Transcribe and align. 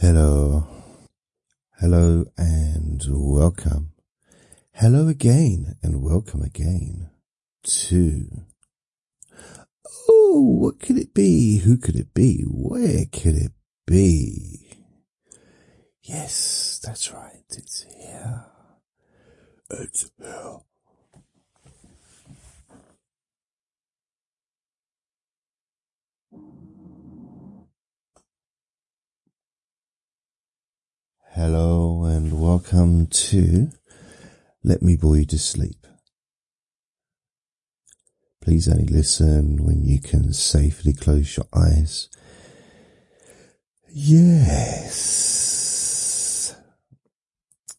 Hello. 0.00 0.66
Hello 1.78 2.24
and 2.38 3.04
welcome. 3.06 3.92
Hello 4.72 5.08
again 5.08 5.76
and 5.82 6.00
welcome 6.02 6.40
again 6.40 7.10
to. 7.64 8.46
Oh, 10.08 10.40
what 10.58 10.80
could 10.80 10.96
it 10.96 11.12
be? 11.12 11.58
Who 11.58 11.76
could 11.76 11.96
it 11.96 12.14
be? 12.14 12.44
Where 12.48 13.04
could 13.12 13.36
it 13.36 13.52
be? 13.86 14.86
Yes, 16.02 16.80
that's 16.82 17.12
right. 17.12 17.44
It's 17.50 17.82
here. 17.82 18.46
It's 19.68 20.10
here. 20.18 20.60
Hello 31.42 32.04
and 32.04 32.38
welcome 32.38 33.06
to 33.06 33.70
Let 34.62 34.82
Me 34.82 34.94
Bore 34.94 35.16
You 35.16 35.24
to 35.24 35.38
Sleep. 35.38 35.86
Please 38.42 38.68
only 38.68 38.84
listen 38.84 39.64
when 39.64 39.82
you 39.82 40.02
can 40.02 40.34
safely 40.34 40.92
close 40.92 41.38
your 41.38 41.46
eyes. 41.54 42.10
Yes. 43.90 45.34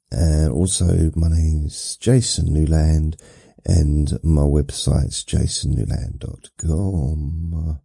And 0.09 0.51
also, 0.51 1.11
my 1.15 1.29
name's 1.29 1.97
Jason 1.97 2.51
Newland 2.51 3.15
and 3.63 4.17
my 4.23 4.41
website's 4.41 5.23
jasonnewland.com. 5.23 7.79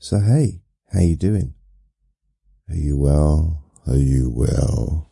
So 0.00 0.18
hey, 0.18 0.62
how 0.92 1.02
you 1.02 1.14
doing? 1.14 1.54
Are 2.68 2.74
you 2.74 2.98
well? 2.98 3.62
Are 3.86 3.96
you 3.96 4.30
well? 4.34 5.10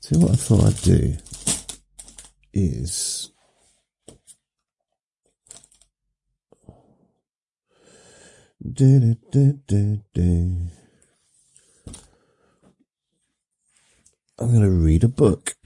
See 0.00 0.16
what 0.16 0.32
I 0.32 0.36
thought 0.36 0.64
I'd 0.64 0.82
do 0.82 1.16
is 2.52 3.30
do, 8.72 9.14
do, 9.30 9.60
do, 9.66 10.00
do. 10.12 10.56
I'm 14.38 14.50
going 14.50 14.62
to 14.62 14.70
read 14.70 15.04
a 15.04 15.08
book. 15.08 15.56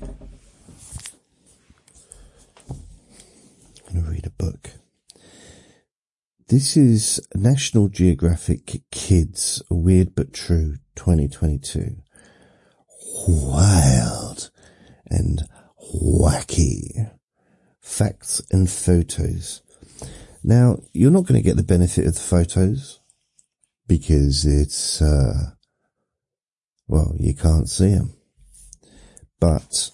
I'm 2.69 2.77
going 3.93 4.05
to 4.05 4.11
read 4.11 4.27
a 4.27 4.31
book. 4.31 4.71
This 6.49 6.77
is 6.77 7.21
National 7.35 7.89
Geographic 7.89 8.83
Kids 8.91 9.63
Weird 9.71 10.15
But 10.15 10.33
True 10.33 10.77
2022. 10.97 11.97
Wild 13.27 14.51
and 15.07 15.43
wacky 15.95 17.11
facts 17.81 18.41
and 18.51 18.71
photos. 18.71 19.63
Now, 20.43 20.79
you're 20.93 21.11
not 21.11 21.27
going 21.27 21.41
to 21.41 21.47
get 21.47 21.57
the 21.57 21.63
benefit 21.63 22.07
of 22.07 22.15
the 22.15 22.21
photos 22.21 23.01
because 23.87 24.45
it's, 24.45 25.03
uh, 25.03 25.51
well, 26.89 27.15
you 27.19 27.35
can't 27.35 27.69
see 27.69 27.91
them. 27.91 28.15
But 29.39 29.91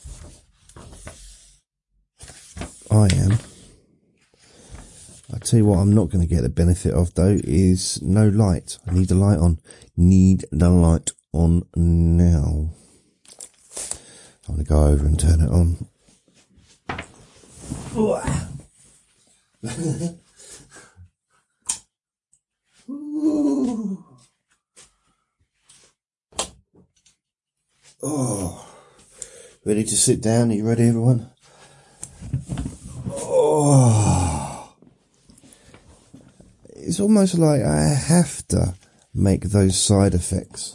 I 2.90 3.08
am. 3.14 3.38
I 5.38 5.44
tell 5.44 5.58
you 5.58 5.66
what, 5.66 5.78
I'm 5.78 5.94
not 5.94 6.10
going 6.10 6.26
to 6.26 6.34
get 6.34 6.40
the 6.42 6.48
benefit 6.48 6.92
of 6.92 7.14
though 7.14 7.38
is 7.44 8.02
no 8.02 8.26
light. 8.26 8.76
I 8.88 8.92
need 8.92 9.06
the 9.08 9.14
light 9.14 9.38
on. 9.38 9.60
Need 9.96 10.46
the 10.50 10.68
light 10.68 11.12
on 11.32 11.62
now. 11.76 12.70
I'm 14.48 14.56
going 14.56 14.64
to 14.64 14.68
go 14.68 14.86
over 14.86 15.06
and 15.06 15.16
turn 15.16 15.40
it 15.40 15.48
on. 15.48 15.86
oh, 28.02 28.66
ready 29.64 29.84
to 29.84 29.96
sit 29.96 30.20
down? 30.20 30.50
Are 30.50 30.54
you 30.54 30.66
ready, 30.66 30.88
everyone? 30.88 31.30
Oh, 33.12 34.27
it's 36.88 37.00
almost 37.00 37.36
like 37.36 37.60
I 37.60 37.84
have 37.84 38.48
to 38.48 38.74
make 39.12 39.42
those 39.42 39.78
side 39.78 40.14
effects. 40.14 40.74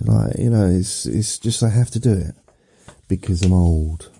Like 0.00 0.38
you 0.38 0.48
know, 0.48 0.66
it's 0.66 1.04
it's 1.04 1.38
just 1.38 1.62
I 1.62 1.68
have 1.68 1.90
to 1.90 2.00
do 2.00 2.12
it 2.12 2.34
because 3.06 3.42
I'm 3.42 3.52
old. 3.52 4.10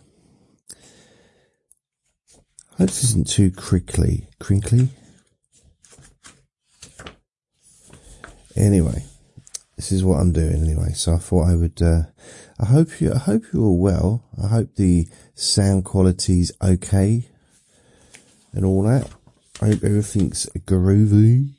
I 2.75 2.83
hope 2.83 2.89
this 2.89 3.05
isn't 3.05 3.29
too 3.29 3.51
crinkly. 3.51 4.29
Crinkly? 4.39 4.91
Anyway, 8.57 9.05
this 9.77 9.91
is 9.91 10.05
what 10.05 10.17
I'm 10.17 10.33
doing 10.33 10.63
anyway. 10.63 10.93
So 10.93 11.15
I 11.15 11.19
thought 11.19 11.49
I 11.49 11.57
would, 11.57 11.81
uh, 11.83 12.03
I 12.61 12.67
hope 12.67 13.01
you, 13.01 13.13
I 13.13 13.19
hope 13.19 13.45
you're 13.53 13.63
all 13.63 13.79
well. 13.79 14.25
I 14.43 14.49
hope 14.49 14.75
the 14.77 15.09
sound 15.35 15.85
quality's 15.85 16.53
okay 16.63 17.29
and 18.55 18.65
all 18.65 18.83
that. 18.83 19.11
I 19.61 19.67
hope 19.67 19.85
everything's 19.85 20.47
groovy. 20.67 21.55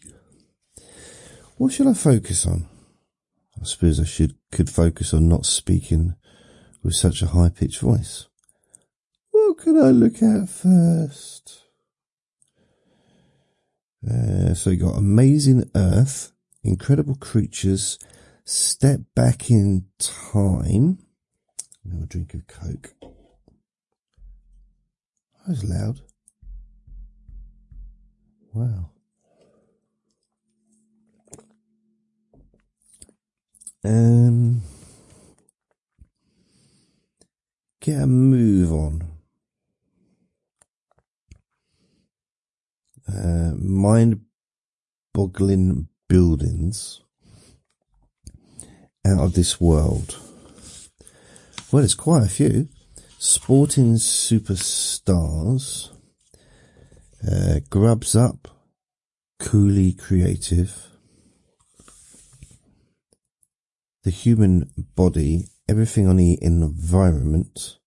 What 1.57 1.71
should 1.71 1.87
I 1.87 1.93
focus 1.93 2.45
on? 2.45 2.67
I 3.59 3.65
suppose 3.65 3.99
I 3.99 4.03
should, 4.03 4.35
could 4.51 4.69
focus 4.69 5.13
on 5.13 5.29
not 5.29 5.45
speaking 5.45 6.15
with 6.83 6.93
such 6.93 7.21
a 7.21 7.27
high 7.27 7.49
pitched 7.49 7.79
voice. 7.79 8.27
What 9.31 9.57
could 9.57 9.77
I 9.77 9.91
look 9.91 10.21
at 10.21 10.49
first? 10.49 11.61
Uh, 14.07 14.53
so 14.53 14.69
you 14.69 14.77
got 14.77 14.97
Amazing 14.97 15.69
Earth, 15.73 16.31
Incredible 16.63 17.15
Creatures, 17.15 17.97
Step 18.43 19.01
Back 19.15 19.49
in 19.49 19.85
Time. 19.97 20.99
Have 21.91 22.03
a 22.03 22.05
drink 22.05 22.33
of 22.33 22.45
Coke. 22.47 22.93
That 23.01 23.11
was 25.47 25.63
loud. 25.63 26.01
Wow. 28.55 28.89
Um, 33.83 34.61
get 37.81 38.01
a 38.03 38.07
move 38.07 38.71
on. 38.71 39.03
Uh, 43.05 43.51
mind 43.57 44.21
boggling 45.13 45.89
buildings 46.07 47.01
out 49.05 49.19
of 49.19 49.33
this 49.33 49.59
world. 49.59 50.17
Well, 51.73 51.81
there's 51.81 51.93
quite 51.93 52.23
a 52.23 52.29
few. 52.29 52.69
Sporting 53.19 53.95
superstars. 53.95 55.89
Uh, 57.25 57.59
grubs 57.69 58.15
up. 58.15 58.47
Coolly 59.39 59.93
creative. 59.93 60.87
The 64.03 64.11
human 64.11 64.69
body. 64.95 65.47
Everything 65.67 66.07
on 66.07 66.17
the 66.17 66.37
environment. 66.41 67.79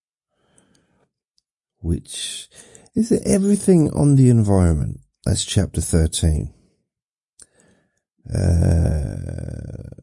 Which 1.80 2.48
is 2.94 3.12
it 3.12 3.22
everything 3.24 3.90
on 3.92 4.16
the 4.16 4.28
environment? 4.28 5.00
That's 5.24 5.44
chapter 5.44 5.80
13. 5.80 6.52
Uh, 8.34 10.02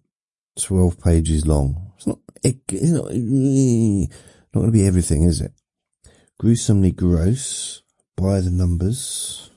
12 0.58 1.02
pages 1.02 1.46
long. 1.46 1.92
It's 1.98 2.08
not, 2.08 2.20
it's 2.42 2.92
not, 2.92 3.12
not 3.12 4.62
going 4.62 4.66
to 4.68 4.72
be 4.72 4.88
everything, 4.88 5.24
is 5.24 5.42
it? 5.42 5.52
Gruesomely 6.40 6.92
gross 6.92 7.82
by 8.16 8.40
the 8.40 8.52
numbers. 8.52 9.50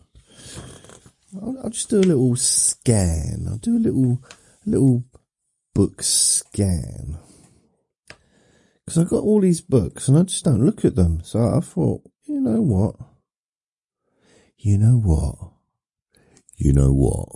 I'll, 1.41 1.57
I'll 1.65 1.71
just 1.71 1.91
do 1.91 2.01
a 2.01 2.01
little 2.01 2.37
scan. 2.37 3.47
I'll 3.49 3.59
do 3.59 3.77
a 3.77 3.79
little, 3.79 4.23
little 4.67 5.05
book 5.75 6.03
scan. 6.03 7.19
Because 8.85 8.99
I've 8.99 9.11
got 9.11 9.23
all 9.23 9.41
these 9.41 9.61
books 9.61 10.09
and 10.09 10.17
I 10.17 10.23
just 10.23 10.45
don't 10.45 10.65
look 10.65 10.85
at 10.85 10.97
them. 10.97 11.21
So 11.23 11.41
I 11.41 11.61
thought, 11.61 12.03
you 12.25 12.41
know 12.41 12.63
what? 12.63 12.97
You 14.57 14.79
know 14.79 14.99
what? 14.99 15.53
You 16.57 16.73
know 16.73 16.93
what? 16.93 17.29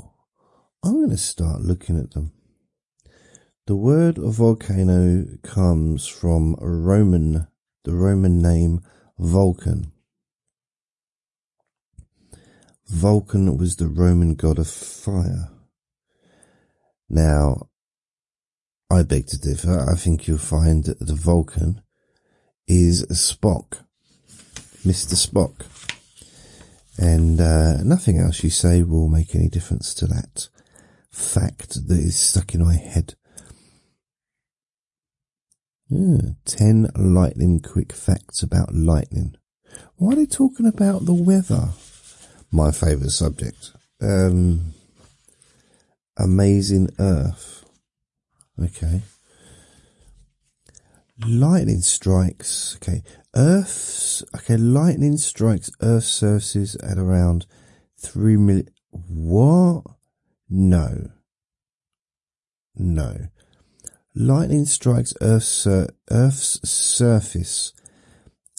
I'm 0.82 0.94
going 0.94 1.10
to 1.10 1.16
start 1.16 1.60
looking 1.60 1.98
at 1.98 2.12
them. 2.12 2.32
The 3.66 3.76
word 3.76 4.18
volcano 4.18 5.24
comes 5.44 6.08
from 6.08 6.56
Roman, 6.60 7.46
the 7.84 7.92
Roman 7.92 8.42
name 8.42 8.80
Vulcan. 9.18 9.91
Vulcan 12.92 13.56
was 13.56 13.76
the 13.76 13.88
Roman 13.88 14.34
god 14.34 14.58
of 14.58 14.68
fire. 14.68 15.48
Now, 17.08 17.68
I 18.90 19.02
beg 19.02 19.26
to 19.28 19.40
differ. 19.40 19.86
I 19.90 19.94
think 19.94 20.28
you'll 20.28 20.36
find 20.36 20.84
that 20.84 20.98
the 21.00 21.14
Vulcan 21.14 21.80
is 22.68 23.06
Spock, 23.06 23.78
Mr. 24.84 25.16
Spock. 25.16 25.66
And 26.98 27.40
uh, 27.40 27.82
nothing 27.82 28.18
else 28.18 28.44
you 28.44 28.50
say 28.50 28.82
will 28.82 29.08
make 29.08 29.34
any 29.34 29.48
difference 29.48 29.94
to 29.94 30.06
that 30.08 30.50
fact 31.10 31.88
that 31.88 31.98
is 31.98 32.18
stuck 32.18 32.54
in 32.54 32.62
my 32.62 32.74
head. 32.74 33.14
Yeah, 35.88 36.32
10 36.44 36.90
lightning 36.94 37.60
quick 37.60 37.94
facts 37.94 38.42
about 38.42 38.74
lightning. 38.74 39.34
Why 39.96 40.12
are 40.12 40.16
they 40.16 40.26
talking 40.26 40.66
about 40.66 41.06
the 41.06 41.14
weather? 41.14 41.70
My 42.54 42.70
favourite 42.70 43.10
subject. 43.10 43.72
Um, 44.02 44.74
amazing 46.18 46.90
Earth. 46.98 47.64
Okay. 48.62 49.00
Lightning 51.26 51.80
strikes. 51.80 52.76
Okay. 52.76 53.02
Earth's. 53.34 54.22
Okay. 54.34 54.58
Lightning 54.58 55.16
strikes 55.16 55.70
Earth's 55.80 56.08
surface 56.08 56.76
at 56.82 56.98
around 56.98 57.46
3 57.98 58.36
million. 58.36 58.68
What? 58.90 59.84
No. 60.50 61.10
No. 62.76 63.28
Lightning 64.14 64.66
strikes 64.66 65.14
Earth's, 65.22 65.66
Earth's 66.10 66.68
surface 66.68 67.72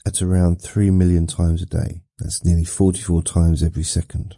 at 0.04 0.22
around 0.22 0.62
3 0.62 0.90
million 0.90 1.28
times 1.28 1.62
a 1.62 1.68
day. 1.68 2.03
That's 2.20 2.44
nearly 2.46 2.64
44 2.64 3.24
times 3.24 3.64
every 3.64 3.84
second. 3.84 4.36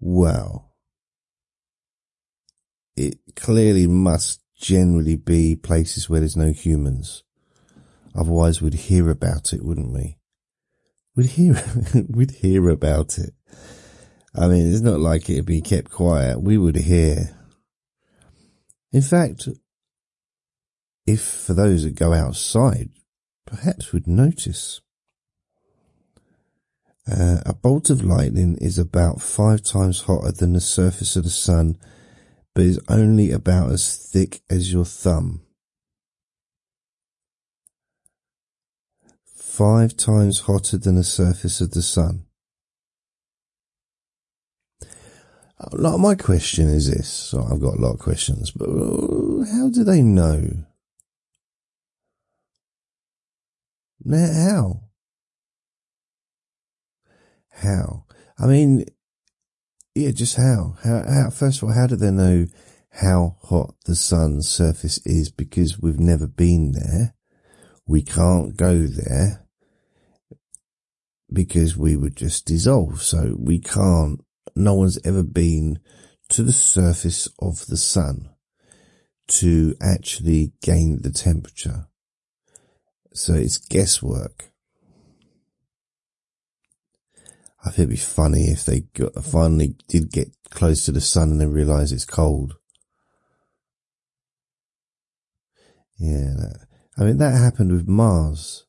Well, 0.00 0.72
it 2.96 3.18
clearly 3.36 3.86
must 3.86 4.40
generally 4.60 5.16
be 5.16 5.56
places 5.56 6.08
where 6.08 6.20
there's 6.20 6.36
no 6.36 6.52
humans. 6.52 7.24
Otherwise 8.14 8.60
we'd 8.60 8.74
hear 8.74 9.10
about 9.10 9.52
it, 9.52 9.64
wouldn't 9.64 9.92
we? 9.92 10.18
We'd 11.14 11.30
hear, 11.30 11.62
we'd 12.08 12.30
hear 12.32 12.68
about 12.68 13.18
it. 13.18 13.34
I 14.34 14.48
mean, 14.48 14.72
it's 14.72 14.80
not 14.80 15.00
like 15.00 15.28
it'd 15.28 15.46
be 15.46 15.60
kept 15.60 15.90
quiet. 15.90 16.40
We 16.40 16.56
would 16.56 16.76
hear. 16.76 17.36
In 18.92 19.02
fact, 19.02 19.48
if 21.06 21.22
for 21.22 21.54
those 21.54 21.84
that 21.84 21.94
go 21.94 22.12
outside, 22.12 22.90
perhaps 23.46 23.92
would 23.92 24.06
notice. 24.06 24.80
Uh, 27.10 27.38
a 27.44 27.52
bolt 27.52 27.90
of 27.90 28.04
lightning 28.04 28.56
is 28.58 28.78
about 28.78 29.20
five 29.20 29.62
times 29.62 30.02
hotter 30.02 30.30
than 30.30 30.52
the 30.52 30.60
surface 30.60 31.16
of 31.16 31.24
the 31.24 31.30
sun, 31.30 31.76
but 32.54 32.64
is 32.64 32.80
only 32.88 33.32
about 33.32 33.72
as 33.72 33.96
thick 33.96 34.42
as 34.48 34.72
your 34.72 34.84
thumb. 34.84 35.42
Five 39.24 39.96
times 39.96 40.40
hotter 40.40 40.78
than 40.78 40.94
the 40.94 41.04
surface 41.04 41.60
of 41.60 41.72
the 41.72 41.82
sun. 41.82 42.26
A 45.58 45.76
lot 45.76 45.94
of 45.94 46.00
my 46.00 46.14
question 46.14 46.68
is 46.68 46.90
this. 46.90 47.08
So 47.08 47.42
I've 47.42 47.60
got 47.60 47.74
a 47.74 47.80
lot 47.80 47.94
of 47.94 48.00
questions, 48.00 48.50
but 48.50 48.68
how 49.52 49.68
do 49.68 49.84
they 49.84 50.02
know? 50.02 50.64
Now, 54.04 54.32
how? 54.32 54.80
How? 57.50 58.04
I 58.38 58.46
mean, 58.46 58.84
yeah, 59.94 60.10
just 60.10 60.36
how? 60.36 60.76
How, 60.82 61.02
how? 61.08 61.30
First 61.30 61.62
of 61.62 61.68
all, 61.68 61.74
how 61.74 61.86
do 61.86 61.96
they 61.96 62.10
know 62.10 62.46
how 62.90 63.36
hot 63.42 63.74
the 63.84 63.94
sun's 63.94 64.48
surface 64.48 64.98
is? 65.06 65.30
Because 65.30 65.78
we've 65.78 66.00
never 66.00 66.26
been 66.26 66.72
there. 66.72 67.14
We 67.86 68.02
can't 68.02 68.56
go 68.56 68.86
there 68.86 69.46
because 71.32 71.76
we 71.76 71.96
would 71.96 72.16
just 72.16 72.46
dissolve. 72.46 73.02
So 73.02 73.36
we 73.38 73.58
can't 73.58 74.20
no 74.54 74.74
one's 74.74 74.98
ever 75.04 75.22
been 75.22 75.78
to 76.30 76.42
the 76.42 76.52
surface 76.52 77.28
of 77.38 77.66
the 77.66 77.76
sun 77.76 78.30
to 79.28 79.74
actually 79.80 80.52
gain 80.62 81.02
the 81.02 81.10
temperature. 81.10 81.86
So 83.14 83.34
it's 83.34 83.58
guesswork. 83.58 84.50
I 87.64 87.70
think 87.70 87.78
it'd 87.78 87.90
be 87.90 87.96
funny 87.96 88.48
if 88.48 88.64
they 88.64 88.80
got, 88.94 89.14
finally 89.24 89.76
did 89.86 90.10
get 90.10 90.34
close 90.50 90.84
to 90.84 90.92
the 90.92 91.00
sun 91.00 91.30
and 91.30 91.40
then 91.40 91.52
realize 91.52 91.92
it's 91.92 92.04
cold. 92.04 92.56
Yeah, 95.98 96.34
I 96.98 97.04
mean 97.04 97.18
that 97.18 97.36
happened 97.36 97.70
with 97.70 97.86
Mars 97.86 98.66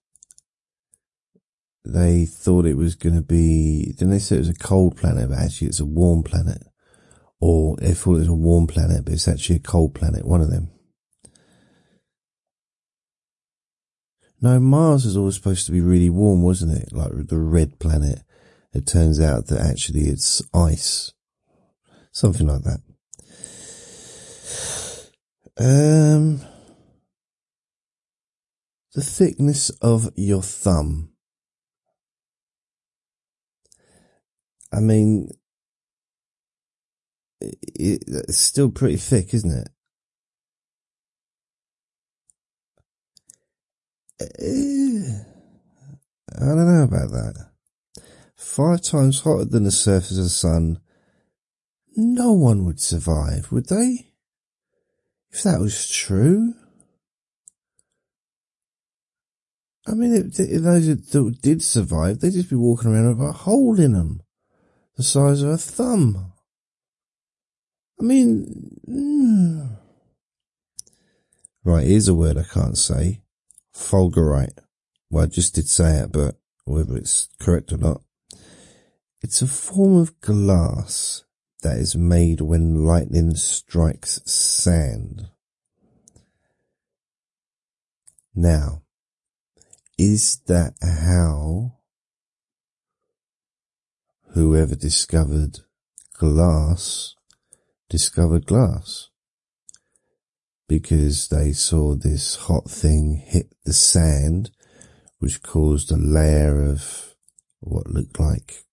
they 1.85 2.25
thought 2.25 2.65
it 2.65 2.77
was 2.77 2.95
going 2.95 3.15
to 3.15 3.21
be, 3.21 3.93
then 3.97 4.09
they 4.09 4.19
said 4.19 4.37
it 4.37 4.41
was 4.41 4.49
a 4.49 4.53
cold 4.53 4.97
planet, 4.97 5.29
but 5.29 5.37
actually 5.37 5.67
it's 5.67 5.79
a 5.79 5.85
warm 5.85 6.23
planet. 6.23 6.63
Or 7.39 7.75
they 7.77 7.93
thought 7.93 8.15
it 8.15 8.19
was 8.19 8.27
a 8.29 8.33
warm 8.33 8.67
planet, 8.67 9.03
but 9.03 9.13
it's 9.13 9.27
actually 9.27 9.57
a 9.57 9.59
cold 9.59 9.93
planet, 9.93 10.25
one 10.25 10.41
of 10.41 10.49
them. 10.49 10.71
No, 14.43 14.59
Mars 14.59 15.05
is 15.05 15.15
always 15.15 15.35
supposed 15.35 15.65
to 15.67 15.71
be 15.71 15.79
really 15.79 16.09
warm, 16.09 16.41
wasn't 16.41 16.77
it? 16.77 16.91
Like 16.91 17.11
the 17.13 17.37
red 17.37 17.79
planet. 17.79 18.23
It 18.73 18.85
turns 18.85 19.21
out 19.21 19.47
that 19.47 19.61
actually 19.61 20.09
it's 20.09 20.41
ice. 20.53 21.13
Something 22.11 22.47
like 22.47 22.63
that. 22.63 22.81
Um, 25.57 26.41
the 28.93 29.01
thickness 29.01 29.69
of 29.81 30.11
your 30.17 30.41
thumb. 30.41 31.13
I 34.73 34.81
mean, 34.81 35.29
it, 37.39 38.03
it's 38.07 38.39
still 38.39 38.69
pretty 38.69 38.97
thick, 38.97 39.33
isn't 39.33 39.57
it? 39.57 39.69
I 44.21 44.25
don't 46.39 46.67
know 46.67 46.83
about 46.83 47.11
that. 47.11 47.49
Five 48.35 48.81
times 48.81 49.21
hotter 49.21 49.45
than 49.45 49.63
the 49.63 49.71
surface 49.71 50.17
of 50.17 50.23
the 50.23 50.29
sun. 50.29 50.79
No 51.95 52.33
one 52.33 52.65
would 52.65 52.79
survive, 52.79 53.51
would 53.51 53.69
they? 53.69 54.13
If 55.31 55.43
that 55.43 55.59
was 55.59 55.89
true. 55.89 56.53
I 59.87 59.93
mean, 59.93 60.13
if, 60.15 60.39
if 60.39 60.61
those 60.61 60.87
that 60.87 61.39
did 61.41 61.61
survive, 61.61 62.19
they'd 62.19 62.33
just 62.33 62.49
be 62.49 62.55
walking 62.55 62.91
around 62.91 63.17
with 63.17 63.27
a 63.27 63.31
hole 63.31 63.79
in 63.79 63.93
them 63.93 64.21
the 64.95 65.03
size 65.03 65.41
of 65.41 65.49
a 65.49 65.57
thumb. 65.57 66.33
I 67.99 68.03
mean, 68.03 68.77
mm. 68.87 69.77
right, 71.63 71.87
here's 71.87 72.07
a 72.07 72.13
word 72.13 72.37
I 72.37 72.43
can't 72.43 72.77
say. 72.77 73.22
Fulgurite. 73.75 74.59
Well, 75.09 75.23
I 75.23 75.27
just 75.27 75.55
did 75.55 75.67
say 75.67 75.99
it, 75.99 76.11
but 76.11 76.35
whether 76.65 76.97
it's 76.97 77.29
correct 77.39 77.71
or 77.71 77.77
not. 77.77 78.01
It's 79.21 79.41
a 79.41 79.47
form 79.47 79.95
of 79.97 80.19
glass 80.21 81.23
that 81.61 81.77
is 81.77 81.95
made 81.95 82.41
when 82.41 82.85
lightning 82.85 83.35
strikes 83.35 84.19
sand. 84.25 85.29
Now, 88.35 88.81
is 89.97 90.39
that 90.47 90.73
how 90.81 91.73
whoever 94.33 94.75
discovered 94.75 95.59
glass 96.13 97.15
discovered 97.89 98.45
glass 98.45 99.09
because 100.73 101.27
they 101.27 101.51
saw 101.51 101.93
this 101.93 102.35
hot 102.35 102.67
thing 102.67 103.21
hit 103.27 103.53
the 103.63 103.71
sand, 103.71 104.49
which 105.19 105.43
caused 105.43 105.91
a 105.91 105.95
layer 105.95 106.63
of 106.67 107.13
what 107.59 107.91
looked 107.91 108.19
like 108.19 108.63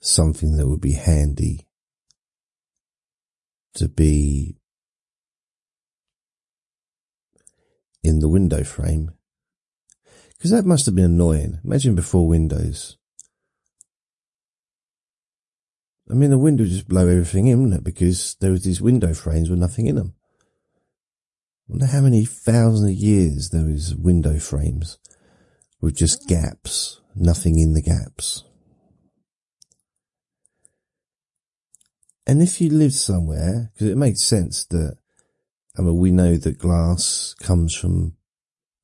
something 0.00 0.58
that 0.58 0.68
would 0.68 0.82
be 0.82 0.92
handy 0.92 1.66
to 3.72 3.88
be 3.88 4.58
in 8.02 8.18
the 8.18 8.28
window 8.28 8.62
frame. 8.62 9.12
Because 10.36 10.50
that 10.50 10.66
must 10.66 10.84
have 10.84 10.94
been 10.94 11.06
annoying. 11.06 11.58
Imagine 11.64 11.94
before 11.94 12.28
Windows. 12.28 12.98
I 16.10 16.12
mean, 16.12 16.28
the 16.28 16.36
wind 16.36 16.60
would 16.60 16.68
just 16.68 16.86
blow 16.86 17.08
everything 17.08 17.46
in, 17.46 17.62
wouldn't 17.62 17.80
it? 17.80 17.84
Because 17.84 18.36
there 18.42 18.50
was 18.50 18.64
these 18.64 18.82
window 18.82 19.14
frames 19.14 19.48
with 19.48 19.58
nothing 19.58 19.86
in 19.86 19.96
them. 19.96 20.12
I 21.68 21.72
wonder 21.72 21.86
how 21.86 22.00
many 22.00 22.24
thousands 22.24 22.90
of 22.90 22.96
years 22.96 23.50
there 23.50 23.64
was 23.64 23.94
window 23.94 24.38
frames 24.38 24.98
with 25.80 25.96
just 25.96 26.22
mm. 26.22 26.28
gaps, 26.28 27.00
nothing 27.16 27.58
in 27.58 27.74
the 27.74 27.82
gaps. 27.82 28.44
And 32.26 32.40
if 32.40 32.60
you 32.60 32.70
live 32.70 32.92
somewhere, 32.92 33.70
because 33.72 33.88
it 33.88 33.96
makes 33.96 34.22
sense 34.22 34.64
that, 34.66 34.96
I 35.76 35.82
mean, 35.82 35.96
we 35.96 36.10
know 36.12 36.36
that 36.36 36.58
glass 36.58 37.34
comes 37.40 37.74
from 37.74 38.16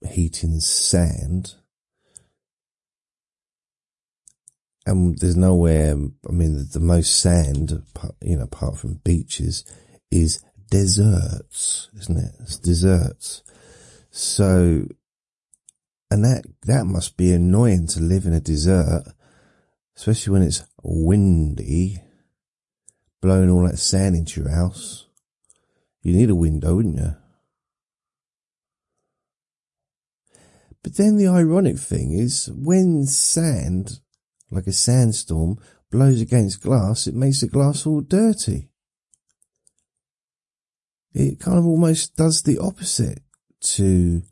heating 0.09 0.59
sand. 0.61 1.55
And 4.87 5.17
there's 5.19 5.37
nowhere, 5.37 5.97
I 6.29 6.33
mean, 6.33 6.57
the, 6.57 6.65
the 6.65 6.81
most 6.81 7.21
sand, 7.21 7.83
you 8.21 8.37
know, 8.37 8.45
apart 8.45 8.79
from 8.79 9.01
beaches, 9.05 9.65
is 10.11 10.43
deserts, 10.73 11.91
isn't 11.99 12.17
it? 12.17 12.35
It's 12.41 12.57
deserts. 12.57 13.43
So, 14.11 14.87
and 16.11 16.25
that, 16.25 16.45
that 16.62 16.87
must 16.87 17.19
be 17.19 17.31
annoying 17.31 17.88
to 17.88 18.00
live 18.00 18.25
in 18.25 18.33
a 18.33 18.41
desert, 18.41 19.05
especially 19.95 20.33
when 20.33 20.43
it's 20.43 20.64
windy, 20.83 22.02
blowing 23.21 23.50
all 23.50 23.69
that 23.69 23.79
sand 23.79 24.17
into 24.17 24.41
your 24.41 24.50
house. 24.50 25.09
You 26.00 26.14
need 26.14 26.31
a 26.31 26.35
window, 26.35 26.76
wouldn't 26.76 26.97
you? 26.97 27.17
But 30.83 30.97
then 30.97 31.19
the 31.19 31.29
ironic 31.29 31.79
thing 31.79 32.14
is 32.19 32.50
when 32.50 33.05
sand, 33.05 34.00
like 34.50 34.67
a 34.67 34.73
sandstorm, 34.73 35.59
blows 35.91 36.23
against 36.23 36.62
glass, 36.62 37.07
it 37.07 37.14
makes 37.14 37.43
the 37.43 37.49
glass 37.49 37.87
all 37.87 38.00
dirty. 38.00 38.72
It 41.14 41.40
kind 41.40 41.59
of 41.59 41.66
almost 41.66 42.16
does 42.16 42.42
the 42.42 42.59
opposite 42.59 43.23
to 43.61 44.23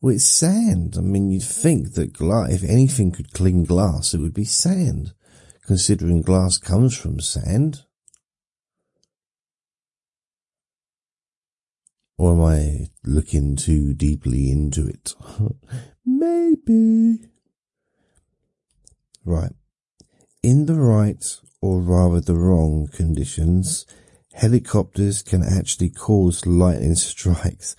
well, 0.00 0.14
it's 0.14 0.24
sand. 0.24 0.94
I 0.96 1.00
mean, 1.00 1.30
you'd 1.30 1.42
think 1.42 1.94
that 1.94 2.12
glass, 2.12 2.52
if 2.52 2.62
anything 2.62 3.12
could 3.12 3.32
clean 3.32 3.64
glass, 3.64 4.14
it 4.14 4.20
would 4.20 4.34
be 4.34 4.44
sand, 4.44 5.12
considering 5.66 6.22
glass 6.22 6.58
comes 6.58 6.96
from 6.96 7.18
sand. 7.18 7.82
Or 12.18 12.32
am 12.32 12.42
I 12.42 12.90
looking 13.04 13.56
too 13.56 13.94
deeply 13.94 14.50
into 14.50 14.86
it? 14.86 15.14
Maybe. 16.06 17.18
Right. 19.24 19.52
In 20.42 20.66
the 20.66 20.76
right, 20.76 21.24
or 21.60 21.80
rather 21.80 22.20
the 22.20 22.36
wrong 22.36 22.88
conditions, 22.92 23.86
helicopters 24.36 25.22
can 25.22 25.42
actually 25.42 25.90
cause 25.90 26.46
lightning 26.46 26.94
strikes 26.94 27.74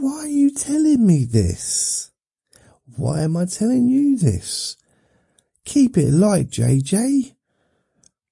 why 0.00 0.20
are 0.20 0.28
you 0.28 0.50
telling 0.50 1.06
me 1.06 1.26
this? 1.26 2.10
Why 2.96 3.20
am 3.20 3.36
I 3.36 3.44
telling 3.44 3.90
you 3.90 4.16
this? 4.16 4.78
Keep 5.66 5.98
it 5.98 6.10
light, 6.10 6.48
JJ. 6.48 7.34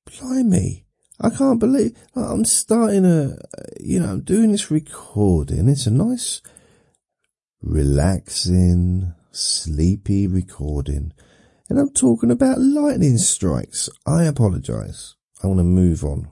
Blimey. 0.07 0.87
I 1.21 1.29
can't 1.29 1.61
believe 1.61 1.95
I'm 2.17 2.47
starting 2.47 3.05
a, 3.05 3.37
you 3.79 4.01
know, 4.01 4.13
I'm 4.13 4.23
doing 4.23 4.53
this 4.53 4.71
recording. 4.71 5.69
It's 5.69 5.87
a 5.87 5.91
nice, 5.91 6.41
relaxing, 7.61 9.13
sleepy 9.31 10.27
recording. 10.27 11.13
And 11.69 11.79
I'm 11.79 11.93
talking 11.93 12.31
about 12.31 12.61
lightning 12.61 13.19
strikes. 13.19 13.91
I 14.07 14.25
apologize. 14.25 15.17
I 15.43 15.49
want 15.49 15.59
to 15.59 15.65
move 15.65 16.03
on. 16.03 16.29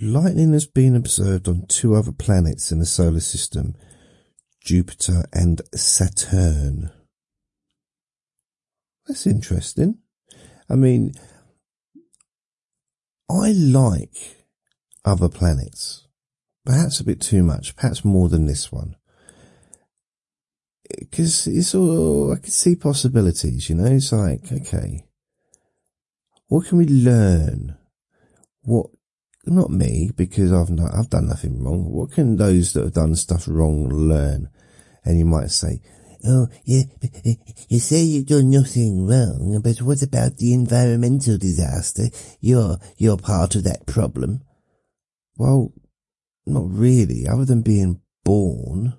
Lightning 0.00 0.52
has 0.52 0.66
been 0.66 0.94
observed 0.94 1.48
on 1.48 1.64
two 1.68 1.94
other 1.94 2.12
planets 2.12 2.70
in 2.70 2.80
the 2.80 2.86
solar 2.86 3.20
system, 3.20 3.74
Jupiter 4.60 5.24
and 5.32 5.62
Saturn. 5.74 6.90
That's 9.06 9.26
interesting. 9.26 9.98
I 10.68 10.74
mean, 10.74 11.14
I 13.30 13.52
like 13.52 14.44
other 15.04 15.30
planets, 15.30 16.06
perhaps 16.66 17.00
a 17.00 17.04
bit 17.04 17.22
too 17.22 17.42
much, 17.42 17.74
perhaps 17.74 18.04
more 18.04 18.28
than 18.28 18.46
this 18.46 18.70
one. 18.70 18.96
Eh, 20.90 21.04
because 21.08 21.46
it's 21.46 21.74
all, 21.74 22.34
I 22.34 22.36
can 22.36 22.50
see 22.50 22.76
possibilities, 22.76 23.70
you 23.70 23.76
know, 23.76 23.86
it's 23.86 24.12
like, 24.12 24.52
okay, 24.52 25.06
what 26.48 26.66
can 26.66 26.76
we 26.76 26.86
learn? 26.86 27.78
What 28.62 28.90
not 29.54 29.70
me, 29.70 30.10
because 30.16 30.52
I've 30.52 30.70
not, 30.70 30.94
I've 30.94 31.10
done 31.10 31.28
nothing 31.28 31.62
wrong. 31.62 31.90
What 31.90 32.12
can 32.12 32.36
those 32.36 32.72
that 32.72 32.84
have 32.84 32.94
done 32.94 33.14
stuff 33.14 33.46
wrong 33.46 33.88
learn? 33.88 34.48
And 35.04 35.18
you 35.18 35.24
might 35.24 35.50
say, 35.50 35.80
Oh, 36.24 36.48
yeah, 36.64 36.82
uh, 37.04 37.30
you 37.68 37.78
say 37.78 38.00
you've 38.00 38.26
done 38.26 38.50
nothing 38.50 39.06
wrong, 39.06 39.60
but 39.62 39.80
what 39.82 40.02
about 40.02 40.38
the 40.38 40.54
environmental 40.54 41.38
disaster? 41.38 42.06
You're, 42.40 42.78
you're 42.96 43.16
part 43.16 43.54
of 43.54 43.62
that 43.64 43.86
problem. 43.86 44.42
Well, 45.36 45.72
not 46.46 46.64
really, 46.66 47.28
other 47.28 47.44
than 47.44 47.62
being 47.62 48.00
born. 48.24 48.94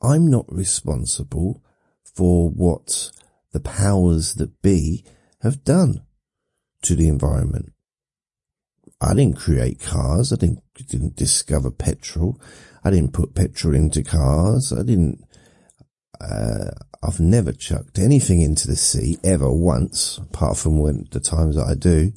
I'm 0.00 0.30
not 0.30 0.46
responsible 0.48 1.64
for 2.04 2.48
what 2.48 3.10
the 3.52 3.60
powers 3.60 4.34
that 4.34 4.62
be 4.62 5.04
have 5.42 5.64
done 5.64 6.02
to 6.82 6.94
the 6.94 7.08
environment. 7.08 7.72
I 9.00 9.14
didn't 9.14 9.38
create 9.38 9.80
cars. 9.80 10.32
I 10.32 10.36
didn't, 10.36 10.62
didn't 10.74 11.16
discover 11.16 11.70
petrol. 11.70 12.40
I 12.84 12.90
didn't 12.90 13.12
put 13.12 13.34
petrol 13.34 13.74
into 13.74 14.02
cars. 14.02 14.72
I 14.72 14.82
didn't, 14.82 15.24
uh, 16.20 16.70
I've 17.02 17.20
never 17.20 17.52
chucked 17.52 17.98
anything 17.98 18.42
into 18.42 18.68
the 18.68 18.76
sea 18.76 19.16
ever 19.24 19.50
once, 19.50 20.18
apart 20.18 20.58
from 20.58 20.78
when 20.78 21.06
the 21.10 21.20
times 21.20 21.56
that 21.56 21.66
I 21.66 21.74
do. 21.74 22.12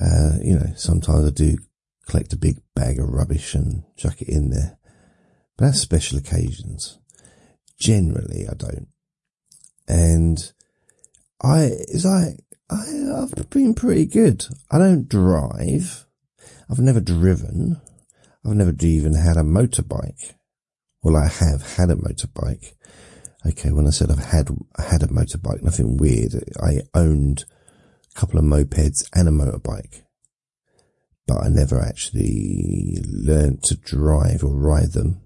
Uh, 0.00 0.38
you 0.42 0.58
know, 0.58 0.72
sometimes 0.76 1.26
I 1.26 1.30
do 1.30 1.58
collect 2.08 2.32
a 2.32 2.38
big 2.38 2.56
bag 2.74 2.98
of 2.98 3.08
rubbish 3.08 3.54
and 3.54 3.84
chuck 3.96 4.22
it 4.22 4.28
in 4.28 4.50
there. 4.50 4.78
But 5.56 5.66
that's 5.66 5.80
special 5.80 6.18
occasions. 6.18 6.98
Generally, 7.78 8.46
I 8.48 8.54
don't. 8.54 8.88
And 9.86 10.52
I, 11.42 11.64
it's 11.64 12.06
like, 12.06 12.38
I, 12.72 13.20
have 13.20 13.50
been 13.50 13.74
pretty 13.74 14.06
good. 14.06 14.46
I 14.70 14.78
don't 14.78 15.08
drive. 15.08 16.06
I've 16.70 16.78
never 16.78 17.00
driven. 17.00 17.80
I've 18.44 18.54
never 18.54 18.74
even 18.80 19.14
had 19.14 19.36
a 19.36 19.42
motorbike. 19.42 20.34
Well, 21.02 21.16
I 21.16 21.28
have 21.28 21.76
had 21.76 21.90
a 21.90 21.96
motorbike. 21.96 22.72
Okay, 23.46 23.72
when 23.72 23.86
I 23.86 23.90
said 23.90 24.10
I've 24.10 24.24
had 24.24 24.48
had 24.78 25.02
a 25.02 25.08
motorbike, 25.08 25.62
nothing 25.62 25.96
weird. 25.96 26.32
I 26.60 26.82
owned 26.94 27.44
a 28.14 28.18
couple 28.18 28.38
of 28.38 28.44
mopeds 28.44 29.08
and 29.14 29.28
a 29.28 29.32
motorbike, 29.32 30.02
but 31.26 31.42
I 31.42 31.48
never 31.48 31.80
actually 31.80 33.02
learned 33.04 33.64
to 33.64 33.76
drive 33.76 34.44
or 34.44 34.54
ride 34.54 34.92
them. 34.92 35.20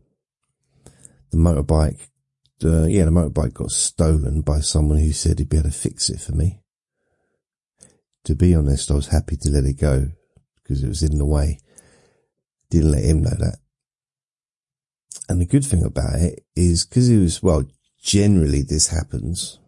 The 1.31 1.37
motorbike, 1.37 2.09
uh, 2.65 2.87
yeah, 2.87 3.05
the 3.05 3.11
motorbike 3.11 3.53
got 3.53 3.71
stolen 3.71 4.41
by 4.41 4.61
someone 4.61 4.99
who 4.99 5.13
said 5.13 5.39
he'd 5.39 5.51
be 5.51 5.59
able 5.59 5.71
to 5.71 5.77
fix 5.77 6.09
it 6.09 6.21
for 6.21 6.33
me 6.33 6.61
to 8.27 8.35
be 8.35 8.57
honest, 8.57 8.91
I 8.91 8.95
was 8.95 9.07
happy 9.07 9.37
to 9.37 9.51
let 9.51 9.65
it 9.65 9.81
go 9.81 10.09
because 10.57 10.83
it 10.83 10.89
was 10.89 11.05
in 11.05 11.17
the 11.17 11.25
way. 11.25 11.61
Didn't 12.71 12.91
let 12.91 13.05
him 13.05 13.23
know 13.23 13.31
that. 13.31 13.59
And 15.29 15.41
the 15.41 15.47
good 15.47 15.65
thing 15.65 15.85
about 15.85 16.17
it 16.17 16.45
is 16.57 16.85
because 16.85 17.09
it 17.09 17.21
was, 17.21 17.41
well, 17.41 17.63
generally 18.03 18.63
this 18.63 18.89
happens. 18.89 19.61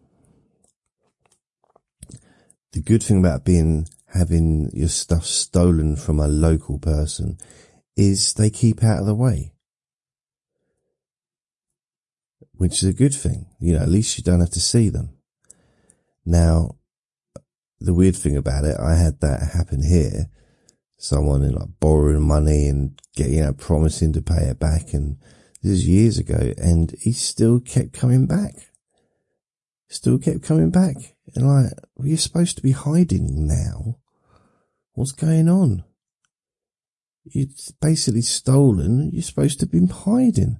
The 2.73 2.81
good 2.81 3.01
thing 3.01 3.19
about 3.19 3.45
being, 3.45 3.87
having 4.13 4.69
your 4.73 4.89
stuff 4.89 5.23
stolen 5.23 5.95
from 5.95 6.19
a 6.19 6.27
local 6.27 6.79
person 6.79 7.37
is 7.95 8.33
they 8.33 8.49
keep 8.49 8.83
out 8.83 8.99
of 8.99 9.05
the 9.05 9.15
way. 9.15 9.53
Which 12.51 12.83
is 12.83 12.89
a 12.89 12.93
good 12.93 13.13
thing. 13.13 13.45
You 13.61 13.73
know, 13.73 13.79
at 13.81 13.87
least 13.87 14.17
you 14.17 14.23
don't 14.25 14.41
have 14.41 14.51
to 14.51 14.59
see 14.59 14.89
them. 14.89 15.17
Now, 16.25 16.78
the 17.79 17.93
weird 17.93 18.15
thing 18.15 18.35
about 18.35 18.65
it, 18.65 18.77
I 18.79 18.95
had 18.95 19.21
that 19.21 19.51
happen 19.53 19.83
here. 19.83 20.29
Someone 20.97 21.49
like 21.49 21.79
borrowing 21.79 22.21
money 22.21 22.67
and 22.67 22.99
getting, 23.15 23.35
you 23.35 23.43
know, 23.43 23.53
promising 23.53 24.11
to 24.13 24.21
pay 24.21 24.47
it 24.47 24.59
back. 24.59 24.93
And 24.93 25.17
this 25.63 25.71
is 25.71 25.87
years 25.87 26.17
ago 26.17 26.53
and 26.57 26.93
he 26.99 27.13
still 27.13 27.61
kept 27.61 27.93
coming 27.93 28.27
back. 28.27 28.53
Still 29.87 30.19
kept 30.19 30.43
coming 30.43 30.71
back. 30.71 30.95
And 31.35 31.47
like, 31.47 31.71
well, 31.95 32.07
you're 32.07 32.17
supposed 32.17 32.57
to 32.57 32.63
be 32.63 32.71
hiding 32.71 33.47
now. 33.47 33.97
What's 34.93 35.13
going 35.13 35.47
on? 35.47 35.85
It's 37.25 37.71
basically 37.71 38.21
stolen. 38.21 39.11
You're 39.13 39.21
supposed 39.21 39.59
to 39.61 39.65
be 39.65 39.85
hiding. 39.85 40.59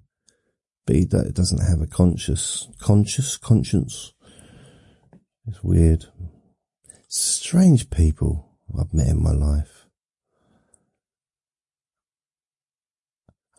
But 0.85 0.95
he 0.95 1.05
doesn't 1.05 1.67
have 1.67 1.81
a 1.81 1.87
conscious, 1.87 2.69
conscious 2.79 3.35
conscience. 3.35 4.13
It's 5.45 5.63
weird 5.63 6.05
strange 7.09 7.89
people 7.89 8.47
I've 8.79 8.93
met 8.93 9.07
in 9.07 9.21
my 9.21 9.31
life. 9.31 9.87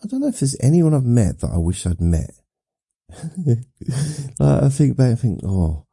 I 0.03 0.07
don't 0.07 0.21
know 0.21 0.29
if 0.29 0.41
there's 0.41 0.57
anyone 0.61 0.95
I've 0.95 1.05
met 1.05 1.41
that 1.41 1.51
I 1.53 1.59
wish 1.59 1.85
I'd 1.85 2.01
met. 2.01 2.31
like, 3.47 3.59
I 4.41 4.69
think 4.71 4.97
back, 4.97 5.13
I 5.13 5.15
think, 5.17 5.41
oh, 5.45 5.85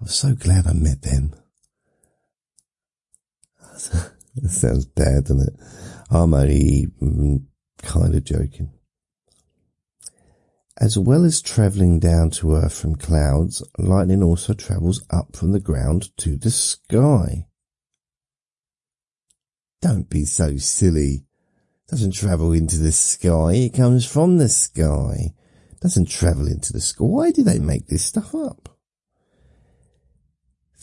I'm 0.00 0.06
so 0.06 0.34
glad 0.34 0.66
I 0.66 0.72
met 0.72 1.02
them. 1.02 1.34
It 4.36 4.50
sounds 4.50 4.84
bad, 4.84 5.26
doesn't 5.26 5.46
it? 5.46 5.54
I'm 6.10 6.34
only 6.34 6.88
mm, 7.00 7.44
kind 7.82 8.14
of 8.16 8.24
joking. 8.24 8.72
As 10.80 10.98
well 10.98 11.24
as 11.24 11.40
travelling 11.40 12.00
down 12.00 12.30
to 12.30 12.56
Earth 12.56 12.76
from 12.76 12.96
clouds, 12.96 13.62
lightning 13.78 14.22
also 14.22 14.54
travels 14.54 15.04
up 15.08 15.36
from 15.36 15.52
the 15.52 15.60
ground 15.60 16.16
to 16.18 16.36
the 16.36 16.50
sky. 16.50 17.46
Don't 19.80 20.10
be 20.10 20.24
so 20.24 20.56
silly. 20.56 21.26
It 21.86 21.90
doesn't 21.90 22.14
travel 22.14 22.52
into 22.52 22.78
the 22.78 22.90
sky, 22.90 23.54
it 23.54 23.74
comes 23.74 24.04
from 24.04 24.38
the 24.38 24.48
sky. 24.48 25.34
It 25.70 25.80
doesn't 25.80 26.08
travel 26.08 26.48
into 26.48 26.72
the 26.72 26.80
sky. 26.80 27.04
Why 27.04 27.30
do 27.30 27.44
they 27.44 27.58
make 27.60 27.86
this 27.86 28.04
stuff 28.04 28.34
up? 28.34 28.76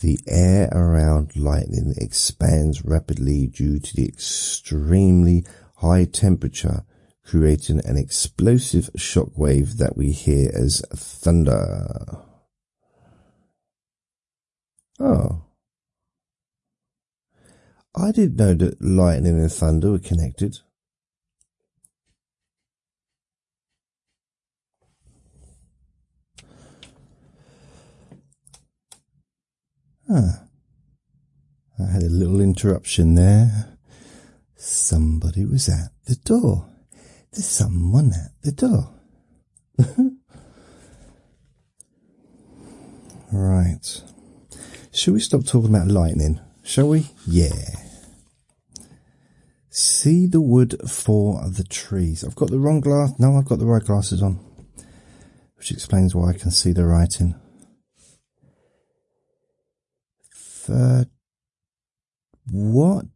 The 0.00 0.18
air 0.26 0.68
around 0.72 1.36
lightning 1.36 1.94
expands 1.98 2.84
rapidly 2.84 3.46
due 3.46 3.78
to 3.78 3.94
the 3.94 4.06
extremely 4.06 5.44
high 5.76 6.06
temperature, 6.06 6.84
creating 7.24 7.80
an 7.84 7.96
explosive 7.96 8.90
shock 8.96 9.36
wave 9.36 9.78
that 9.78 9.96
we 9.96 10.12
hear 10.12 10.50
as 10.54 10.82
thunder. 10.92 12.18
Oh. 14.98 15.44
I 17.94 18.10
didn't 18.10 18.36
know 18.36 18.54
that 18.54 18.82
lightning 18.82 19.38
and 19.38 19.52
thunder 19.52 19.92
were 19.92 19.98
connected. 19.98 20.58
Huh. 30.08 30.32
I 31.78 31.90
had 31.90 32.02
a 32.02 32.08
little 32.08 32.40
interruption 32.40 33.14
there. 33.14 33.78
Somebody 34.56 35.44
was 35.44 35.68
at 35.68 35.90
the 36.06 36.16
door. 36.16 36.71
There's 37.32 37.48
someone 37.48 38.12
at 38.12 38.32
the 38.42 38.52
door. 38.52 38.94
right. 43.32 44.02
Shall 44.92 45.14
we 45.14 45.20
stop 45.20 45.46
talking 45.46 45.74
about 45.74 45.88
lightning? 45.88 46.40
Shall 46.62 46.88
we? 46.88 47.06
Yeah. 47.26 47.76
See 49.70 50.26
the 50.26 50.42
wood 50.42 50.76
for 50.86 51.48
the 51.48 51.64
trees. 51.64 52.22
I've 52.22 52.34
got 52.34 52.50
the 52.50 52.58
wrong 52.58 52.82
glass. 52.82 53.18
No, 53.18 53.38
I've 53.38 53.46
got 53.46 53.58
the 53.58 53.64
right 53.66 53.82
glasses 53.82 54.22
on. 54.22 54.38
Which 55.56 55.70
explains 55.70 56.14
why 56.14 56.30
I 56.30 56.34
can 56.34 56.50
see 56.50 56.72
the 56.72 56.84
writing. 56.84 57.34
Third. 60.34 61.08
What? 62.50 63.06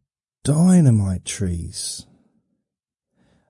Dynamite 0.43 1.25
trees. 1.25 2.07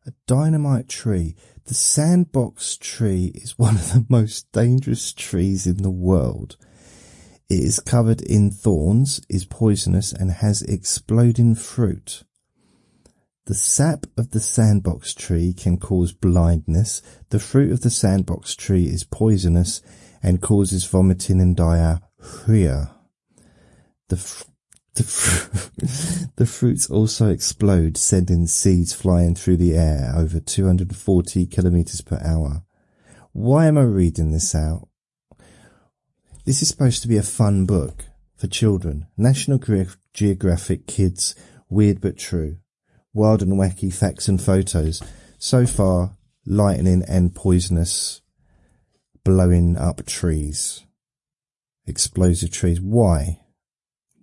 A 0.08 0.14
dynamite 0.26 0.88
tree. 0.88 1.36
The 1.66 1.74
sandbox 1.74 2.78
tree 2.78 3.34
is 3.36 3.52
one 3.60 3.76
of 3.76 3.92
the 3.92 4.06
most 4.08 4.50
dangerous 4.54 5.12
trees 5.12 5.68
in 5.68 5.84
the 5.84 5.92
world. 5.92 6.56
It 7.50 7.60
is 7.60 7.82
covered 7.82 8.22
in 8.22 8.50
thorns, 8.50 9.20
is 9.28 9.44
poisonous, 9.44 10.14
and 10.14 10.32
has 10.32 10.62
exploding 10.62 11.56
fruit. 11.56 12.24
The 13.48 13.54
sap 13.54 14.06
of 14.18 14.32
the 14.32 14.40
sandbox 14.40 15.14
tree 15.14 15.54
can 15.54 15.78
cause 15.78 16.14
blindness. 16.14 17.02
The 17.30 17.40
fruit 17.40 17.74
of 17.74 17.82
the 17.82 17.90
sandbox 17.90 18.56
tree 18.56 18.86
is 18.86 19.04
poisonous 19.04 19.82
and 20.24 20.42
causes 20.42 20.86
vomiting 20.86 21.42
and 21.42 21.56
diarrhea. 21.56 22.92
The, 24.08 24.18
fr- 24.18 24.46
the, 24.98 26.30
the 26.36 26.46
fruits 26.46 26.90
also 26.90 27.30
explode, 27.30 27.98
sending 27.98 28.48
seeds 28.48 28.94
flying 28.94 29.36
through 29.36 29.58
the 29.58 29.76
air 29.76 30.14
over 30.16 30.40
240 30.40 31.46
kilometers 31.48 32.02
per 32.02 32.20
hour. 32.24 32.64
Why 33.32 33.68
am 33.68 33.78
I 33.78 33.84
reading 33.84 34.32
this 34.32 34.56
out? 34.56 34.88
This 36.46 36.62
is 36.62 36.70
supposed 36.70 37.02
to 37.02 37.08
be 37.08 37.18
a 37.18 37.24
fun 37.24 37.66
book 37.66 38.06
for 38.36 38.48
children. 38.48 39.08
National 39.18 39.60
Geographic 40.14 40.88
Kids, 40.88 41.36
Weird 41.70 42.02
but 42.02 42.18
True. 42.18 42.58
Wild 43.14 43.42
and 43.42 43.54
wacky 43.54 43.94
facts 43.94 44.28
and 44.28 44.42
photos. 44.42 45.02
So 45.38 45.66
far, 45.66 46.18
lightning 46.46 47.04
and 47.08 47.36
poisonous 47.36 48.22
blowing 49.24 49.76
up 49.78 50.06
trees. 50.06 50.86
Explosive 51.86 52.52
trees. 52.52 52.80
Why? 52.80 53.42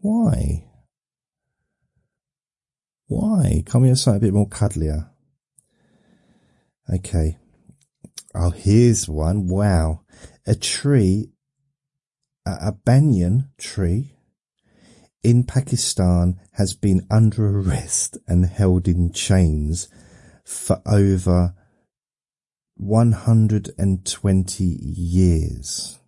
Why? 0.04 0.66
Why? 3.06 3.64
We 3.74 3.88
have 3.88 3.98
something 3.98 4.22
a 4.22 4.26
bit 4.26 4.34
more 4.34 4.46
cuddlier? 4.46 5.08
Okay. 6.92 7.38
Oh, 8.34 8.50
here's 8.50 9.08
one. 9.08 9.48
Wow. 9.48 10.02
A 10.46 10.54
tree 10.54 11.30
a 12.44 12.72
banyan 12.72 13.48
tree 13.56 14.18
in 15.22 15.44
Pakistan 15.44 16.38
has 16.52 16.74
been 16.74 17.06
under 17.10 17.60
arrest 17.60 18.18
and 18.28 18.44
held 18.44 18.86
in 18.86 19.10
chains 19.10 19.88
for 20.44 20.82
over 20.84 21.54
120 22.76 24.64
years. 24.64 25.98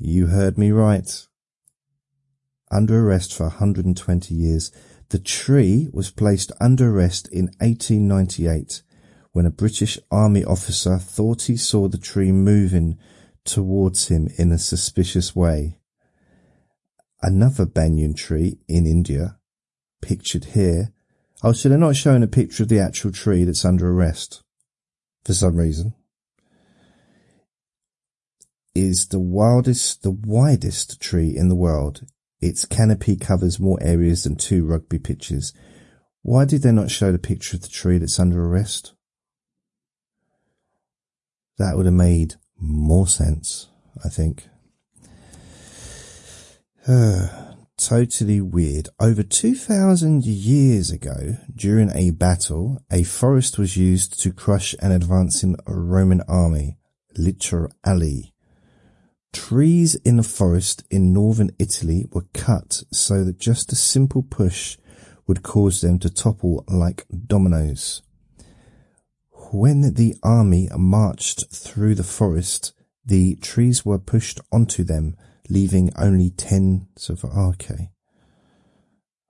You 0.00 0.28
heard 0.28 0.56
me 0.56 0.70
right. 0.70 1.26
Under 2.70 3.04
arrest 3.04 3.34
for 3.34 3.44
120 3.44 4.32
years. 4.32 4.70
The 5.08 5.18
tree 5.18 5.88
was 5.92 6.10
placed 6.10 6.52
under 6.60 6.90
arrest 6.90 7.28
in 7.32 7.46
1898 7.58 8.82
when 9.32 9.44
a 9.44 9.50
British 9.50 9.98
army 10.10 10.44
officer 10.44 10.98
thought 10.98 11.42
he 11.42 11.56
saw 11.56 11.88
the 11.88 11.98
tree 11.98 12.30
moving 12.30 12.98
towards 13.44 14.08
him 14.08 14.28
in 14.36 14.52
a 14.52 14.58
suspicious 14.58 15.34
way. 15.34 15.78
Another 17.20 17.66
banyan 17.66 18.14
tree 18.14 18.60
in 18.68 18.86
India, 18.86 19.38
pictured 20.00 20.44
here. 20.46 20.92
Oh, 21.42 21.52
so 21.52 21.68
they're 21.68 21.78
not 21.78 21.96
showing 21.96 22.22
a 22.22 22.28
picture 22.28 22.62
of 22.62 22.68
the 22.68 22.78
actual 22.78 23.10
tree 23.10 23.44
that's 23.44 23.64
under 23.64 23.90
arrest 23.90 24.42
for 25.24 25.34
some 25.34 25.56
reason. 25.56 25.94
Is 28.78 29.08
the 29.08 29.18
wildest, 29.18 30.04
the 30.04 30.12
widest 30.12 31.00
tree 31.00 31.36
in 31.36 31.48
the 31.48 31.56
world. 31.56 32.06
Its 32.40 32.64
canopy 32.64 33.16
covers 33.16 33.58
more 33.58 33.76
areas 33.80 34.22
than 34.22 34.36
two 34.36 34.64
rugby 34.64 35.00
pitches. 35.00 35.52
Why 36.22 36.44
did 36.44 36.62
they 36.62 36.70
not 36.70 36.88
show 36.88 37.10
the 37.10 37.18
picture 37.18 37.56
of 37.56 37.62
the 37.62 37.68
tree 37.68 37.98
that's 37.98 38.20
under 38.20 38.40
arrest? 38.44 38.92
That 41.58 41.76
would 41.76 41.86
have 41.86 41.94
made 41.94 42.36
more 42.56 43.08
sense, 43.08 43.66
I 44.04 44.08
think. 44.10 44.48
totally 47.76 48.40
weird. 48.40 48.90
Over 49.00 49.24
2,000 49.24 50.24
years 50.24 50.92
ago, 50.92 51.38
during 51.52 51.90
a 51.96 52.10
battle, 52.10 52.78
a 52.92 53.02
forest 53.02 53.58
was 53.58 53.76
used 53.76 54.20
to 54.22 54.32
crush 54.32 54.76
an 54.78 54.92
advancing 54.92 55.56
Roman 55.66 56.20
army, 56.28 56.78
literally. 57.16 58.34
Trees 59.32 59.94
in 59.96 60.16
the 60.16 60.22
forest 60.22 60.84
in 60.90 61.12
northern 61.12 61.50
Italy 61.58 62.06
were 62.12 62.26
cut 62.32 62.82
so 62.90 63.24
that 63.24 63.38
just 63.38 63.72
a 63.72 63.76
simple 63.76 64.22
push 64.22 64.78
would 65.26 65.42
cause 65.42 65.80
them 65.80 65.98
to 65.98 66.10
topple 66.10 66.64
like 66.68 67.04
dominoes. 67.26 68.02
When 69.52 69.94
the 69.94 70.16
army 70.22 70.68
marched 70.76 71.54
through 71.54 71.94
the 71.94 72.02
forest, 72.02 72.72
the 73.04 73.36
trees 73.36 73.84
were 73.84 73.98
pushed 73.98 74.40
onto 74.52 74.84
them, 74.84 75.16
leaving 75.48 75.90
only 75.96 76.30
ten 76.30 76.88
of 77.08 77.24
ah, 77.24 77.48
okay. 77.50 77.90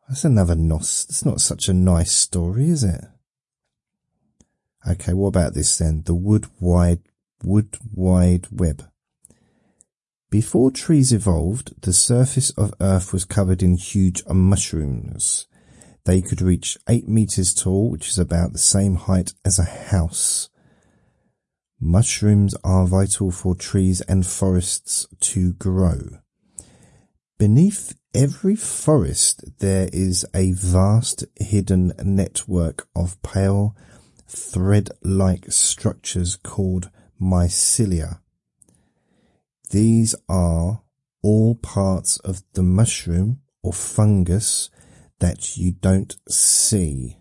That's 0.08 0.24
another 0.24 0.54
nos. 0.54 1.06
It's 1.08 1.24
not 1.24 1.40
such 1.40 1.68
a 1.68 1.74
nice 1.74 2.12
story, 2.12 2.70
is 2.70 2.82
it? 2.82 3.04
Okay, 4.88 5.12
what 5.12 5.28
about 5.28 5.54
this 5.54 5.76
then? 5.78 6.02
The 6.06 6.14
wood 6.14 6.46
wide, 6.60 7.02
wood 7.44 7.76
wide 7.92 8.46
web. 8.50 8.88
Before 10.30 10.70
trees 10.70 11.10
evolved, 11.10 11.80
the 11.80 11.92
surface 11.94 12.50
of 12.50 12.74
Earth 12.82 13.14
was 13.14 13.24
covered 13.24 13.62
in 13.62 13.76
huge 13.76 14.22
mushrooms. 14.26 15.46
They 16.04 16.20
could 16.20 16.42
reach 16.42 16.76
8 16.86 17.08
meters 17.08 17.54
tall, 17.54 17.90
which 17.90 18.10
is 18.10 18.18
about 18.18 18.52
the 18.52 18.58
same 18.58 18.96
height 18.96 19.32
as 19.42 19.58
a 19.58 19.64
house. 19.64 20.50
Mushrooms 21.80 22.54
are 22.62 22.86
vital 22.86 23.30
for 23.30 23.54
trees 23.54 24.02
and 24.02 24.26
forests 24.26 25.06
to 25.20 25.54
grow. 25.54 26.18
Beneath 27.38 27.96
every 28.14 28.56
forest 28.56 29.44
there 29.60 29.88
is 29.94 30.26
a 30.34 30.52
vast 30.52 31.24
hidden 31.36 31.92
network 32.02 32.86
of 32.94 33.22
pale 33.22 33.74
thread-like 34.26 35.46
structures 35.50 36.36
called 36.36 36.90
mycelia. 37.18 38.20
These 39.70 40.14
are 40.28 40.82
all 41.22 41.54
parts 41.56 42.18
of 42.18 42.42
the 42.54 42.62
mushroom 42.62 43.40
or 43.62 43.72
fungus 43.72 44.70
that 45.18 45.56
you 45.58 45.72
don't 45.72 46.16
see. 46.28 47.18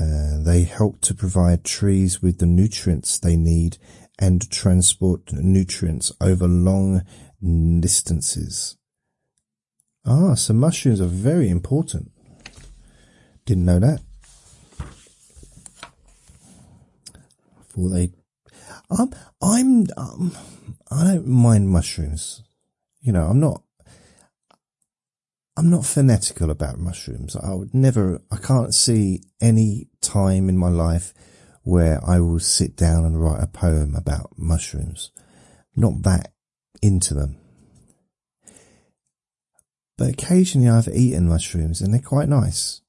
Uh, 0.00 0.42
they 0.42 0.62
help 0.62 1.00
to 1.02 1.14
provide 1.14 1.64
trees 1.64 2.22
with 2.22 2.38
the 2.38 2.46
nutrients 2.46 3.18
they 3.18 3.36
need 3.36 3.78
and 4.18 4.50
transport 4.50 5.32
nutrients 5.32 6.12
over 6.20 6.46
long 6.46 7.02
distances. 7.80 8.76
Ah, 10.04 10.34
so 10.34 10.54
mushrooms 10.54 11.00
are 11.00 11.06
very 11.06 11.48
important. 11.48 12.10
Didn't 13.44 13.64
know 13.64 13.78
that. 13.80 14.00
Thought 17.68 17.88
they. 17.90 18.10
I'm. 18.90 19.10
I'm. 19.42 19.86
Um, 19.96 20.32
I 20.90 21.04
don't 21.04 21.26
mind 21.26 21.68
mushrooms. 21.68 22.42
You 23.00 23.12
know, 23.12 23.26
I'm 23.26 23.40
not. 23.40 23.62
I'm 25.56 25.70
not 25.70 25.86
fanatical 25.86 26.50
about 26.50 26.78
mushrooms. 26.78 27.36
I 27.36 27.54
would 27.54 27.74
never. 27.74 28.20
I 28.30 28.36
can't 28.36 28.74
see 28.74 29.22
any 29.40 29.88
time 30.00 30.48
in 30.48 30.58
my 30.58 30.68
life 30.68 31.14
where 31.62 32.00
I 32.06 32.20
will 32.20 32.38
sit 32.38 32.76
down 32.76 33.04
and 33.04 33.20
write 33.20 33.42
a 33.42 33.48
poem 33.48 33.94
about 33.96 34.30
mushrooms. 34.36 35.10
Not 35.74 36.02
that 36.02 36.32
into 36.80 37.12
them. 37.12 37.38
But 39.98 40.10
occasionally 40.10 40.68
I've 40.68 40.88
eaten 40.88 41.28
mushrooms 41.28 41.80
and 41.80 41.92
they're 41.92 42.00
quite 42.00 42.28
nice. 42.28 42.82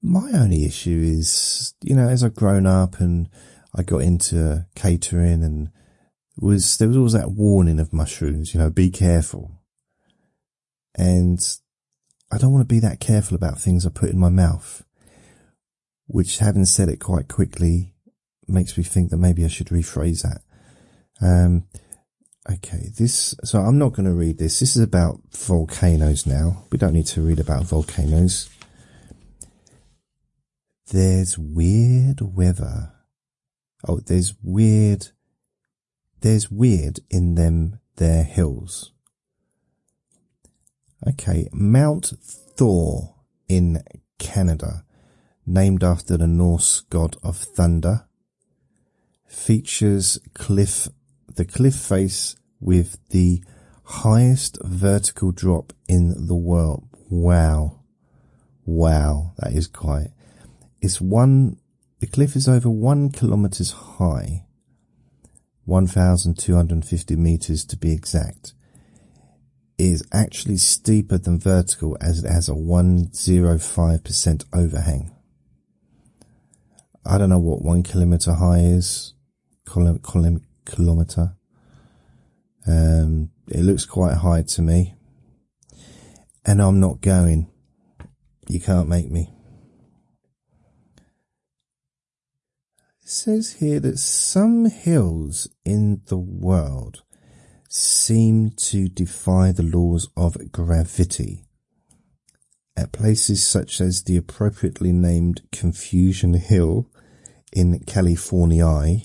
My 0.00 0.30
only 0.32 0.64
issue 0.64 1.00
is, 1.04 1.74
you 1.82 1.94
know, 1.94 2.08
as 2.08 2.22
I've 2.22 2.34
grown 2.34 2.66
up 2.66 3.00
and 3.00 3.28
I 3.74 3.82
got 3.82 4.02
into 4.02 4.66
catering 4.74 5.42
and 5.42 5.70
was, 6.36 6.78
there 6.78 6.88
was 6.88 6.96
always 6.96 7.12
that 7.14 7.32
warning 7.32 7.80
of 7.80 7.92
mushrooms, 7.92 8.54
you 8.54 8.60
know, 8.60 8.70
be 8.70 8.90
careful. 8.90 9.60
And 10.94 11.40
I 12.30 12.38
don't 12.38 12.52
want 12.52 12.68
to 12.68 12.74
be 12.74 12.80
that 12.80 13.00
careful 13.00 13.34
about 13.34 13.58
things 13.58 13.84
I 13.84 13.90
put 13.90 14.10
in 14.10 14.18
my 14.18 14.28
mouth, 14.28 14.84
which 16.06 16.38
having 16.38 16.64
said 16.64 16.88
it 16.88 17.00
quite 17.00 17.28
quickly 17.28 17.94
makes 18.46 18.78
me 18.78 18.84
think 18.84 19.10
that 19.10 19.16
maybe 19.16 19.44
I 19.44 19.48
should 19.48 19.68
rephrase 19.68 20.22
that. 20.22 20.42
Um, 21.20 21.64
Okay, 22.50 22.88
this, 22.96 23.34
so 23.44 23.58
I'm 23.58 23.76
not 23.76 23.92
going 23.92 24.06
to 24.06 24.14
read 24.14 24.38
this. 24.38 24.60
This 24.60 24.74
is 24.74 24.82
about 24.82 25.20
volcanoes 25.32 26.26
now. 26.26 26.64
We 26.72 26.78
don't 26.78 26.94
need 26.94 27.06
to 27.08 27.20
read 27.20 27.40
about 27.40 27.64
volcanoes. 27.64 28.48
There's 30.90 31.38
weird 31.38 32.20
weather. 32.20 32.94
Oh, 33.86 34.00
there's 34.00 34.34
weird, 34.42 35.08
there's 36.20 36.50
weird 36.50 37.00
in 37.10 37.34
them, 37.34 37.80
their 37.96 38.24
hills. 38.24 38.92
Okay, 41.06 41.48
Mount 41.52 42.12
Thor 42.22 43.14
in 43.48 43.82
Canada, 44.18 44.84
named 45.46 45.84
after 45.84 46.16
the 46.16 46.26
Norse 46.26 46.80
god 46.80 47.16
of 47.22 47.36
thunder, 47.36 48.06
features 49.26 50.18
cliff 50.34 50.88
the 51.34 51.44
cliff 51.44 51.74
face 51.74 52.34
with 52.60 52.98
the 53.10 53.42
highest 53.84 54.58
vertical 54.64 55.30
drop 55.32 55.72
in 55.86 56.26
the 56.26 56.34
world. 56.34 56.88
Wow. 57.08 57.80
Wow. 58.64 59.34
That 59.38 59.52
is 59.52 59.68
quite, 59.68 60.08
it's 60.80 61.00
one, 61.00 61.58
the 62.00 62.06
cliff 62.06 62.36
is 62.36 62.48
over 62.48 62.70
one 62.70 63.10
kilometers 63.10 63.72
high. 63.72 64.44
1,250 65.64 67.16
meters 67.16 67.64
to 67.66 67.76
be 67.76 67.92
exact. 67.92 68.54
Is 69.76 70.02
actually 70.12 70.56
steeper 70.56 71.18
than 71.18 71.38
vertical 71.38 71.96
as 72.00 72.24
it 72.24 72.30
has 72.30 72.48
a 72.48 72.52
105% 72.52 74.44
overhang. 74.54 75.14
I 77.04 77.18
don't 77.18 77.28
know 77.30 77.38
what 77.38 77.62
one 77.62 77.82
kilometer 77.82 78.34
high 78.34 78.60
is. 78.60 79.14
Kilometer. 79.66 81.34
Um, 82.66 83.30
it 83.46 83.60
looks 83.60 83.84
quite 83.84 84.14
high 84.14 84.42
to 84.42 84.62
me. 84.62 84.94
And 86.44 86.60
I'm 86.62 86.80
not 86.80 87.00
going. 87.00 87.50
You 88.48 88.60
can't 88.60 88.88
make 88.88 89.10
me. 89.10 89.30
Says 93.08 93.54
here 93.54 93.80
that 93.80 93.98
some 93.98 94.66
hills 94.66 95.48
in 95.64 96.02
the 96.08 96.18
world 96.18 97.02
seem 97.68 98.50
to 98.50 98.86
defy 98.88 99.50
the 99.50 99.62
laws 99.62 100.08
of 100.14 100.36
gravity. 100.52 101.44
At 102.76 102.92
places 102.92 103.46
such 103.46 103.80
as 103.80 104.02
the 104.02 104.16
appropriately 104.16 104.92
named 104.92 105.42
Confusion 105.50 106.34
Hill 106.34 106.90
in 107.52 107.78
California, 107.80 109.00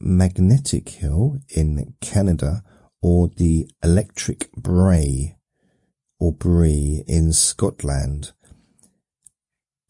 Magnetic 0.00 0.88
Hill 0.90 1.38
in 1.48 1.94
Canada 2.00 2.62
or 3.02 3.28
the 3.28 3.68
Electric 3.82 4.52
Brae 4.52 5.36
or 6.20 6.32
Brie 6.32 7.02
in 7.08 7.32
Scotland, 7.32 8.32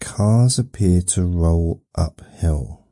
cars 0.03 0.59
appear 0.59 1.01
to 1.01 1.25
roll 1.25 1.83
uphill. 1.95 2.87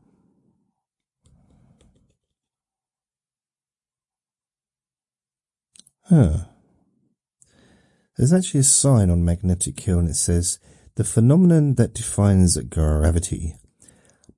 Huh. 6.04 6.44
There's 8.16 8.32
actually 8.32 8.60
a 8.60 8.64
sign 8.64 9.10
on 9.10 9.24
Magnetic 9.24 9.78
Hill 9.78 9.98
and 9.98 10.08
it 10.08 10.14
says, 10.14 10.58
the 10.96 11.04
phenomenon 11.04 11.74
that 11.74 11.94
defines 11.94 12.56
gravity 12.56 13.56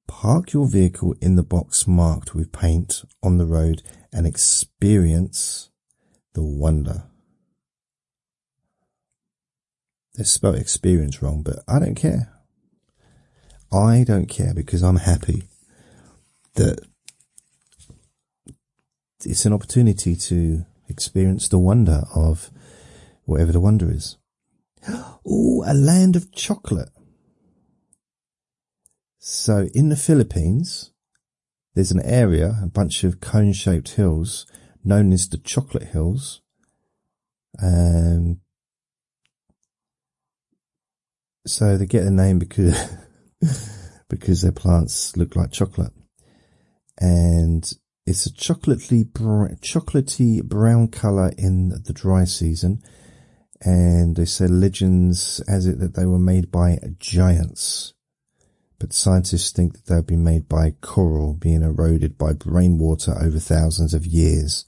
Park 0.06 0.52
your 0.52 0.68
vehicle 0.68 1.14
in 1.20 1.36
the 1.36 1.42
box 1.42 1.86
marked 1.86 2.34
with 2.34 2.52
paint 2.52 3.02
on 3.22 3.38
the 3.38 3.46
road 3.46 3.82
and 4.12 4.26
experience 4.26 5.70
the 6.34 6.42
wonder. 6.42 7.04
They 10.14 10.24
spelled 10.24 10.56
experience 10.56 11.22
wrong, 11.22 11.42
but 11.42 11.56
I 11.66 11.78
don't 11.78 11.94
care. 11.94 12.31
I 13.72 14.04
don't 14.04 14.26
care 14.26 14.52
because 14.54 14.82
I'm 14.82 14.96
happy 14.96 15.44
that 16.54 16.80
it's 19.24 19.46
an 19.46 19.52
opportunity 19.52 20.16
to 20.16 20.64
experience 20.88 21.48
the 21.48 21.58
wonder 21.58 22.02
of 22.14 22.50
whatever 23.24 23.52
the 23.52 23.60
wonder 23.60 23.90
is. 23.90 24.16
Oh, 25.24 25.62
a 25.64 25.72
land 25.72 26.16
of 26.16 26.32
chocolate. 26.32 26.90
So 29.20 29.68
in 29.72 29.88
the 29.88 29.96
Philippines, 29.96 30.90
there's 31.74 31.92
an 31.92 32.02
area, 32.04 32.58
a 32.60 32.66
bunch 32.66 33.04
of 33.04 33.20
cone 33.20 33.52
shaped 33.52 33.90
hills 33.90 34.46
known 34.84 35.12
as 35.12 35.28
the 35.28 35.38
Chocolate 35.38 35.88
Hills. 35.88 36.40
Um, 37.62 38.40
so 41.46 41.76
they 41.76 41.86
get 41.86 42.04
the 42.04 42.10
name 42.10 42.38
because, 42.38 42.76
because 44.08 44.42
their 44.42 44.52
plants 44.52 45.16
look 45.16 45.36
like 45.36 45.52
chocolate. 45.52 45.92
And 46.98 47.70
it's 48.06 48.26
a 48.26 48.32
chocolatey, 48.32 49.04
chocolatey 49.12 50.44
brown 50.44 50.88
color 50.88 51.32
in 51.38 51.70
the 51.84 51.92
dry 51.92 52.24
season. 52.24 52.82
And 53.60 54.16
they 54.16 54.24
say 54.24 54.46
legends 54.46 55.40
as 55.48 55.66
it 55.66 55.78
that 55.78 55.94
they 55.94 56.06
were 56.06 56.18
made 56.18 56.50
by 56.50 56.78
giants 56.98 57.94
but 58.82 58.92
scientists 58.92 59.52
think 59.52 59.74
that 59.74 59.86
they've 59.86 60.06
been 60.08 60.24
made 60.24 60.48
by 60.48 60.72
coral 60.80 61.34
being 61.34 61.62
eroded 61.62 62.18
by 62.18 62.32
rainwater 62.44 63.16
over 63.16 63.38
thousands 63.38 63.94
of 63.94 64.04
years. 64.04 64.64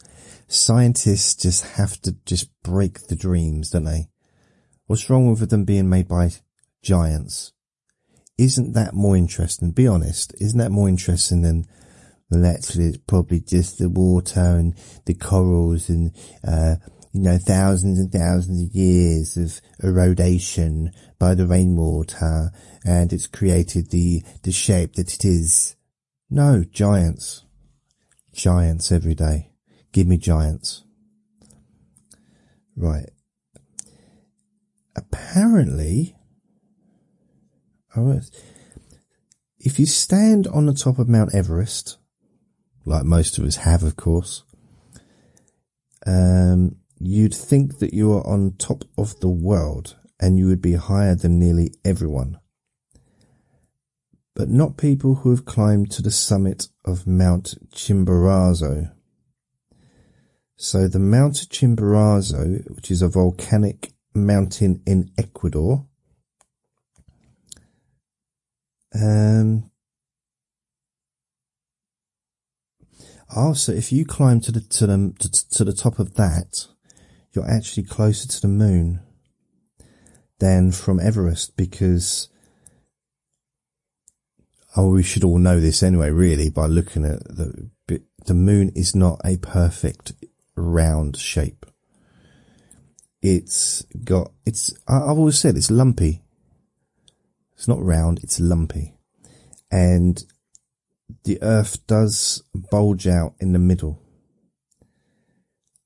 Scientists 0.47 1.35
just 1.35 1.67
have 1.75 2.01
to 2.03 2.15
just 2.25 2.49
break 2.63 3.09
the 3.09 3.17
dreams, 3.17 3.71
don't 3.71 3.83
they? 3.83 4.07
What's 4.87 5.11
wrong 5.11 5.29
with 5.29 5.51
them 5.51 5.65
being 5.65 5.89
made 5.89 6.07
by 6.07 6.31
giants? 6.81 7.54
Isn't 8.37 8.73
that 8.73 8.95
more 8.95 9.17
interesting? 9.17 9.71
Be 9.71 9.87
honest. 9.87 10.35
Isn't 10.41 10.59
that 10.59 10.73
more 10.73 10.89
interesting 10.89 11.43
than 11.43 11.67
well, 12.31 12.47
actually 12.47 12.87
it's 12.87 12.99
probably 13.07 13.41
just 13.41 13.79
the 13.79 13.89
water 13.89 14.41
and 14.41 14.75
the 15.05 15.15
corals 15.15 15.89
and, 15.89 16.13
uh, 16.47 16.77
you 17.13 17.21
know, 17.21 17.39
thousands 17.39 17.99
and 17.99 18.11
thousands 18.11 18.63
of 18.63 18.75
years 18.75 19.37
of 19.37 19.61
erodation 19.83 20.91
by 21.19 21.35
the 21.35 21.47
rainwater 21.47 22.51
and 22.85 23.13
it's 23.13 23.27
created 23.27 23.91
the, 23.91 24.23
the 24.43 24.53
shape 24.53 24.95
that 24.95 25.15
it 25.15 25.25
is. 25.25 25.77
No, 26.29 26.65
giants. 26.65 27.45
Giants 28.33 28.91
every 28.91 29.15
day. 29.15 29.53
Give 29.93 30.09
me 30.09 30.17
giants. 30.17 30.83
Right. 32.77 33.11
Apparently, 34.97 36.17
if 39.59 39.79
you 39.79 39.87
stand 39.87 40.47
on 40.47 40.67
the 40.67 40.75
top 40.75 40.99
of 40.99 41.09
Mount 41.09 41.35
Everest, 41.35 41.97
like 42.85 43.05
most 43.05 43.39
of 43.39 43.45
us 43.45 43.57
have, 43.57 43.83
of 43.83 43.97
course, 43.97 44.45
um, 46.07 46.77
you'd 46.99 47.35
think 47.35 47.79
that 47.79 47.95
you 47.95 48.13
are 48.13 48.27
on 48.27 48.57
top 48.59 48.85
of 48.99 49.19
the 49.21 49.29
world 49.29 49.97
and 50.21 50.39
you 50.39 50.47
would 50.47 50.61
be 50.61 50.75
higher 50.75 51.15
than 51.15 51.39
nearly 51.39 51.73
everyone. 51.85 52.39
But 54.35 54.49
not 54.49 54.77
people 54.77 55.17
who 55.17 55.31
have 55.31 55.45
climbed 55.45 55.91
to 55.93 56.03
the 56.03 56.11
summit 56.11 56.69
of 56.85 57.07
Mount 57.07 57.55
Chimborazo. 57.75 58.93
So 60.57 60.89
the 60.89 60.99
Mount 60.99 61.37
Chimborazo, 61.49 62.75
which 62.75 62.91
is 62.91 63.01
a 63.01 63.09
volcanic 63.09 63.93
mountain 64.15 64.83
in 64.87 65.11
Ecuador, 65.17 65.87
um, 68.95 69.71
oh, 73.35 73.53
so 73.55 73.73
if 73.73 73.93
you 73.93 74.05
climb 74.05 74.41
to 74.41 74.53
the 74.53 74.61
to 74.61 74.87
the 74.87 75.15
to, 75.19 75.49
to 75.51 75.65
the 75.65 75.73
top 75.73 75.99
of 75.99 76.15
that, 76.15 76.67
you're 77.33 77.51
actually 77.51 77.85
closer 77.85 78.29
to 78.29 78.41
the 78.41 78.49
moon 78.49 79.01
than 80.39 80.73
from 80.73 81.01
Everest 81.01 81.57
because 81.57 82.29
oh, 84.77 84.91
we 84.91 85.03
should 85.03 85.25
all 85.25 85.39
know 85.39 85.61
this 85.61 85.83
anyway, 85.83 86.11
really, 86.11 86.51
by 86.51 86.67
looking 86.67 87.05
at 87.05 87.23
the 87.25 87.71
the 88.27 88.35
moon 88.35 88.71
is 88.75 88.95
not 88.95 89.21
a 89.25 89.37
perfect 89.37 90.13
round 90.57 91.17
shape. 91.17 91.67
It's 93.23 93.83
got 94.05 94.33
it's 94.45 94.73
I've 94.87 95.19
always 95.19 95.39
said 95.39 95.57
it's 95.57 95.71
lumpy. 95.71 96.24
It's 97.65 97.69
not 97.71 97.83
round, 97.83 98.21
it's 98.23 98.39
lumpy. 98.39 98.93
And 99.71 100.23
the 101.25 101.43
earth 101.43 101.87
does 101.87 102.43
bulge 102.71 103.07
out 103.07 103.37
in 103.41 103.55
the 103.55 103.59
middle. 103.59 104.03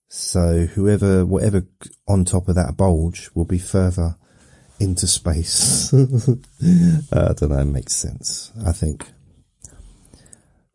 So 0.08 0.66
whoever, 0.66 1.24
whatever 1.24 1.68
on 2.08 2.24
top 2.24 2.48
of 2.48 2.56
that 2.56 2.76
bulge 2.76 3.30
will 3.32 3.44
be 3.44 3.60
further 3.60 4.16
into 4.80 5.06
space. 5.06 5.94
Uh, 7.12 7.28
I 7.30 7.32
don't 7.34 7.50
know, 7.50 7.60
it 7.60 7.64
makes 7.66 7.94
sense, 7.94 8.50
I 8.66 8.72
think. 8.72 9.12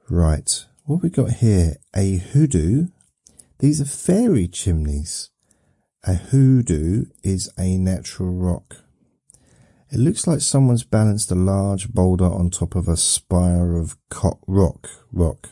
Right, 0.10 0.66
what 0.86 1.04
we 1.04 1.10
got 1.10 1.32
here? 1.32 1.76
A 1.94 2.16
hoodoo. 2.16 2.88
These 3.60 3.82
are 3.82 3.86
fairy 3.86 4.48
chimneys. 4.48 5.32
A 6.06 6.14
hoodoo 6.14 7.08
is 7.24 7.52
a 7.60 7.78
natural 7.78 8.32
rock. 8.32 8.83
It 9.94 10.00
looks 10.00 10.26
like 10.26 10.42
someone's 10.42 10.84
balanced 10.84 11.30
a 11.30 11.36
large 11.36 11.94
boulder 11.94 12.26
on 12.26 12.50
top 12.50 12.74
of 12.74 12.88
a 12.88 12.98
spire 12.98 13.78
of 13.78 13.96
rock. 14.48 14.90
Rock. 15.12 15.50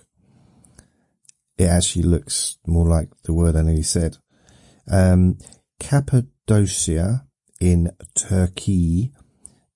It 1.60 1.65
actually 1.65 2.06
looks 2.06 2.58
more 2.65 2.88
like 2.88 3.10
the 3.21 3.34
word 3.34 3.56
I 3.56 3.62
nearly 3.62 3.84
said. 3.84 4.17
Um, 4.89 5.38
Cappadocia 5.80 7.27
in 7.60 7.91
Turkey 8.15 9.12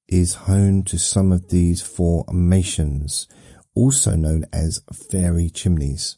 is 0.08 0.34
home 0.34 0.82
to 0.86 0.98
some 0.98 1.32
of 1.32 1.50
these 1.50 1.84
formations, 1.84 3.28
also 3.76 4.16
known 4.16 4.46
as 4.52 4.82
fairy 4.92 5.52
chimneys. 5.52 6.18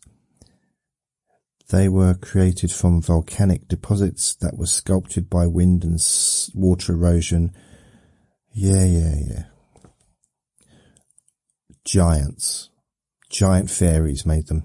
They 1.69 1.89
were 1.89 2.13
created 2.13 2.71
from 2.71 3.01
volcanic 3.01 3.67
deposits 3.67 4.35
that 4.35 4.57
were 4.57 4.67
sculpted 4.67 5.29
by 5.29 5.47
wind 5.47 5.83
and 5.83 5.99
water 6.55 6.93
erosion 6.93 7.51
yeah, 8.59 8.85
yeah, 8.85 9.15
yeah. 9.29 9.43
Giants. 11.85 12.71
Giant 13.29 13.69
fairies 13.69 14.25
made 14.25 14.47
them. 14.47 14.63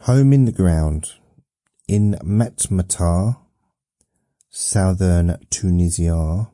Home 0.00 0.32
in 0.32 0.46
the 0.46 0.52
ground. 0.52 1.12
In 1.86 2.16
Matmata, 2.24 3.36
southern 4.48 5.36
Tunisia, 5.50 6.50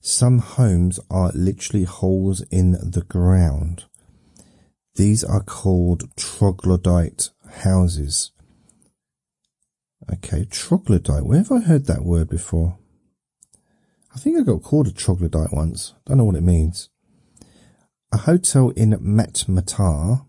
some 0.00 0.38
homes 0.38 0.98
are 1.10 1.32
literally 1.34 1.84
holes 1.84 2.40
in 2.50 2.72
the 2.72 3.04
ground. 3.06 3.84
These 4.94 5.22
are 5.22 5.42
called 5.42 6.16
troglodyte 6.16 7.28
houses. 7.62 8.32
Okay, 10.10 10.46
troglodyte. 10.46 11.26
Where 11.26 11.40
have 11.40 11.52
I 11.52 11.60
heard 11.60 11.84
that 11.88 12.04
word 12.04 12.30
before? 12.30 12.78
I 14.18 14.20
think 14.20 14.36
I 14.36 14.42
got 14.42 14.64
called 14.64 14.88
a 14.88 14.92
troglodyte 14.92 15.52
once. 15.52 15.94
Don't 16.04 16.18
know 16.18 16.24
what 16.24 16.34
it 16.34 16.40
means. 16.40 16.88
A 18.10 18.16
hotel 18.16 18.70
in 18.70 18.90
Matmata 18.94 20.26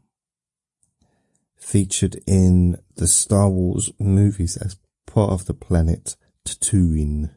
featured 1.58 2.22
in 2.28 2.78
the 2.98 3.08
Star 3.08 3.50
Wars 3.50 3.90
movies 3.98 4.58
as 4.58 4.78
part 5.08 5.32
of 5.32 5.46
the 5.46 5.56
planet 5.56 6.16
Tatooine. 6.46 7.32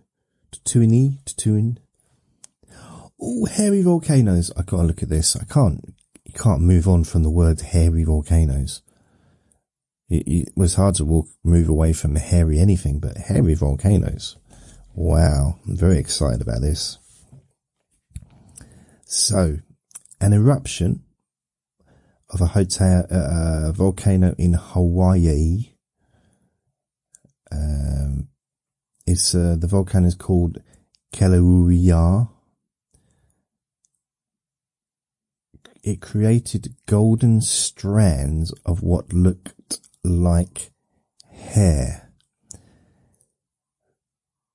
Tatooine? 0.53 1.25
Tatooine? 1.25 1.79
Oh, 3.19 3.47
hairy 3.47 3.81
volcanoes. 3.81 4.53
I 4.55 4.61
gotta 4.61 4.83
look 4.83 5.03
at 5.03 5.09
this. 5.09 5.35
I 5.35 5.45
can't, 5.45 5.95
you 6.27 6.35
can't 6.35 6.61
move 6.61 6.87
on 6.87 7.05
from 7.05 7.23
the 7.23 7.31
word 7.31 7.63
hairy 7.63 8.05
volcanoes. 8.05 8.83
It, 10.11 10.29
it 10.29 10.53
was 10.55 10.75
hard 10.75 10.97
to 10.97 11.07
walk, 11.07 11.29
move 11.43 11.71
away 11.71 11.95
from 11.95 12.17
hairy 12.17 12.59
anything, 12.59 13.01
but 13.01 13.17
hairy 13.17 13.55
volcanoes. 13.55 14.37
Wow, 14.95 15.59
I'm 15.67 15.77
very 15.77 15.99
excited 15.99 16.43
about 16.43 16.61
this. 16.61 16.99
So, 19.07 19.59
an 20.21 20.33
eruption 20.35 21.03
of 22.29 22.41
a 22.43 22.47
hotel, 22.49 23.07
uh, 23.11 23.73
volcano 23.73 24.35
in 24.37 24.55
Hawaii. 24.55 25.73
Um, 27.51 28.29
it's 29.07 29.35
uh, 29.35 29.57
the 29.59 29.67
volcano 29.67 30.07
is 30.07 30.15
called 30.15 30.59
Kilauea. 31.15 32.29
It 35.83 36.01
created 36.01 36.75
golden 36.87 37.41
strands 37.41 38.53
of 38.65 38.83
what 38.83 39.13
looked 39.13 39.81
like 40.05 40.71
hair 41.31 42.12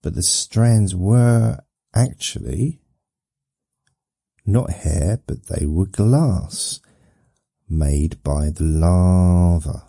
but 0.07 0.15
the 0.15 0.23
strands 0.23 0.95
were 0.95 1.59
actually 1.93 2.79
not 4.45 4.69
hair, 4.69 5.19
but 5.27 5.47
they 5.47 5.65
were 5.65 5.85
glass 5.85 6.79
made 7.67 8.23
by 8.23 8.49
the 8.49 8.63
lava 8.63 9.85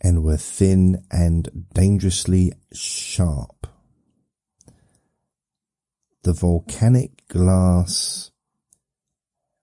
and 0.00 0.24
were 0.24 0.38
thin 0.38 1.04
and 1.10 1.66
dangerously 1.74 2.50
sharp. 2.72 3.66
The 6.22 6.32
volcanic 6.32 7.28
glass, 7.28 8.30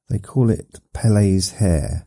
they 0.07 0.19
call 0.19 0.51
it 0.51 0.81
Pele's 0.93 1.53
hair 1.53 2.05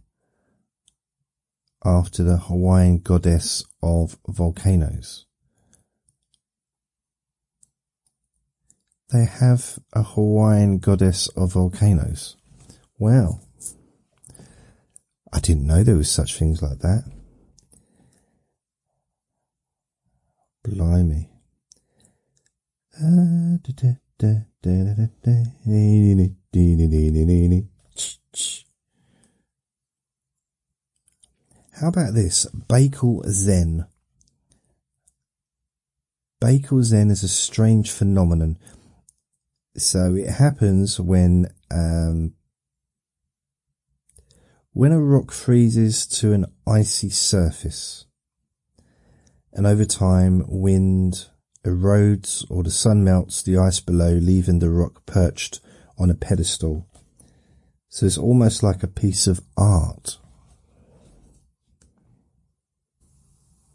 after 1.85 2.23
the 2.23 2.37
Hawaiian 2.37 2.99
goddess 2.99 3.65
of 3.83 4.19
volcanoes. 4.29 5.25
They 9.11 9.25
have 9.25 9.79
a 9.95 10.03
Hawaiian 10.03 10.79
goddess 10.79 11.29
of 11.29 11.55
volcanoes. 11.55 12.37
Wow. 12.99 13.41
I 15.33 15.41
didn't 15.41 15.67
know 15.67 15.83
there 15.83 15.97
was 15.97 16.11
such 16.11 16.39
things 16.39 16.61
like 16.61 16.81
that. 16.81 17.05
Blimey. 20.63 21.31
How 31.81 31.89
about 31.89 32.13
this? 32.15 32.47
Baikal 32.69 33.25
Zen. 33.27 33.87
Baikal 36.43 36.83
Zen 36.83 37.11
is 37.11 37.23
a 37.23 37.29
strange 37.29 37.91
phenomenon 37.91 38.59
so 39.79 40.15
it 40.15 40.29
happens 40.29 41.01
when 41.01 41.47
um, 41.71 42.35
when 44.73 44.93
a 44.93 45.01
rock 45.01 45.33
freezes 45.33 46.07
to 46.07 46.33
an 46.33 46.47
icy 46.67 47.11
surface, 47.11 48.07
and 49.53 49.67
over 49.67 49.85
time 49.85 50.45
wind 50.47 51.29
erodes 51.65 52.45
or 52.51 52.63
the 52.63 52.71
sun 52.71 53.05
melts 53.05 53.43
the 53.43 53.57
ice 53.59 53.81
below, 53.81 54.13
leaving 54.13 54.59
the 54.59 54.71
rock 54.71 55.05
perched 55.07 55.61
on 55.99 56.11
a 56.11 56.15
pedestal. 56.15 56.87
So 57.89 58.07
it's 58.07 58.19
almost 58.19 58.63
like 58.63 58.83
a 58.83 58.89
piece 58.89 59.27
of 59.27 59.41
art. 59.57 60.19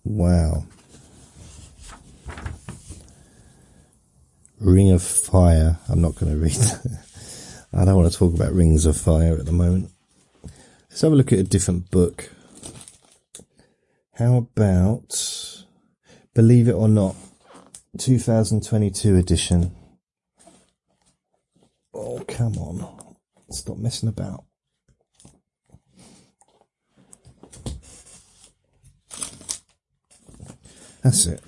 Wow. 0.04 0.66
Ring 4.64 4.92
of 4.92 5.04
Fire. 5.04 5.78
I'm 5.90 6.02
not 6.02 6.16
going 6.16 6.32
to 6.32 6.38
read 6.38 6.58
I 7.74 7.86
don't 7.86 7.96
want 7.96 8.12
to 8.12 8.18
talk 8.18 8.34
about 8.34 8.54
Rings 8.54 8.86
of 8.86 8.96
Fire 8.96 9.36
at 9.38 9.46
the 9.46 9.52
moment. 9.52 9.92
Let's 10.90 11.02
have 11.02 11.12
a 11.12 11.16
look 11.16 11.34
at 11.34 11.40
a 11.40 11.44
different 11.44 11.92
book. 11.92 12.30
How 14.14 14.38
about 14.38 15.66
Believe 16.34 16.70
It 16.70 16.74
or 16.74 16.88
Not, 16.88 17.16
2022 17.98 19.18
edition. 19.18 19.76
Oh, 21.94 22.24
come 22.28 22.58
on. 22.58 23.16
Stop 23.50 23.78
messing 23.78 24.10
about. 24.10 24.46
That's 31.02 31.26
it. 31.26 31.42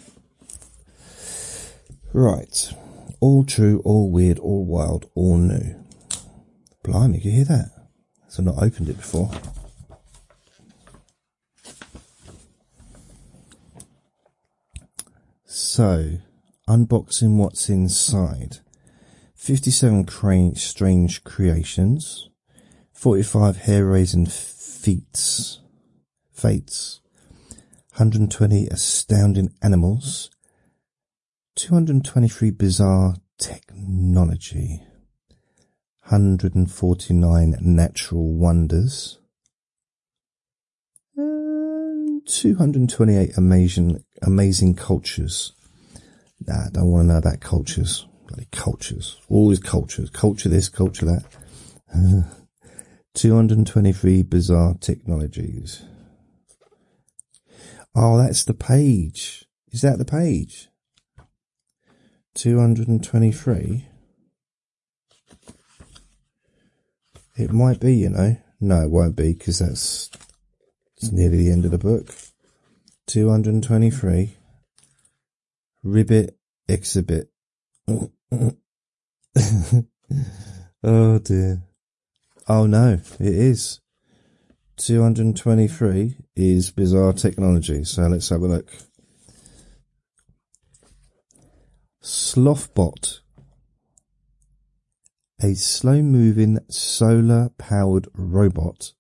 Right. 2.14 2.74
All 3.20 3.44
true, 3.44 3.82
all 3.86 4.12
weird, 4.12 4.40
all 4.40 4.66
wild, 4.66 5.10
all 5.16 5.38
new. 5.38 5.84
Blimey, 6.84 7.20
you 7.20 7.32
hear 7.32 7.46
that? 7.46 7.72
So 8.28 8.42
I've 8.42 8.46
not 8.46 8.64
opened 8.64 8.90
it 8.90 8.98
before. 8.98 9.32
So, 15.46 16.20
unboxing 16.70 17.38
what's 17.38 17.70
inside. 17.70 18.60
57 19.36 20.06
crane, 20.06 20.56
strange 20.56 21.24
creations. 21.24 22.30
45 22.94 23.58
hair-raising 23.58 24.26
feats. 24.26 25.60
Fates. 26.32 27.02
120 27.92 28.68
astounding 28.68 29.54
animals. 29.62 30.30
223 31.56 32.52
bizarre 32.52 33.16
technology. 33.38 34.84
149 36.08 37.56
natural 37.62 38.34
wonders. 38.34 39.20
And 41.16 42.28
228 42.28 43.38
amazing, 43.38 44.04
amazing 44.22 44.76
cultures. 44.76 45.54
Nah, 46.46 46.66
I 46.66 46.70
don't 46.74 46.92
want 46.92 47.08
to 47.08 47.14
know 47.14 47.18
about 47.20 47.40
cultures. 47.40 48.06
Bloody 48.28 48.48
cultures. 48.52 49.22
Always 49.30 49.60
cultures. 49.60 50.10
Culture 50.10 50.50
this, 50.50 50.70
culture 50.70 51.06
that. 51.06 51.24
Uh, 51.96 52.24
223 53.14 54.24
bizarre 54.24 54.74
technologies. 54.82 55.84
Oh, 57.96 58.18
that's 58.18 58.44
the 58.44 58.54
page. 58.54 59.46
Is 59.72 59.82
that 59.82 59.98
the 59.98 60.04
page? 60.04 60.68
223. 62.36 63.88
It 67.38 67.52
might 67.52 67.80
be, 67.80 67.96
you 67.96 68.10
know. 68.10 68.38
No, 68.62 68.84
it 68.84 68.92
won't 68.92 69.16
be 69.16 69.34
because 69.34 69.60
that's 69.60 70.10
it's 70.98 71.12
nearly 71.12 71.38
the 71.38 71.52
end 71.52 71.66
of 71.66 71.72
the 71.72 71.78
book. 71.78 72.14
223. 73.08 74.38
Ribbit 75.84 76.38
exhibit. 76.68 77.30
oh 77.88 78.10
dear. 81.20 81.62
Oh 82.48 82.66
no, 82.66 83.00
it 83.20 83.20
is. 83.20 83.82
223 84.78 86.18
is 86.36 86.72
bizarre 86.72 87.14
technology. 87.14 87.84
So 87.84 88.04
let's 88.04 88.30
have 88.30 88.42
a 88.42 88.48
look. 88.48 88.72
Slothbot. 92.36 93.22
A 95.42 95.54
slow 95.54 96.02
moving 96.02 96.60
solar 96.68 97.48
powered 97.58 98.10
robot 98.14 98.92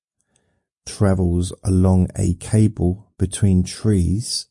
travels 0.85 1.51
along 1.61 2.07
a 2.15 2.35
cable 2.35 3.11
between 3.19 3.61
trees 3.63 4.45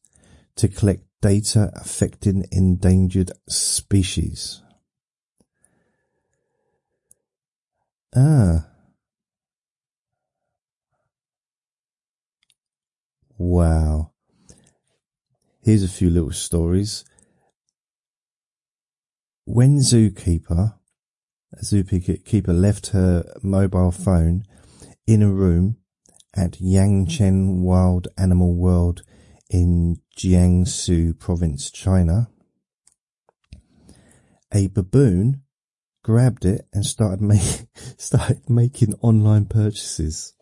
to 0.57 0.69
collect 0.69 1.07
data 1.23 1.73
affecting 1.75 2.45
endangered 2.53 3.33
species. 3.49 4.63
Ah. 8.15 8.67
Wow. 13.39 14.11
Here's 15.63 15.83
a 15.83 15.89
few 15.89 16.11
little 16.11 16.33
stories. 16.33 17.07
When 19.47 19.81
Zookeeper, 19.81 20.75
Zookeeper 21.63 22.59
left 22.59 22.89
her 22.89 23.31
mobile 23.43 23.91
phone 23.91 24.45
in 25.07 25.23
a 25.23 25.31
room 25.31 25.77
at 26.35 26.53
Yancheng 26.53 27.61
Wild 27.61 28.09
Animal 28.17 28.55
World 28.55 29.03
in 29.51 30.01
Jiangsu 30.17 31.19
province, 31.19 31.71
China, 31.71 32.31
a 34.53 34.69
baboon 34.69 35.43
grabbed 36.03 36.47
it 36.47 36.67
and 36.73 36.87
started, 36.87 37.21
make, 37.21 37.67
started 37.99 38.49
making 38.49 38.95
online 39.03 39.45
purchases. 39.45 40.33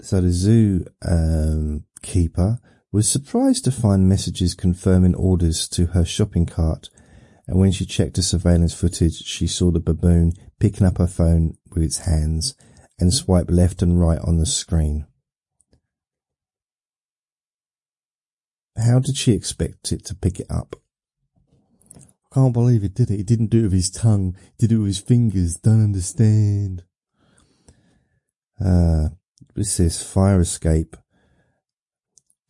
So 0.00 0.20
the 0.20 0.30
zoo 0.30 0.84
um, 1.02 1.84
keeper 2.00 2.60
was 2.92 3.08
surprised 3.08 3.64
to 3.64 3.70
find 3.70 4.08
messages 4.08 4.54
confirming 4.54 5.14
orders 5.14 5.68
to 5.68 5.86
her 5.86 6.04
shopping 6.04 6.46
cart, 6.46 6.90
and 7.46 7.58
when 7.58 7.72
she 7.72 7.84
checked 7.84 8.16
the 8.16 8.22
surveillance 8.22 8.74
footage, 8.74 9.24
she 9.24 9.46
saw 9.46 9.70
the 9.70 9.80
baboon 9.80 10.32
picking 10.58 10.86
up 10.86 10.98
her 10.98 11.06
phone 11.06 11.56
with 11.72 11.82
its 11.82 11.98
hands 11.98 12.54
and 12.98 13.14
swipe 13.14 13.50
left 13.50 13.82
and 13.82 14.00
right 14.00 14.18
on 14.20 14.38
the 14.38 14.46
screen. 14.46 15.06
How 18.76 18.98
did 18.98 19.16
she 19.16 19.32
expect 19.32 19.92
it 19.92 20.04
to 20.06 20.14
pick 20.14 20.40
it 20.40 20.46
up? 20.50 20.76
I 21.96 22.34
can't 22.34 22.52
believe 22.52 22.84
it 22.84 22.94
did 22.94 23.10
it. 23.10 23.16
He 23.16 23.22
didn't 23.22 23.50
do 23.50 23.60
it 23.60 23.64
with 23.64 23.72
his 23.72 23.90
tongue. 23.90 24.36
He 24.58 24.66
did 24.66 24.72
it 24.72 24.78
with 24.78 24.86
his 24.86 25.00
fingers. 25.00 25.56
Don't 25.56 25.82
understand. 25.82 26.84
Uh, 28.64 29.08
this 29.54 29.80
is 29.80 30.02
fire 30.02 30.40
escape. 30.40 30.96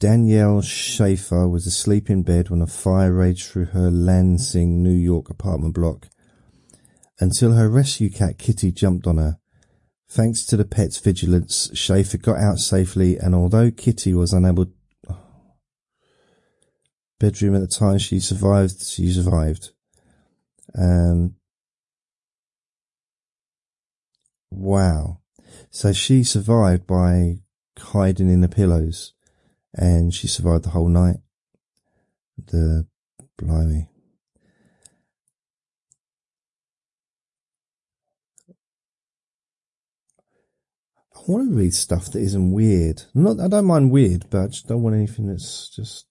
Danielle 0.01 0.63
Schaefer 0.63 1.47
was 1.47 1.67
asleep 1.67 2.09
in 2.09 2.23
bed 2.23 2.49
when 2.49 2.63
a 2.63 2.67
fire 2.67 3.13
raged 3.13 3.47
through 3.47 3.67
her 3.67 3.91
Lansing, 3.91 4.83
New 4.83 4.95
York 4.95 5.29
apartment 5.29 5.75
block 5.75 6.09
until 7.21 7.53
her 7.53 7.69
rescue 7.69 8.09
cat 8.09 8.39
Kitty 8.39 8.73
jumped 8.73 9.07
on 9.07 9.19
her. 9.19 9.39
Thanks 10.09 10.47
to 10.47 10.57
the 10.57 10.65
pet's 10.65 10.97
vigilance, 10.97 11.71
Schaefer 11.75 12.17
got 12.17 12.39
out 12.39 12.59
safely 12.59 13.19
and 13.19 13.35
although 13.35 13.71
Kitty 13.71 14.15
was 14.15 14.33
unable 14.33 14.69
bedroom 17.21 17.55
at 17.55 17.61
the 17.61 17.69
time 17.69 17.99
she 17.99 18.21
survived, 18.21 18.83
she 18.83 19.13
survived. 19.13 19.73
Um, 20.79 21.35
wow. 24.51 25.19
So 25.71 25.93
she 25.93 26.25
survived 26.25 26.87
by 26.87 27.41
hiding 27.79 28.31
in 28.31 28.41
the 28.41 28.49
pillows 28.49 29.13
and 29.75 30.13
she 30.13 30.27
survived 30.27 30.65
the 30.65 30.71
whole 30.71 30.89
night. 30.89 31.17
The 32.47 32.87
blimey. 33.39 33.89
I 41.15 41.33
want 41.33 41.51
to 41.51 41.55
read 41.55 41.75
stuff 41.75 42.11
that 42.13 42.21
isn't 42.21 42.51
weird. 42.51 43.03
Not, 43.15 43.41
I 43.41 43.49
don't 43.49 43.67
mind 43.67 43.91
weird, 43.91 44.25
but 44.31 44.41
I 44.41 44.47
just 44.47 44.67
don't 44.67 44.83
want 44.83 44.97
anything 44.97 45.27
that's 45.27 45.69
just 45.69 46.07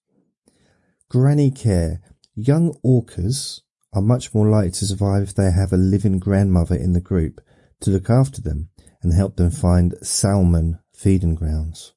granny 1.08 1.50
care. 1.50 2.00
Young 2.34 2.74
orcas 2.84 3.60
are 3.92 4.00
much 4.00 4.32
more 4.32 4.48
likely 4.48 4.70
to 4.70 4.86
survive 4.86 5.24
if 5.24 5.34
they 5.34 5.50
have 5.50 5.72
a 5.72 5.76
living 5.76 6.20
grandmother 6.20 6.76
in 6.76 6.92
the 6.92 7.00
group 7.00 7.40
to 7.80 7.90
look 7.90 8.08
after 8.08 8.40
them 8.40 8.68
and 9.02 9.12
help 9.12 9.36
them 9.36 9.50
find 9.50 9.94
salmon 10.00 10.78
feeding 10.94 11.34
grounds. 11.34 11.92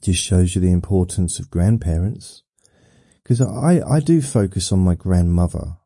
Just 0.00 0.22
shows 0.22 0.54
you 0.54 0.60
the 0.60 0.72
importance 0.72 1.38
of 1.38 1.50
grandparents. 1.50 2.42
Because 3.22 3.40
I, 3.40 3.80
I 3.86 4.00
do 4.00 4.22
focus 4.22 4.72
on 4.72 4.80
my 4.80 4.94
grandmother. 4.94 5.76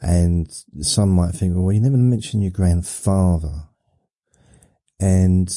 And 0.00 0.50
some 0.80 1.10
might 1.10 1.34
think, 1.34 1.54
well, 1.56 1.72
you 1.72 1.80
never 1.80 1.96
mention 1.96 2.42
your 2.42 2.52
grandfather. 2.52 3.68
And 5.00 5.48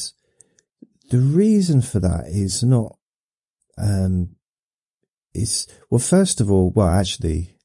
the 1.10 1.18
reason 1.18 1.82
for 1.82 2.00
that 2.00 2.26
is 2.28 2.62
not, 2.62 2.96
um, 3.78 4.36
is, 5.34 5.66
well, 5.90 5.98
first 5.98 6.40
of 6.40 6.50
all, 6.50 6.72
well, 6.74 6.88
actually, 6.88 7.56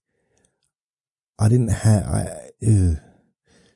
I 1.39 1.49
didn't 1.49 1.69
have, 1.69 2.03
I, 2.03 2.49
ugh, 2.67 2.97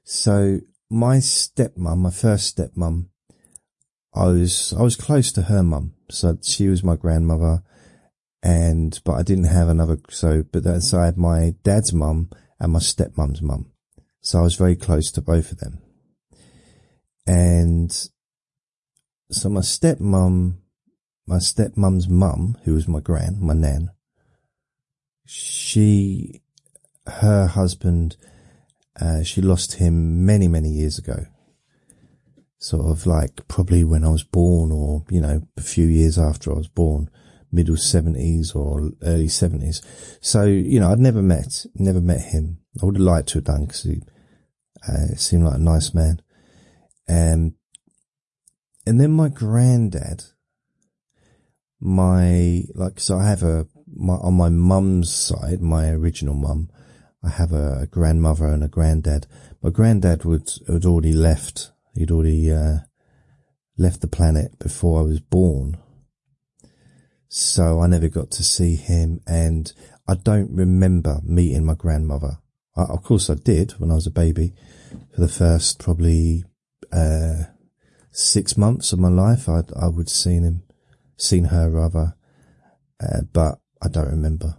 so 0.04 0.60
my 0.90 1.18
stepmom, 1.18 1.98
my 2.00 2.12
first 2.12 2.58
stepmom, 2.58 3.08
I 4.14 4.26
was 4.26 4.74
I 4.78 4.82
was 4.82 4.98
close 4.98 5.32
to 5.32 5.44
her 5.44 5.64
mum, 5.64 5.94
so 6.12 6.38
she 6.42 6.68
was 6.68 6.84
my 6.84 6.96
grandmother, 6.96 7.64
and 8.44 9.00
but 9.04 9.14
I 9.14 9.24
didn't 9.24 9.46
have 9.46 9.70
another. 9.70 9.98
So, 10.10 10.44
but 10.52 10.64
that's 10.64 10.94
I 10.94 11.06
had 11.06 11.18
my 11.18 11.56
dad's 11.64 11.94
mum 11.94 12.30
and 12.60 12.74
my 12.74 12.80
stepmom's 12.80 13.42
mum, 13.42 13.72
so 14.22 14.40
I 14.40 14.44
was 14.44 14.56
very 14.56 14.76
close 14.76 15.12
to 15.12 15.22
both 15.22 15.52
of 15.52 15.60
them. 15.60 15.82
And 17.26 17.92
so 19.32 19.50
my 19.50 19.62
stepmom, 19.62 20.58
my 21.28 21.38
stepmom's 21.38 22.10
mum, 22.10 22.58
who 22.64 22.74
was 22.74 22.88
my 22.88 23.00
gran, 23.00 23.38
my 23.40 23.54
nan, 23.54 23.92
she, 25.26 26.42
her 27.08 27.48
husband, 27.48 28.18
uh, 29.00 29.24
she 29.24 29.42
lost 29.42 29.76
him 29.76 30.26
many 30.26 30.48
many 30.48 30.70
years 30.70 30.98
ago 30.98 31.26
sort 32.62 32.86
of 32.86 33.08
like 33.08 33.48
probably 33.48 33.84
when 33.84 34.04
I 34.04 34.10
was 34.10 34.24
born 34.24 34.72
or, 34.72 35.04
you 35.10 35.20
know, 35.20 35.42
a 35.58 35.62
few 35.62 35.88
years 35.88 36.20
after 36.20 36.52
I 36.52 36.58
was 36.58 36.68
born, 36.68 37.10
middle 37.52 37.76
seventies 37.76 38.54
or 38.54 38.92
early 39.02 39.30
seventies. 39.30 39.82
So, 40.22 40.46
you 40.46 40.80
know, 40.80 40.92
I'd 40.92 41.00
never 41.00 41.24
met, 41.24 41.66
never 41.74 42.00
met 42.00 42.22
him. 42.22 42.60
I 42.80 42.86
would 42.86 42.98
have 42.98 43.04
liked 43.04 43.30
to 43.30 43.40
have 43.40 43.46
done 43.46 43.66
because 43.66 43.82
he 43.84 44.02
uh, 44.88 45.16
seemed 45.16 45.46
like 45.46 45.56
a 45.56 45.58
nice 45.58 45.92
man. 45.96 46.22
And, 47.08 47.54
and 48.86 49.02
then 49.02 49.12
my 49.12 49.30
granddad, 49.30 50.26
my, 51.80 52.62
like, 52.76 53.00
so 53.00 53.18
I 53.18 53.28
have 53.28 53.42
a, 53.42 53.66
my, 53.92 54.14
on 54.14 54.36
my 54.36 54.50
mum's 54.50 55.12
side, 55.12 55.62
my 55.62 55.90
original 55.90 56.36
mum, 56.36 56.70
I 57.24 57.30
have 57.30 57.54
a 57.54 57.88
grandmother 57.90 58.46
and 58.46 58.64
a 58.64 58.68
granddad. 58.68 59.26
My 59.64 59.72
granddad 59.72 60.26
would, 60.26 60.48
had 60.68 60.86
already 60.86 61.14
left 61.14 61.72
He'd 61.96 62.12
already 62.12 62.52
uh, 62.52 62.80
left 63.78 64.02
the 64.02 64.08
planet 64.08 64.58
before 64.60 65.00
I 65.00 65.04
was 65.04 65.20
born. 65.20 65.78
So 67.28 67.82
I 67.82 67.88
never 67.88 68.10
got 68.10 68.32
to 68.32 68.44
see 68.44 68.76
him 68.76 69.22
and 69.26 69.72
I 70.08 70.16
don't 70.16 70.52
remember 70.52 71.22
meeting 71.24 71.66
my 71.66 71.76
grandmother. 71.76 72.40
I, 72.76 72.84
of 72.84 73.04
course 73.04 73.30
I 73.30 73.36
did 73.36 73.72
when 73.80 73.92
I 73.92 73.96
was 73.96 74.08
a 74.08 74.12
baby 74.12 74.54
for 75.14 75.22
the 75.22 75.30
first 75.30 75.80
probably, 75.80 76.44
uh, 76.92 77.44
six 78.12 78.58
months 78.58 78.92
of 78.92 79.00
my 79.00 79.10
life. 79.10 79.48
I, 79.48 79.62
I 79.80 79.88
would 79.88 80.10
seen 80.10 80.44
him, 80.44 80.64
seen 81.18 81.46
her 81.46 81.70
rather, 81.70 82.16
uh, 83.02 83.22
but 83.32 83.60
I 83.82 83.88
don't 83.88 84.10
remember, 84.10 84.58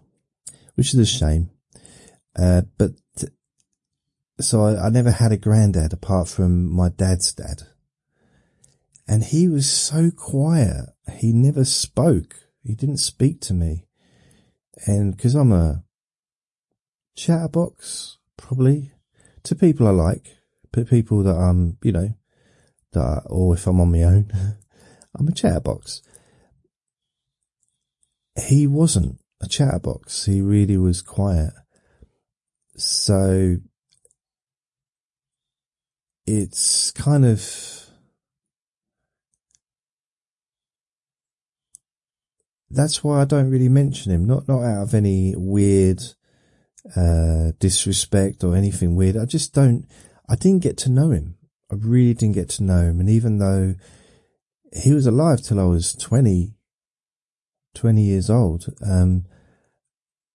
which 0.74 0.94
is 0.94 1.00
a 1.00 1.06
shame. 1.06 1.50
Uh, 2.38 2.62
but 2.78 2.92
so 4.40 4.62
I, 4.62 4.86
I 4.86 4.88
never 4.88 5.10
had 5.10 5.32
a 5.32 5.36
granddad 5.36 5.92
apart 5.92 6.28
from 6.28 6.70
my 6.70 6.88
dad's 6.88 7.32
dad. 7.32 7.62
And 9.06 9.24
he 9.24 9.48
was 9.48 9.68
so 9.68 10.10
quiet. 10.10 10.86
He 11.16 11.32
never 11.32 11.64
spoke. 11.64 12.36
He 12.62 12.74
didn't 12.74 12.98
speak 12.98 13.40
to 13.42 13.54
me. 13.54 13.86
And 14.86 15.16
because 15.16 15.34
I'm 15.34 15.52
a 15.52 15.84
chatterbox, 17.16 18.18
probably 18.36 18.92
to 19.44 19.54
people 19.54 19.86
I 19.86 19.90
like, 19.90 20.36
but 20.72 20.88
people 20.88 21.22
that 21.24 21.34
I'm, 21.34 21.76
you 21.82 21.92
know, 21.92 22.14
that, 22.92 23.24
or 23.26 23.54
if 23.54 23.66
I'm 23.66 23.80
on 23.80 23.92
my 23.92 24.02
own, 24.02 24.30
I'm 25.14 25.28
a 25.28 25.32
chatterbox. 25.32 26.02
He 28.40 28.66
wasn't 28.66 29.20
a 29.42 29.48
chatterbox. 29.48 30.24
He 30.24 30.40
really 30.40 30.78
was 30.78 31.02
quiet. 31.02 31.52
So 32.76 33.56
it's 36.26 36.90
kind 36.92 37.24
of 37.24 37.42
that's 42.70 43.04
why 43.04 43.20
I 43.20 43.24
don't 43.24 43.50
really 43.50 43.68
mention 43.68 44.12
him. 44.12 44.26
Not 44.26 44.48
not 44.48 44.62
out 44.62 44.82
of 44.82 44.94
any 44.94 45.34
weird 45.36 46.02
uh, 46.96 47.52
disrespect 47.58 48.42
or 48.42 48.56
anything 48.56 48.96
weird. 48.96 49.16
I 49.16 49.26
just 49.26 49.54
don't. 49.54 49.86
I 50.28 50.36
didn't 50.36 50.62
get 50.62 50.76
to 50.78 50.90
know 50.90 51.10
him. 51.10 51.36
I 51.70 51.76
really 51.76 52.14
didn't 52.14 52.34
get 52.34 52.48
to 52.50 52.62
know 52.62 52.82
him. 52.82 53.00
And 53.00 53.08
even 53.08 53.38
though 53.38 53.74
he 54.72 54.92
was 54.92 55.06
alive 55.06 55.42
till 55.42 55.60
I 55.60 55.64
was 55.64 55.94
20, 55.94 56.54
20 57.74 58.02
years 58.02 58.30
old, 58.30 58.66
um, 58.84 59.24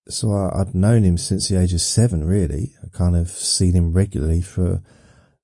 so 0.08 0.32
I, 0.32 0.60
would 0.60 0.76
known 0.76 1.04
him 1.04 1.18
since 1.18 1.48
the 1.48 1.60
age 1.60 1.74
of 1.74 1.82
seven. 1.82 2.24
Really, 2.24 2.74
I 2.84 2.88
kind 2.96 3.16
of 3.16 3.30
seen 3.30 3.74
him 3.74 3.94
regularly 3.94 4.42
for 4.42 4.82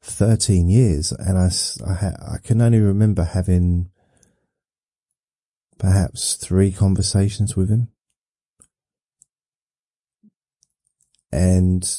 13 0.04 0.68
years 0.68 1.14
and 1.14 1.38
I, 1.38 1.50
I, 1.90 2.34
I 2.36 2.38
can 2.44 2.62
only 2.62 2.80
remember 2.80 3.24
having 3.24 3.90
perhaps 5.80 6.36
three 6.36 6.72
conversations 6.74 7.56
with 7.56 7.70
him. 7.70 7.88
And 11.32 11.90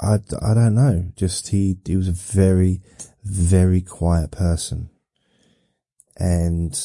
I, 0.00 0.14
I 0.42 0.54
don't 0.54 0.74
know, 0.74 1.12
just 1.16 1.48
he, 1.48 1.76
he 1.84 1.96
was 1.96 2.08
a 2.08 2.12
very, 2.12 2.80
very 3.22 3.82
quiet 3.82 4.30
person. 4.30 4.88
And 6.16 6.80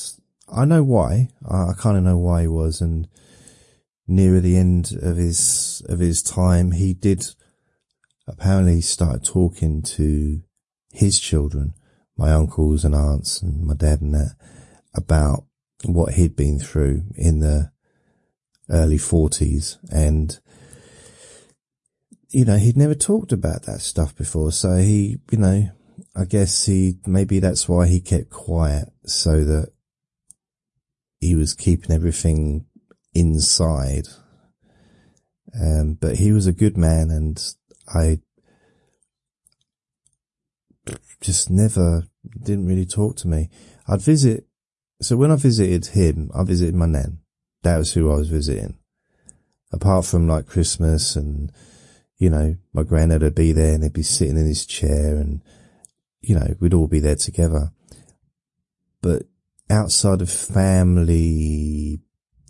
I 0.54 0.66
know 0.66 0.84
why. 0.84 1.30
I, 1.50 1.70
I 1.70 1.74
kind 1.78 1.98
of 1.98 2.04
know 2.04 2.18
why 2.18 2.42
he 2.42 2.48
was. 2.48 2.82
And 2.82 3.08
nearer 4.08 4.42
the 4.42 4.58
end 4.58 4.92
of 5.02 5.16
his, 5.16 5.82
of 5.88 6.00
his 6.00 6.22
time, 6.22 6.74
he 6.74 6.94
did 6.94 7.26
apparently 8.28 8.82
started 8.82 9.24
talking 9.26 9.82
to 9.82 10.42
his 10.92 11.20
children, 11.20 11.74
my 12.18 12.32
uncles 12.32 12.86
and 12.86 12.96
aunts 12.96 13.42
and 13.42 13.66
my 13.66 13.74
dad 13.74 14.02
and 14.02 14.14
that, 14.14 14.36
about 14.96 15.46
what 15.86 16.14
he'd 16.14 16.36
been 16.36 16.60
through 16.60 17.04
in 17.16 17.40
the 17.40 17.72
early 18.70 18.98
forties. 18.98 19.78
And, 19.92 20.40
you 22.30 22.46
know, 22.46 22.58
he'd 22.58 22.78
never 22.78 22.96
talked 22.96 23.32
about 23.32 23.64
that 23.64 23.82
stuff 23.82 24.16
before. 24.16 24.52
So 24.52 24.78
he, 24.78 25.18
you 25.32 25.38
know, 25.38 25.70
I 26.16 26.26
guess 26.26 26.66
he, 26.66 26.96
maybe 27.06 27.40
that's 27.40 27.68
why 27.68 27.88
he 27.88 28.00
kept 28.00 28.30
quiet 28.30 28.90
so 29.06 29.44
that 29.44 29.74
he 31.20 31.36
was 31.36 31.54
keeping 31.54 31.92
everything 31.92 32.66
inside. 33.14 34.08
Um, 35.60 35.98
but 36.00 36.18
he 36.18 36.32
was 36.32 36.48
a 36.48 36.54
good 36.54 36.78
man 36.78 37.12
and 37.12 37.40
I 37.88 38.20
just 41.22 41.50
never 41.50 42.04
didn't 42.44 42.68
really 42.68 42.86
talk 42.86 43.16
to 43.18 43.28
me. 43.28 43.50
I'd 43.88 44.02
visit. 44.02 44.46
So 45.02 45.18
when 45.18 45.32
I 45.32 45.36
visited 45.36 45.88
him, 45.88 46.32
I 46.36 46.44
visited 46.44 46.76
my 46.76 46.86
nan. 46.86 47.20
That 47.64 47.78
was 47.78 47.94
who 47.94 48.12
I 48.12 48.16
was 48.16 48.30
visiting. 48.30 48.78
Apart 49.72 50.06
from 50.06 50.28
like 50.28 50.46
Christmas 50.46 51.16
and, 51.16 51.52
you 52.18 52.30
know, 52.30 52.56
my 52.74 52.84
granddad 52.84 53.22
would 53.22 53.36
be 53.36 53.52
there 53.52 53.74
and 53.74 53.84
he'd 53.84 53.94
be 53.94 54.04
sitting 54.04 54.38
in 54.38 54.46
his 54.46 54.66
chair 54.66 55.16
and, 55.16 55.42
you 56.22 56.36
know, 56.36 56.56
we'd 56.60 56.74
all 56.74 56.88
be 56.88 57.00
there 57.00 57.16
together. 57.16 57.72
But 59.02 59.24
outside 59.70 60.22
of 60.22 60.30
family 60.30 62.00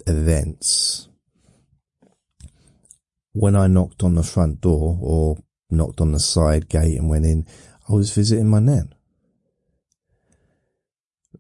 events, 0.06 1.08
when 3.34 3.56
I 3.56 3.68
knocked 3.68 4.04
on 4.04 4.16
the 4.16 4.24
front 4.24 4.62
door 4.62 4.98
or 5.02 5.38
knocked 5.70 6.00
on 6.00 6.12
the 6.12 6.20
side 6.20 6.70
gate 6.70 6.98
and 6.98 7.10
went 7.10 7.26
in, 7.26 7.46
I 7.90 7.94
was 7.94 8.14
visiting 8.14 8.48
my 8.48 8.60
nan. 8.60 8.94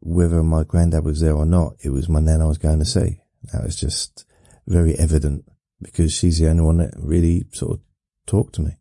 Whether 0.02 0.44
my 0.44 0.64
granddad 0.64 1.06
was 1.06 1.22
there 1.22 1.36
or 1.36 1.46
not, 1.46 1.76
it 1.84 1.90
was 1.90 2.10
my 2.10 2.20
nan 2.20 2.42
I 2.42 2.48
was 2.48 2.58
going 2.58 2.80
to 2.80 2.86
see. 2.86 3.22
That 3.52 3.64
was 3.64 3.76
just 3.76 4.26
very 4.68 4.96
evident 4.96 5.46
because 5.82 6.14
she's 6.14 6.40
the 6.40 6.50
only 6.50 6.64
one 6.64 6.78
that 6.78 6.94
really 6.98 7.46
sort 7.52 7.74
of 7.74 7.80
talked 8.26 8.56
to 8.56 8.62
me. 8.62 8.78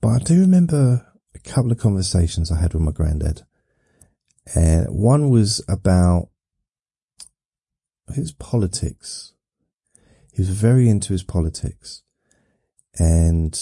But 0.00 0.08
I 0.08 0.18
do 0.18 0.40
remember 0.40 1.06
a 1.34 1.38
couple 1.40 1.72
of 1.72 1.78
conversations 1.78 2.50
I 2.50 2.60
had 2.60 2.74
with 2.74 2.82
my 2.82 2.92
granddad. 2.92 3.42
And 4.54 4.86
one 4.88 5.30
was 5.30 5.62
about 5.68 6.28
his 8.14 8.32
politics. 8.32 9.34
He 10.32 10.42
was 10.42 10.50
very 10.50 10.88
into 10.88 11.12
his 11.12 11.22
politics. 11.22 12.02
And 12.98 13.58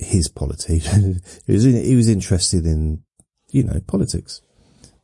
his 0.00 0.28
politics. 0.28 0.86
he 1.46 1.52
was 1.52 1.64
he 1.64 1.94
was 1.94 2.08
interested 2.08 2.64
in 2.64 3.02
you 3.50 3.62
know 3.62 3.80
politics, 3.86 4.40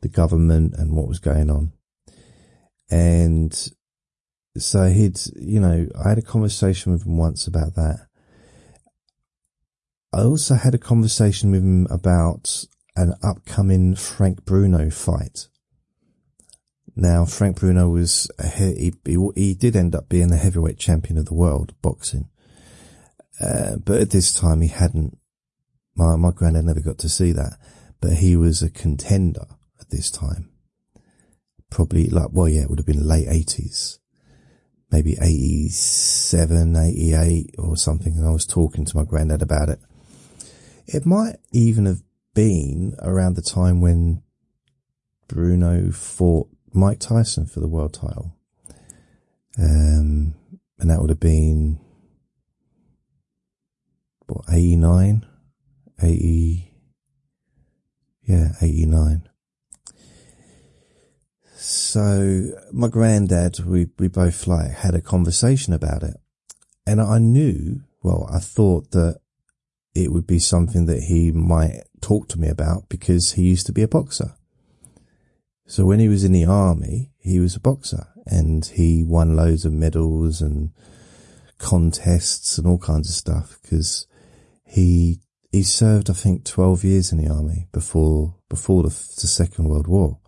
the 0.01 0.09
government 0.09 0.73
and 0.77 0.95
what 0.95 1.07
was 1.07 1.19
going 1.19 1.49
on, 1.49 1.71
and 2.89 3.71
so 4.57 4.89
he'd 4.89 5.19
you 5.35 5.59
know 5.59 5.87
I 6.03 6.09
had 6.09 6.17
a 6.17 6.23
conversation 6.23 6.91
with 6.91 7.05
him 7.05 7.17
once 7.17 7.47
about 7.47 7.75
that. 7.75 8.07
I 10.13 10.23
also 10.23 10.55
had 10.55 10.73
a 10.73 10.79
conversation 10.79 11.51
with 11.51 11.61
him 11.61 11.85
about 11.89 12.65
an 12.95 13.13
upcoming 13.21 13.95
Frank 13.95 14.45
Bruno 14.45 14.89
fight. 14.89 15.47
Now, 16.99 17.25
Frank 17.25 17.59
Bruno 17.59 17.89
was, 17.89 18.27
he, 18.55 18.91
he, 19.05 19.29
he 19.35 19.53
did 19.53 19.75
end 19.75 19.93
up 19.93 20.09
being 20.09 20.29
the 20.29 20.37
heavyweight 20.37 20.79
champion 20.79 21.19
of 21.19 21.25
the 21.25 21.35
world, 21.35 21.75
boxing. 21.83 22.27
Uh, 23.39 23.75
but 23.75 24.01
at 24.01 24.09
this 24.09 24.33
time 24.33 24.61
he 24.61 24.67
hadn't, 24.69 25.15
my, 25.95 26.15
my 26.15 26.31
granddad 26.31 26.65
never 26.65 26.79
got 26.79 26.97
to 26.99 27.09
see 27.09 27.31
that. 27.33 27.59
but 28.01 28.13
he 28.13 28.35
was 28.35 28.63
a 28.63 28.69
contender 28.69 29.45
at 29.79 29.91
this 29.91 30.09
time. 30.09 30.49
Probably 31.69 32.07
like, 32.07 32.29
well, 32.31 32.49
yeah, 32.49 32.61
it 32.61 32.69
would 32.69 32.79
have 32.79 32.85
been 32.85 33.07
late 33.07 33.27
eighties, 33.27 33.99
maybe 34.91 35.17
87, 35.21 36.75
88 36.75 37.55
or 37.59 37.75
something. 37.75 38.15
And 38.15 38.25
I 38.25 38.31
was 38.31 38.45
talking 38.45 38.85
to 38.85 38.97
my 38.97 39.03
granddad 39.03 39.41
about 39.43 39.69
it. 39.69 39.79
It 40.87 41.05
might 41.05 41.35
even 41.51 41.85
have 41.85 42.01
been 42.33 42.95
around 43.03 43.35
the 43.35 43.41
time 43.41 43.81
when 43.81 44.23
Bruno 45.27 45.91
fought 45.91 46.49
Mike 46.77 46.99
Tyson 46.99 47.45
for 47.45 47.59
the 47.59 47.67
world 47.67 47.93
title. 47.93 48.35
Um, 49.57 50.35
and 50.79 50.89
that 50.89 51.01
would 51.01 51.09
have 51.09 51.19
been, 51.19 51.79
what, 54.27 54.45
89, 54.51 55.25
80, 56.01 56.73
yeah, 58.23 58.49
89. 58.61 59.27
So 61.55 62.51
my 62.71 62.87
granddad, 62.87 63.59
we, 63.65 63.87
we 63.97 64.07
both 64.07 64.47
like 64.47 64.71
had 64.71 64.93
a 64.93 65.01
conversation 65.01 65.73
about 65.73 66.03
it 66.03 66.17
and 66.87 67.01
I 67.01 67.17
knew, 67.17 67.81
well, 68.01 68.29
I 68.31 68.39
thought 68.39 68.91
that 68.91 69.19
it 69.93 70.13
would 70.13 70.25
be 70.25 70.39
something 70.39 70.85
that 70.85 71.03
he 71.03 71.33
might 71.33 71.83
talk 71.99 72.29
to 72.29 72.39
me 72.39 72.47
about 72.47 72.87
because 72.87 73.33
he 73.33 73.43
used 73.43 73.65
to 73.65 73.73
be 73.73 73.81
a 73.81 73.89
boxer. 73.89 74.36
So 75.67 75.85
when 75.85 75.99
he 75.99 76.07
was 76.07 76.23
in 76.23 76.31
the 76.31 76.45
army, 76.45 77.11
he 77.19 77.41
was 77.41 77.55
a 77.55 77.59
boxer 77.59 78.07
and 78.25 78.65
he 78.65 79.03
won 79.03 79.35
loads 79.35 79.65
of 79.65 79.73
medals 79.73 80.41
and 80.41 80.71
contests 81.57 82.57
and 82.57 82.65
all 82.65 82.77
kinds 82.77 83.09
of 83.09 83.15
stuff 83.15 83.59
because 83.61 84.07
he 84.63 85.19
he 85.51 85.63
served 85.63 86.09
I 86.09 86.13
think 86.13 86.45
12 86.45 86.83
years 86.83 87.11
in 87.11 87.17
the 87.17 87.29
army 87.31 87.67
before 87.73 88.35
before 88.49 88.83
the, 88.83 88.89
the 88.89 89.27
Second 89.27 89.67
World 89.67 89.87
War. 89.87 90.19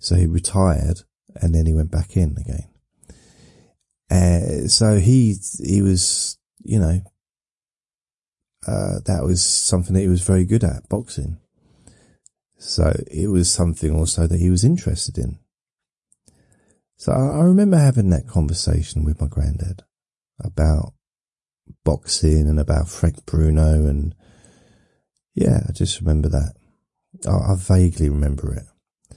So 0.00 0.16
he 0.16 0.26
retired 0.26 1.02
and 1.36 1.54
then 1.54 1.66
he 1.66 1.72
went 1.72 1.92
back 1.92 2.16
in 2.16 2.36
again. 2.36 2.68
Uh, 4.10 4.66
so 4.66 4.98
he 4.98 5.36
he 5.64 5.80
was 5.80 6.38
you 6.64 6.80
know 6.80 7.02
uh, 8.66 8.98
that 9.04 9.22
was 9.22 9.44
something 9.44 9.94
that 9.94 10.00
he 10.00 10.08
was 10.08 10.22
very 10.22 10.44
good 10.44 10.64
at 10.64 10.88
boxing. 10.88 11.38
So 12.66 12.92
it 13.08 13.28
was 13.28 13.50
something 13.50 13.94
also 13.94 14.26
that 14.26 14.40
he 14.40 14.50
was 14.50 14.64
interested 14.64 15.18
in. 15.18 15.38
So 16.96 17.12
I 17.12 17.44
remember 17.44 17.76
having 17.76 18.10
that 18.10 18.26
conversation 18.26 19.04
with 19.04 19.20
my 19.20 19.28
granddad 19.28 19.84
about 20.42 20.94
boxing 21.84 22.48
and 22.48 22.58
about 22.58 22.88
Frank 22.88 23.24
Bruno 23.24 23.86
and 23.86 24.16
yeah, 25.32 25.60
I 25.68 25.72
just 25.72 26.00
remember 26.00 26.28
that. 26.28 26.54
I, 27.28 27.52
I 27.52 27.54
vaguely 27.56 28.08
remember 28.08 28.52
it, 28.52 29.16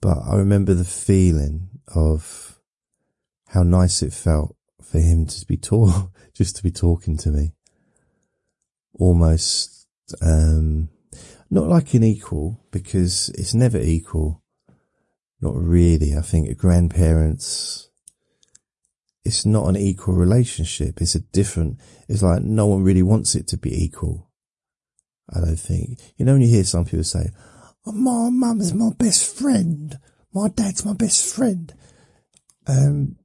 but 0.00 0.16
I 0.26 0.36
remember 0.36 0.72
the 0.72 0.84
feeling 0.84 1.68
of 1.94 2.58
how 3.48 3.62
nice 3.62 4.02
it 4.02 4.14
felt 4.14 4.56
for 4.80 5.00
him 5.00 5.26
to 5.26 5.46
be 5.46 5.58
talk, 5.58 6.12
just 6.34 6.56
to 6.56 6.62
be 6.62 6.70
talking 6.70 7.18
to 7.18 7.28
me. 7.28 7.52
Almost, 8.94 9.86
um, 10.22 10.88
not 11.50 11.68
like 11.68 11.94
an 11.94 12.04
equal 12.04 12.64
because 12.70 13.28
it's 13.30 13.54
never 13.54 13.78
equal. 13.78 14.42
Not 15.40 15.56
really. 15.56 16.16
I 16.16 16.20
think 16.20 16.56
grandparents, 16.56 17.90
it's 19.24 19.44
not 19.44 19.68
an 19.68 19.76
equal 19.76 20.14
relationship. 20.14 21.00
It's 21.00 21.14
a 21.14 21.20
different, 21.20 21.78
it's 22.08 22.22
like 22.22 22.42
no 22.42 22.66
one 22.66 22.82
really 22.82 23.02
wants 23.02 23.34
it 23.34 23.46
to 23.48 23.56
be 23.56 23.84
equal. 23.84 24.30
I 25.34 25.40
don't 25.40 25.56
think. 25.56 25.98
You 26.16 26.24
know, 26.24 26.32
when 26.32 26.42
you 26.42 26.48
hear 26.48 26.64
some 26.64 26.84
people 26.84 27.04
say, 27.04 27.30
oh, 27.86 27.92
my 27.92 28.28
mum's 28.30 28.74
my 28.74 28.90
best 28.96 29.36
friend. 29.36 29.98
My 30.32 30.48
dad's 30.48 30.84
my 30.84 30.92
best 30.92 31.34
friend. 31.34 31.72
Um, 32.66 33.16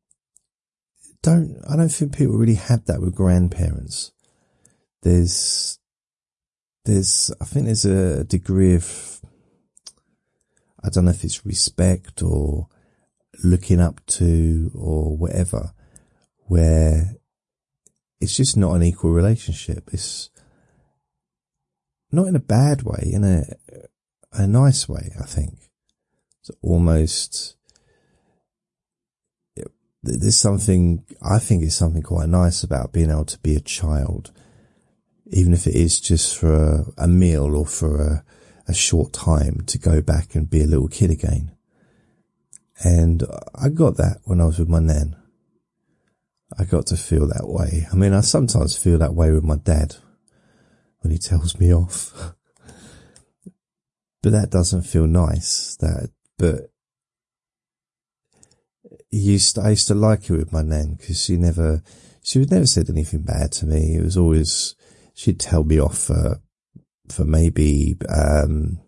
don't, 1.22 1.62
I 1.70 1.76
don't 1.76 1.90
think 1.90 2.18
people 2.18 2.38
really 2.38 2.56
have 2.56 2.86
that 2.86 3.02
with 3.02 3.16
grandparents. 3.16 4.12
There's, 5.02 5.80
there's, 6.86 7.32
I 7.42 7.46
think 7.46 7.66
there's 7.66 7.86
a 7.86 8.24
degree 8.24 8.76
of, 8.76 9.20
I 10.84 10.90
don't 10.90 11.06
know 11.06 11.12
if 11.12 11.24
it's 11.24 11.46
respect 11.46 12.22
or 12.22 12.68
looking 13.44 13.82
up 13.82 14.06
to 14.06 14.72
or 14.76 15.18
whatever, 15.18 15.74
where 16.46 17.16
it's 18.22 18.38
just 18.38 18.56
not 18.56 18.76
an 18.76 18.84
equal 18.84 19.12
relationship. 19.12 19.90
It's 19.92 20.30
not 22.12 22.28
in 22.28 22.36
a 22.36 22.40
bad 22.40 22.84
way, 22.84 23.10
in 23.12 23.24
a, 23.24 23.44
a 24.32 24.48
nice 24.48 24.88
way, 24.88 25.12
I 25.20 25.26
think. 25.26 25.72
It's 26.42 26.52
almost, 26.62 27.58
there's 30.04 30.38
something, 30.38 31.04
I 31.22 31.40
think 31.40 31.64
it's 31.64 31.76
something 31.76 32.04
quite 32.04 32.30
nice 32.30 32.64
about 32.64 32.94
being 32.94 33.10
able 33.10 33.26
to 33.26 33.40
be 33.40 33.56
a 33.56 33.60
child 33.60 34.32
even 35.28 35.54
if 35.54 35.68
it 35.68 35.76
is 35.76 36.00
just 36.00 36.38
for 36.38 36.54
a, 36.54 37.04
a 37.04 37.08
meal 37.08 37.56
or 37.56 37.66
for 37.66 38.02
a, 38.02 38.24
a 38.68 38.74
short 38.74 39.14
time 39.14 39.64
to 39.68 39.78
go 39.78 40.02
back 40.02 40.36
and 40.36 40.50
be 40.50 40.62
a 40.62 40.68
little 40.68 40.88
kid 40.88 41.12
again. 41.12 41.52
And 42.84 43.24
I 43.54 43.70
got 43.70 43.98
that 43.98 44.18
when 44.26 44.42
I 44.42 44.46
was 44.46 44.60
with 44.60 44.70
my 44.70 44.80
nan. 44.80 45.16
I 46.58 46.64
got 46.64 46.86
to 46.88 46.98
feel 46.98 47.28
that 47.28 47.48
way. 47.48 47.88
I 47.92 47.96
mean, 47.96 48.14
I 48.14 48.22
sometimes 48.22 48.78
feel 48.78 48.98
that 49.00 49.16
way 49.16 49.32
with 49.32 49.44
my 49.44 49.56
dad 49.56 49.96
when 51.00 51.12
he 51.12 51.18
tells 51.18 51.60
me 51.60 51.74
off. 51.74 52.14
but 54.22 54.32
that 54.32 54.52
doesn't 54.52 54.84
feel 54.84 55.08
nice. 55.08 55.76
That, 55.78 56.12
but 56.38 56.72
used 59.10 59.56
to, 59.56 59.62
I 59.62 59.70
used 59.72 59.88
to 59.88 59.96
like 59.96 60.30
it 60.30 60.38
with 60.38 60.54
my 60.54 60.62
nan 60.62 60.96
because 60.96 61.24
she 61.24 61.38
never, 61.38 61.82
she 62.22 62.40
would 62.40 62.52
never 62.52 62.68
said 62.68 62.90
anything 62.90 63.22
bad 63.22 63.52
to 63.54 63.66
me. 63.66 63.96
It 63.96 64.04
was 64.04 64.18
always, 64.18 64.75
she'd 65.16 65.40
tell 65.40 65.64
me 65.64 65.80
off 65.80 65.98
for, 65.98 66.42
for 67.10 67.26
maybe, 67.26 67.96
um, 68.08 68.80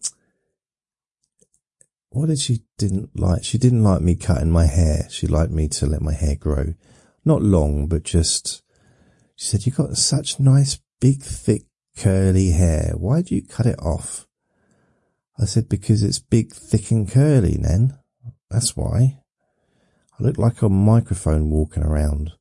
what 2.10 2.28
did 2.28 2.40
she 2.40 2.60
didn't 2.78 3.20
like? 3.20 3.44
She 3.44 3.58
didn't 3.58 3.84
like 3.84 4.02
me 4.02 4.16
cutting 4.16 4.52
my 4.52 4.66
hair. 4.66 5.08
She 5.10 5.26
liked 5.26 5.52
me 5.52 5.68
to 5.70 5.88
let 5.88 6.02
my 6.02 6.14
hair 6.14 6.36
grow. 6.36 6.74
Not 7.26 7.42
long, 7.42 7.88
but 7.88 8.04
just, 8.04 8.62
she 9.36 9.48
said, 9.48 9.66
"You've 9.66 9.76
got 9.76 9.98
such 9.98 10.40
nice, 10.40 10.80
big, 11.00 11.22
thick, 11.22 11.64
curly 11.98 12.52
hair. 12.52 12.94
Why 12.96 13.22
do 13.22 13.36
you 13.36 13.42
cut 13.42 13.66
it 13.66 13.80
off? 13.80 14.28
I 15.40 15.46
said, 15.46 15.68
because 15.70 16.04
it's 16.04 16.20
big, 16.20 16.54
thick 16.54 16.92
and 16.92 17.10
curly, 17.10 17.58
Nan. 17.60 17.98
That's 18.50 18.76
why. 18.76 19.20
I 20.20 20.24
look 20.24 20.38
like 20.38 20.62
a 20.62 20.70
microphone 20.70 21.50
walking 21.50 21.84
around. 21.84 22.32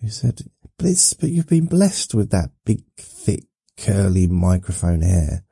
He 0.00 0.08
said, 0.08 0.42
bliss, 0.80 1.12
but 1.12 1.28
you've 1.28 1.48
been 1.48 1.66
blessed 1.66 2.14
with 2.14 2.30
that 2.30 2.50
big, 2.64 2.82
thick, 2.96 3.44
curly 3.76 4.26
microphone 4.26 5.02
hair. 5.02 5.44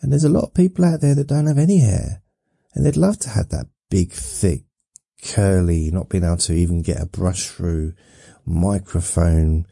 And 0.00 0.12
there's 0.12 0.24
a 0.24 0.28
lot 0.28 0.44
of 0.44 0.54
people 0.54 0.84
out 0.84 1.00
there 1.00 1.16
that 1.16 1.26
don't 1.26 1.46
have 1.46 1.58
any 1.58 1.78
hair. 1.78 2.22
And 2.72 2.86
they'd 2.86 2.96
love 2.96 3.18
to 3.20 3.30
have 3.30 3.48
that 3.48 3.66
big, 3.90 4.12
thick, 4.12 4.62
curly, 5.22 5.90
not 5.90 6.08
being 6.08 6.22
able 6.22 6.36
to 6.36 6.52
even 6.52 6.82
get 6.82 7.00
a 7.00 7.06
brush 7.06 7.48
through 7.48 7.94
microphone, 8.44 9.66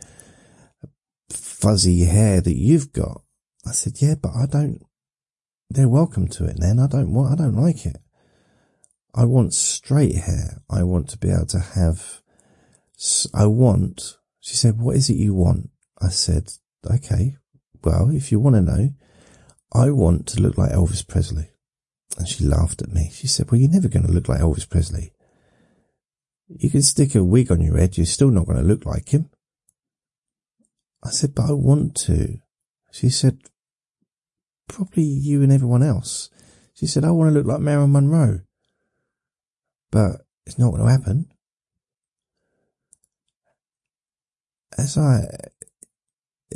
fuzzy 1.31 2.05
hair 2.05 2.41
that 2.41 2.57
you've 2.57 2.93
got. 2.93 3.23
I 3.67 3.71
said, 3.71 4.03
yeah, 4.03 4.17
but 4.21 4.33
I 4.35 4.47
don't, 4.47 4.83
they're 5.71 5.89
welcome 5.89 6.27
to 6.29 6.47
it 6.47 6.57
then. 6.59 6.81
I 6.81 6.89
don't 6.89 7.15
want, 7.15 7.33
I 7.33 7.43
don't 7.43 7.57
like 7.57 7.87
it. 7.87 7.97
I 9.15 9.25
want 9.25 9.55
straight 9.55 10.17
hair. 10.17 10.63
I 10.69 10.83
want 10.83 11.09
to 11.11 11.19
be 11.19 11.31
able 11.31 11.47
to 11.47 11.61
have, 11.61 12.21
I 13.33 13.47
want 13.47 14.19
she 14.45 14.57
said, 14.57 14.79
what 14.79 14.95
is 14.95 15.09
it 15.09 15.17
you 15.17 15.33
want? 15.33 15.71
I 16.03 16.09
said, 16.11 16.53
okay, 16.85 17.39
well, 17.83 18.11
if 18.11 18.31
you 18.31 18.39
want 18.39 18.57
to 18.57 18.61
know, 18.61 18.91
I 19.73 19.91
want 19.91 20.27
to 20.29 20.43
look 20.43 20.59
like 20.59 20.71
Elvis 20.71 21.09
Presley. 21.09 21.49
And 22.19 22.29
she 22.29 22.45
laughed 22.45 22.83
at 22.83 22.93
me. 22.93 23.11
She 23.11 23.27
said, 23.27 23.51
well, 23.51 23.59
you're 23.59 23.71
never 23.71 23.89
going 23.89 24.05
to 24.05 24.13
look 24.13 24.29
like 24.29 24.43
Elvis 24.43 24.69
Presley. 24.69 25.13
You 26.47 26.69
can 26.69 26.83
stick 26.83 27.15
a 27.15 27.25
wig 27.25 27.51
on 27.51 27.63
your 27.63 27.79
head. 27.79 27.97
You're 27.97 28.05
still 28.05 28.29
not 28.29 28.45
going 28.45 28.59
to 28.59 28.65
look 28.65 28.85
like 28.85 29.09
him. 29.09 29.31
I 31.03 31.09
said, 31.09 31.35
but 31.35 31.49
I 31.49 31.53
want 31.53 31.95
to. 32.03 32.37
She 32.93 33.09
said, 33.09 33.39
probably 34.69 35.05
you 35.05 35.43
and 35.43 35.53
everyone 35.53 35.83
else. 35.83 36.29
She 36.75 36.87
said, 36.87 37.03
I 37.03 37.13
want 37.13 37.31
to 37.31 37.35
look 37.35 37.47
like 37.47 37.61
Marilyn 37.61 37.93
Monroe. 37.93 38.41
But 39.91 40.27
it's 40.45 40.59
not 40.59 40.73
going 40.73 40.85
to 40.85 40.91
happen. 40.91 41.31
As 44.79 44.99
I, 44.99 45.27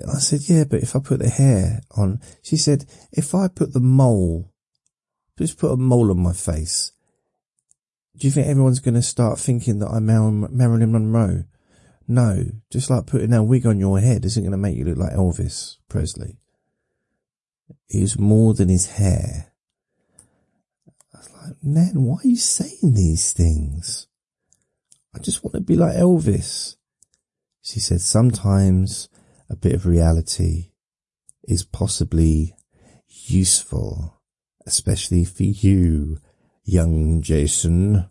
I 0.06 0.18
said, 0.18 0.40
yeah, 0.48 0.64
but 0.64 0.82
if 0.82 0.94
I 0.94 1.00
put 1.00 1.20
the 1.20 1.28
hair 1.28 1.80
on, 1.96 2.20
she 2.42 2.56
said, 2.56 2.84
if 3.12 3.34
I 3.34 3.48
put 3.48 3.72
the 3.72 3.80
mole, 3.80 4.52
just 5.38 5.58
put 5.58 5.72
a 5.72 5.76
mole 5.76 6.10
on 6.10 6.18
my 6.18 6.32
face, 6.32 6.92
do 8.16 8.26
you 8.26 8.32
think 8.32 8.48
everyone's 8.48 8.80
going 8.80 8.94
to 8.94 9.02
start 9.02 9.38
thinking 9.38 9.78
that 9.78 9.88
I'm 9.88 10.06
Marilyn 10.06 10.92
Monroe? 10.92 11.44
No, 12.08 12.44
just 12.72 12.90
like 12.90 13.06
putting 13.06 13.32
a 13.32 13.44
wig 13.44 13.66
on 13.66 13.78
your 13.78 14.00
head 14.00 14.24
isn't 14.24 14.42
going 14.42 14.50
to 14.50 14.56
make 14.56 14.76
you 14.76 14.84
look 14.84 14.96
like 14.96 15.12
Elvis 15.12 15.76
Presley. 15.88 16.38
It 17.90 18.00
was 18.00 18.18
more 18.18 18.54
than 18.54 18.70
his 18.70 18.86
hair. 18.86 19.52
I 21.14 21.18
was 21.18 21.30
like, 21.30 21.56
Nan, 21.62 22.02
why 22.02 22.16
are 22.16 22.26
you 22.26 22.36
saying 22.36 22.94
these 22.94 23.32
things? 23.32 24.08
I 25.14 25.18
just 25.18 25.44
want 25.44 25.54
to 25.54 25.60
be 25.60 25.76
like 25.76 25.96
Elvis. 25.96 26.76
She 27.62 27.80
said, 27.80 28.00
sometimes 28.00 29.08
a 29.50 29.56
bit 29.56 29.74
of 29.74 29.86
reality 29.86 30.70
is 31.44 31.64
possibly 31.64 32.54
useful, 33.08 34.20
especially 34.66 35.24
for 35.24 35.44
you, 35.44 36.18
young 36.64 37.22
Jason. 37.22 38.06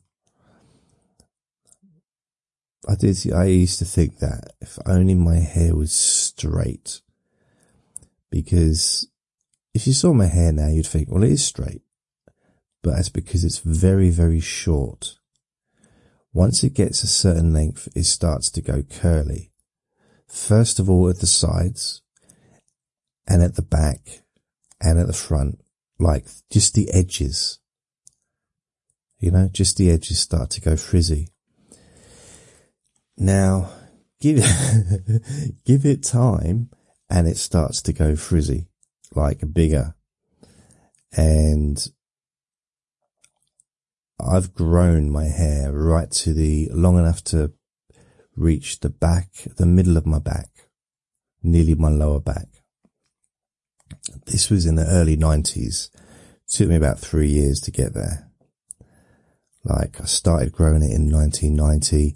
I 2.87 2.95
did, 2.95 3.17
I 3.33 3.45
used 3.45 3.79
to 3.79 3.85
think 3.85 4.19
that 4.19 4.53
if 4.61 4.79
only 4.85 5.13
my 5.13 5.37
hair 5.37 5.75
was 5.75 5.91
straight, 5.91 7.01
because 8.31 9.07
if 9.73 9.85
you 9.87 9.93
saw 9.93 10.13
my 10.13 10.25
hair 10.25 10.51
now, 10.51 10.69
you'd 10.69 10.87
think, 10.87 11.09
well, 11.11 11.23
it 11.23 11.31
is 11.31 11.45
straight, 11.45 11.81
but 12.81 12.95
that's 12.95 13.09
because 13.09 13.43
it's 13.43 13.59
very, 13.59 14.09
very 14.09 14.39
short. 14.39 15.16
Once 16.37 16.63
it 16.63 16.75
gets 16.75 17.01
a 17.01 17.07
certain 17.07 17.51
length, 17.51 17.89
it 17.95 18.03
starts 18.03 18.51
to 18.51 18.61
go 18.61 18.83
curly. 18.83 19.49
First 20.27 20.77
of 20.77 20.87
all, 20.87 21.09
at 21.09 21.19
the 21.19 21.25
sides 21.25 22.03
and 23.27 23.41
at 23.41 23.55
the 23.55 23.63
back 23.63 24.21
and 24.79 24.99
at 24.99 25.07
the 25.07 25.13
front, 25.13 25.59
like 25.97 26.27
just 26.51 26.75
the 26.75 26.91
edges. 26.93 27.57
You 29.17 29.31
know, 29.31 29.49
just 29.51 29.77
the 29.77 29.89
edges 29.89 30.19
start 30.19 30.51
to 30.51 30.61
go 30.61 30.75
frizzy. 30.75 31.29
Now, 33.17 33.71
give, 34.21 34.37
give 35.65 35.87
it 35.87 36.03
time 36.03 36.69
and 37.09 37.27
it 37.27 37.37
starts 37.37 37.81
to 37.81 37.93
go 37.93 38.15
frizzy, 38.15 38.67
like 39.15 39.41
bigger. 39.55 39.95
And 41.11 41.83
I've 44.19 44.53
grown 44.53 45.11
my 45.11 45.25
hair 45.25 45.71
right 45.71 46.09
to 46.11 46.33
the 46.33 46.69
long 46.73 46.97
enough 46.97 47.23
to 47.25 47.53
reach 48.35 48.79
the 48.79 48.89
back, 48.89 49.29
the 49.57 49.65
middle 49.65 49.97
of 49.97 50.05
my 50.05 50.19
back, 50.19 50.49
nearly 51.43 51.75
my 51.75 51.89
lower 51.89 52.19
back. 52.19 52.47
This 54.25 54.49
was 54.49 54.65
in 54.65 54.75
the 54.75 54.85
early 54.85 55.15
nineties. 55.15 55.89
Took 56.49 56.69
me 56.69 56.75
about 56.75 56.99
three 56.99 57.27
years 57.29 57.59
to 57.61 57.71
get 57.71 57.93
there. 57.93 58.29
Like 59.63 59.99
I 59.99 60.05
started 60.05 60.53
growing 60.53 60.81
it 60.81 60.91
in 60.91 61.11
1990 61.11 62.15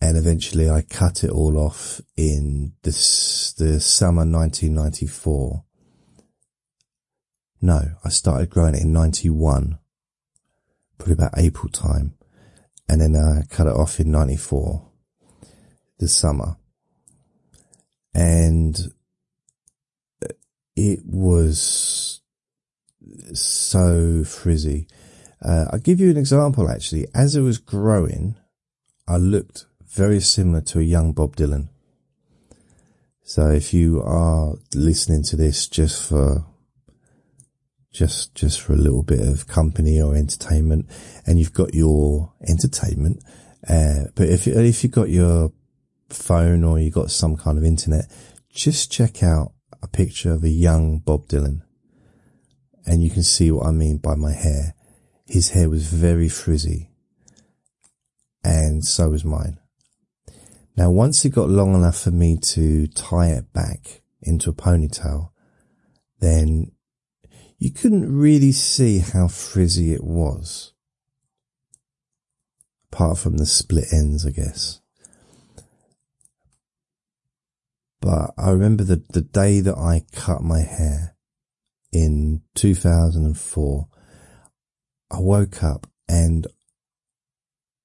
and 0.00 0.16
eventually 0.16 0.70
I 0.70 0.82
cut 0.82 1.24
it 1.24 1.30
all 1.30 1.58
off 1.58 2.00
in 2.16 2.74
this, 2.82 3.52
the 3.54 3.80
summer 3.80 4.24
1994. 4.24 5.64
No, 7.60 7.80
I 8.04 8.08
started 8.10 8.50
growing 8.50 8.76
it 8.76 8.82
in 8.82 8.92
91, 8.92 9.78
probably 10.98 11.14
about 11.14 11.38
April 11.38 11.70
time, 11.70 12.14
and 12.88 13.00
then 13.00 13.16
I 13.16 13.42
cut 13.48 13.66
it 13.66 13.72
off 13.74 14.00
in 14.00 14.10
94, 14.10 14.84
the 15.98 16.08
summer. 16.08 16.56
And 18.14 18.76
it 20.74 21.00
was 21.04 22.20
so 23.32 24.24
frizzy. 24.24 24.86
Uh, 25.42 25.66
I'll 25.72 25.78
give 25.78 26.00
you 26.00 26.10
an 26.10 26.16
example 26.16 26.70
actually. 26.70 27.06
As 27.14 27.36
it 27.36 27.42
was 27.42 27.58
growing, 27.58 28.36
I 29.06 29.16
looked 29.16 29.66
very 29.86 30.20
similar 30.20 30.60
to 30.62 30.80
a 30.80 30.82
young 30.82 31.12
Bob 31.12 31.36
Dylan. 31.36 31.68
So 33.22 33.48
if 33.50 33.74
you 33.74 34.02
are 34.02 34.54
listening 34.74 35.22
to 35.24 35.36
this 35.36 35.68
just 35.68 36.08
for 36.08 36.46
just 37.92 38.34
just 38.34 38.60
for 38.60 38.72
a 38.72 38.76
little 38.76 39.02
bit 39.02 39.20
of 39.20 39.46
company 39.46 40.00
or 40.00 40.14
entertainment, 40.14 40.86
and 41.26 41.38
you've 41.38 41.52
got 41.52 41.74
your 41.74 42.32
entertainment, 42.46 43.22
uh, 43.68 44.04
but 44.14 44.28
if 44.28 44.46
if 44.46 44.82
you've 44.82 44.92
got 44.92 45.08
your 45.08 45.52
phone 46.10 46.64
or 46.64 46.78
you've 46.78 46.94
got 46.94 47.10
some 47.10 47.36
kind 47.36 47.58
of 47.58 47.64
internet, 47.64 48.10
just 48.50 48.92
check 48.92 49.22
out 49.22 49.52
a 49.82 49.88
picture 49.88 50.32
of 50.32 50.44
a 50.44 50.48
young 50.48 50.98
Bob 50.98 51.28
Dylan, 51.28 51.62
and 52.86 53.02
you 53.02 53.10
can 53.10 53.22
see 53.22 53.50
what 53.50 53.66
I 53.66 53.70
mean 53.70 53.98
by 53.98 54.14
my 54.14 54.32
hair. 54.32 54.74
His 55.26 55.50
hair 55.50 55.68
was 55.68 55.86
very 55.86 56.28
frizzy, 56.28 56.90
and 58.44 58.84
so 58.84 59.10
was 59.10 59.24
mine. 59.24 59.58
Now, 60.76 60.90
once 60.90 61.24
it 61.24 61.30
got 61.30 61.48
long 61.50 61.74
enough 61.74 62.00
for 62.00 62.12
me 62.12 62.38
to 62.40 62.86
tie 62.86 63.30
it 63.30 63.52
back 63.52 64.02
into 64.22 64.50
a 64.50 64.54
ponytail, 64.54 65.30
then 66.20 66.70
you 67.58 67.72
couldn't 67.72 68.16
really 68.16 68.52
see 68.52 68.98
how 69.00 69.26
frizzy 69.26 69.92
it 69.92 70.04
was. 70.04 70.72
Apart 72.92 73.18
from 73.18 73.36
the 73.36 73.46
split 73.46 73.92
ends, 73.92 74.24
I 74.24 74.30
guess. 74.30 74.80
But 78.00 78.30
I 78.38 78.50
remember 78.50 78.84
the, 78.84 79.02
the 79.10 79.20
day 79.20 79.60
that 79.60 79.76
I 79.76 80.04
cut 80.12 80.40
my 80.40 80.60
hair 80.60 81.16
in 81.92 82.42
2004, 82.54 83.88
I 85.10 85.18
woke 85.18 85.62
up 85.64 85.88
and 86.08 86.46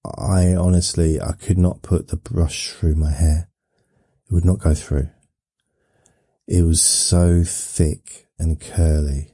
I 0.06 0.54
honestly, 0.54 1.20
I 1.20 1.34
could 1.34 1.58
not 1.58 1.82
put 1.82 2.10
the 2.10 2.18
brush 2.18 2.70
through 2.70 2.96
my 2.96 3.12
hair. 3.12 3.50
It 4.30 4.34
would 4.34 4.46
not 4.46 4.60
go 4.60 4.76
through. 4.76 5.10
It 6.48 6.64
was 6.64 6.82
so 6.82 7.44
thick 7.44 8.28
and 8.38 8.60
curly. 8.60 9.33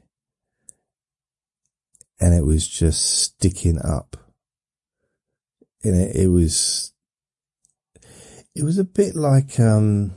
And 2.19 2.33
it 2.33 2.45
was 2.45 2.67
just 2.67 3.21
sticking 3.21 3.79
up. 3.79 4.17
And 5.83 5.95
it, 5.95 6.15
it 6.15 6.27
was, 6.27 6.93
it 8.53 8.63
was 8.63 8.77
a 8.77 8.83
bit 8.83 9.15
like, 9.15 9.59
um, 9.59 10.15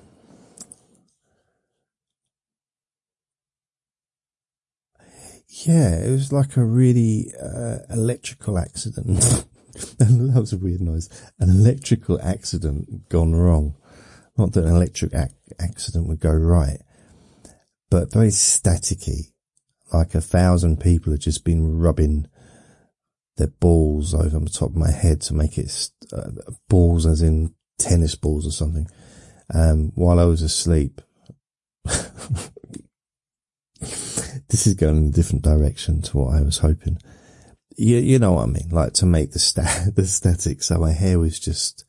yeah, 5.66 5.96
it 5.96 6.10
was 6.10 6.32
like 6.32 6.56
a 6.56 6.64
really 6.64 7.32
uh, 7.40 7.78
electrical 7.90 8.58
accident. 8.58 9.20
that 9.98 10.32
was 10.34 10.52
a 10.52 10.58
weird 10.58 10.80
noise. 10.80 11.08
An 11.38 11.50
electrical 11.50 12.20
accident 12.22 13.08
gone 13.08 13.34
wrong. 13.34 13.76
Not 14.36 14.52
that 14.52 14.64
an 14.64 14.74
electric 14.74 15.14
ac- 15.14 15.34
accident 15.58 16.08
would 16.08 16.20
go 16.20 16.32
right, 16.32 16.80
but 17.90 18.12
very 18.12 18.28
staticky. 18.28 19.31
Like 19.92 20.14
a 20.14 20.20
thousand 20.20 20.80
people 20.80 21.12
have 21.12 21.20
just 21.20 21.44
been 21.44 21.78
rubbing 21.78 22.26
their 23.36 23.48
balls 23.48 24.14
over 24.14 24.38
the 24.38 24.50
top 24.50 24.70
of 24.70 24.76
my 24.76 24.90
head 24.90 25.20
to 25.22 25.34
make 25.34 25.58
it 25.58 25.90
uh, 26.12 26.30
balls 26.68 27.06
as 27.06 27.22
in 27.22 27.54
tennis 27.78 28.14
balls 28.14 28.46
or 28.46 28.52
something. 28.52 28.88
Um, 29.52 29.92
while 29.94 30.18
I 30.18 30.24
was 30.24 30.42
asleep. 30.42 31.00
this 31.84 32.50
is 34.66 34.74
going 34.74 34.96
in 34.96 35.08
a 35.08 35.12
different 35.12 35.42
direction 35.42 36.00
to 36.02 36.18
what 36.18 36.34
I 36.34 36.42
was 36.42 36.58
hoping 36.58 36.98
you, 37.76 37.98
you 37.98 38.18
know 38.18 38.32
what 38.32 38.44
I 38.44 38.46
mean? 38.46 38.68
Like 38.70 38.92
to 38.94 39.06
make 39.06 39.32
the 39.32 39.38
stat, 39.38 39.86
the 39.96 40.06
static. 40.06 40.62
So 40.62 40.78
my 40.78 40.92
hair 40.92 41.18
was 41.18 41.38
just, 41.38 41.84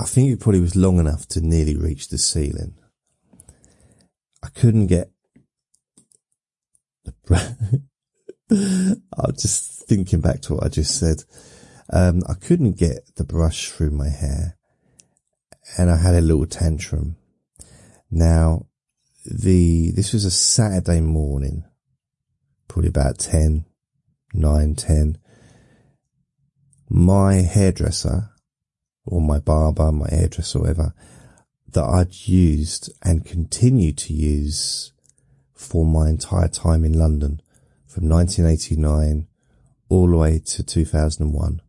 I 0.00 0.04
think 0.04 0.30
it 0.30 0.40
probably 0.40 0.60
was 0.60 0.76
long 0.76 0.98
enough 0.98 1.26
to 1.28 1.40
nearly 1.40 1.76
reach 1.76 2.08
the 2.08 2.18
ceiling. 2.18 2.74
I 4.42 4.48
couldn't 4.48 4.86
get 4.86 5.10
the, 7.04 7.16
I 8.50 9.26
was 9.26 9.42
just 9.42 9.86
thinking 9.88 10.20
back 10.20 10.40
to 10.42 10.54
what 10.54 10.64
I 10.64 10.68
just 10.68 10.98
said. 10.98 11.24
Um, 11.92 12.22
I 12.28 12.34
couldn't 12.34 12.78
get 12.78 13.16
the 13.16 13.24
brush 13.24 13.70
through 13.70 13.90
my 13.90 14.08
hair 14.08 14.56
and 15.76 15.90
I 15.90 15.96
had 15.96 16.14
a 16.14 16.20
little 16.20 16.46
tantrum. 16.46 17.16
Now, 18.10 18.66
the, 19.24 19.92
this 19.92 20.12
was 20.12 20.24
a 20.24 20.30
Saturday 20.30 21.00
morning, 21.00 21.64
probably 22.68 22.88
about 22.88 23.18
10, 23.18 23.64
nine, 24.32 24.74
ten, 24.74 25.18
my 26.88 27.34
hairdresser 27.34 28.30
or 29.04 29.20
my 29.20 29.38
barber, 29.38 29.92
my 29.92 30.08
hairdresser, 30.10 30.60
whatever, 30.60 30.94
that 31.68 31.84
I'd 31.84 32.26
used 32.26 32.92
and 33.02 33.24
continue 33.24 33.92
to 33.92 34.12
use 34.12 34.92
for 35.60 35.84
my 35.84 36.08
entire 36.08 36.48
time 36.48 36.84
in 36.84 36.98
London 36.98 37.40
from 37.86 38.08
1989 38.08 39.26
all 39.90 40.08
the 40.08 40.16
way 40.16 40.38
to 40.38 40.62
2001. 40.62 41.60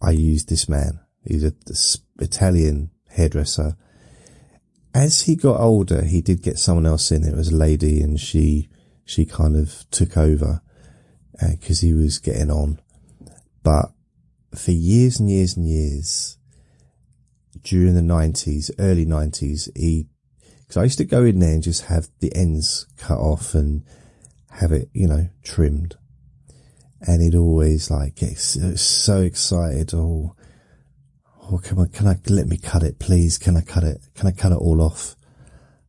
I 0.00 0.10
used 0.12 0.48
this 0.48 0.68
man. 0.68 1.00
He's 1.22 1.44
an 1.44 1.56
Italian 2.18 2.90
hairdresser. 3.10 3.76
As 4.94 5.22
he 5.22 5.36
got 5.36 5.60
older, 5.60 6.02
he 6.02 6.22
did 6.22 6.42
get 6.42 6.58
someone 6.58 6.86
else 6.86 7.12
in. 7.12 7.24
It 7.24 7.36
was 7.36 7.50
a 7.50 7.56
lady 7.56 8.00
and 8.00 8.18
she, 8.18 8.70
she 9.04 9.26
kind 9.26 9.54
of 9.54 9.84
took 9.90 10.16
over 10.16 10.62
because 11.32 11.82
uh, 11.82 11.86
he 11.86 11.92
was 11.92 12.18
getting 12.18 12.50
on. 12.50 12.80
But 13.62 13.92
for 14.54 14.70
years 14.70 15.20
and 15.20 15.28
years 15.30 15.56
and 15.58 15.68
years, 15.68 16.38
during 17.62 17.94
the 17.94 18.00
90s, 18.00 18.70
early 18.78 19.04
90s, 19.04 19.68
he 19.76 20.06
Because 20.68 20.80
I 20.80 20.84
used 20.84 20.98
to 20.98 21.04
go 21.06 21.24
in 21.24 21.38
there 21.38 21.54
and 21.54 21.62
just 21.62 21.86
have 21.86 22.08
the 22.20 22.34
ends 22.36 22.86
cut 22.98 23.18
off 23.18 23.54
and 23.54 23.84
have 24.50 24.70
it, 24.70 24.90
you 24.92 25.08
know, 25.08 25.30
trimmed. 25.42 25.96
And 27.00 27.22
he'd 27.22 27.34
always 27.34 27.90
like 27.90 28.16
get 28.16 28.32
uh, 28.32 28.76
so 28.76 29.22
excited. 29.22 29.94
Oh, 29.94 30.36
oh, 31.50 31.58
come 31.64 31.78
on, 31.78 31.88
can 31.88 32.06
I, 32.06 32.16
let 32.28 32.48
me 32.48 32.58
cut 32.58 32.82
it, 32.82 32.98
please? 32.98 33.38
Can 33.38 33.56
I 33.56 33.62
cut 33.62 33.82
it? 33.82 34.02
Can 34.14 34.26
I 34.26 34.32
cut 34.32 34.52
it 34.52 34.58
all 34.58 34.82
off? 34.82 35.16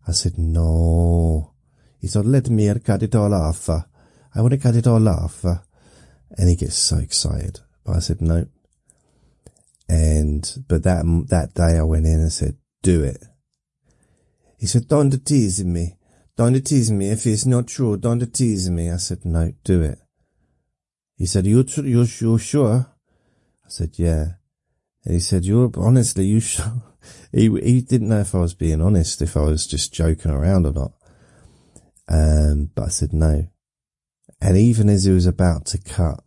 I 0.07 0.13
said, 0.13 0.37
no. 0.37 1.53
He 1.99 2.07
said, 2.07 2.25
let 2.25 2.49
me 2.49 2.73
cut 2.79 3.03
it 3.03 3.15
all 3.15 3.33
off. 3.33 3.67
I 3.69 3.83
want 4.37 4.51
to 4.51 4.57
cut 4.57 4.77
it 4.77 4.87
all 4.87 5.09
off. 5.09 5.43
And 5.43 6.47
he 6.47 6.55
gets 6.55 6.75
so 6.75 6.99
excited. 6.99 7.59
But 7.83 7.97
I 7.97 7.99
said, 7.99 8.21
no. 8.21 8.45
And, 9.89 10.63
but 10.69 10.83
that, 10.83 11.03
that 11.29 11.53
day 11.53 11.77
I 11.77 11.83
went 11.83 12.05
in 12.05 12.19
and 12.19 12.31
said, 12.31 12.55
do 12.81 13.03
it. 13.03 13.21
He 14.59 14.67
said, 14.67 14.89
don't 14.89 15.25
tease 15.25 15.63
me. 15.63 15.95
Don't 16.35 16.61
tease 16.65 16.91
me. 16.91 17.09
If 17.09 17.25
it's 17.25 17.45
not 17.45 17.67
true, 17.67 17.95
don't 17.95 18.33
tease 18.33 18.69
me. 18.69 18.91
I 18.91 18.97
said, 18.97 19.23
no, 19.23 19.53
do 19.63 19.81
it. 19.81 19.99
He 21.15 21.25
said, 21.25 21.45
you, 21.45 21.63
you, 21.77 22.03
you 22.03 22.37
sure? 22.37 22.87
I 23.65 23.69
said, 23.69 23.91
yeah. 23.97 24.25
And 25.05 25.13
he 25.13 25.19
said, 25.21 25.45
you're 25.45 25.71
honestly, 25.77 26.25
you 26.25 26.39
sure? 26.39 26.83
He, 27.31 27.49
he 27.61 27.81
didn't 27.81 28.09
know 28.09 28.19
if 28.19 28.35
I 28.35 28.39
was 28.39 28.53
being 28.53 28.81
honest, 28.81 29.21
if 29.21 29.37
I 29.37 29.41
was 29.41 29.65
just 29.65 29.93
joking 29.93 30.31
around 30.31 30.65
or 30.65 30.73
not. 30.73 30.91
Um, 32.09 32.71
but 32.75 32.85
I 32.85 32.89
said, 32.89 33.13
no. 33.13 33.47
And 34.41 34.57
even 34.57 34.89
as 34.89 35.05
he 35.05 35.11
was 35.11 35.25
about 35.25 35.65
to 35.67 35.77
cut 35.77 36.19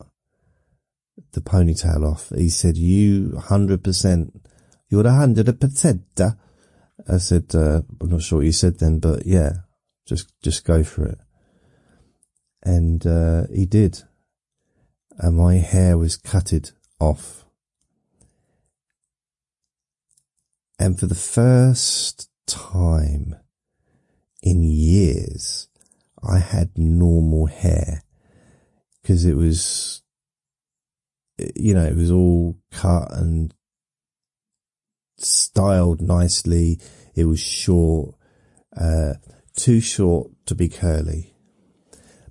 the 1.32 1.42
ponytail 1.42 2.10
off, 2.10 2.30
he 2.34 2.48
said, 2.48 2.78
you 2.78 3.34
100%, 3.36 4.40
you're 4.88 5.04
100%. 5.04 6.36
I 7.08 7.18
said, 7.18 7.54
uh, 7.54 7.82
I'm 8.00 8.10
not 8.10 8.22
sure 8.22 8.38
what 8.38 8.46
you 8.46 8.52
said 8.52 8.78
then, 8.78 8.98
but 8.98 9.26
yeah, 9.26 9.52
just, 10.06 10.32
just 10.42 10.64
go 10.64 10.82
for 10.84 11.06
it. 11.06 11.18
And, 12.62 13.04
uh, 13.06 13.46
he 13.52 13.66
did. 13.66 14.02
And 15.18 15.36
my 15.36 15.56
hair 15.56 15.98
was 15.98 16.16
cutted 16.16 16.70
off. 17.00 17.44
And 20.78 20.98
for 20.98 21.06
the 21.06 21.14
first 21.14 22.28
time 22.46 23.36
in 24.42 24.62
years, 24.62 25.68
I 26.22 26.38
had 26.38 26.76
normal 26.76 27.46
hair 27.46 28.04
because 29.00 29.24
it 29.24 29.34
was, 29.34 30.02
you 31.56 31.74
know, 31.74 31.84
it 31.84 31.96
was 31.96 32.10
all 32.10 32.56
cut 32.70 33.12
and 33.12 33.54
styled 35.24 36.00
nicely. 36.00 36.80
It 37.14 37.24
was 37.24 37.40
short, 37.40 38.14
uh, 38.76 39.14
too 39.56 39.80
short 39.80 40.30
to 40.46 40.54
be 40.54 40.68
curly, 40.68 41.34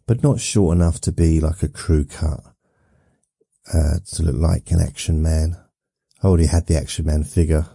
but 0.08 0.24
not 0.24 0.40
short 0.40 0.76
enough 0.76 1.00
to 1.02 1.12
be 1.12 1.40
like 1.40 1.64
a 1.64 1.68
crew 1.68 2.06
cut, 2.06 2.42
uh, 3.74 4.00
to 4.14 4.24
look 4.24 4.36
like 4.36 4.72
an 4.72 4.80
action 4.80 5.22
man. 5.22 5.58
I 6.24 6.28
already 6.28 6.48
had 6.48 6.68
the 6.68 6.78
action 6.78 7.06
man 7.06 7.24
figure. 7.24 7.68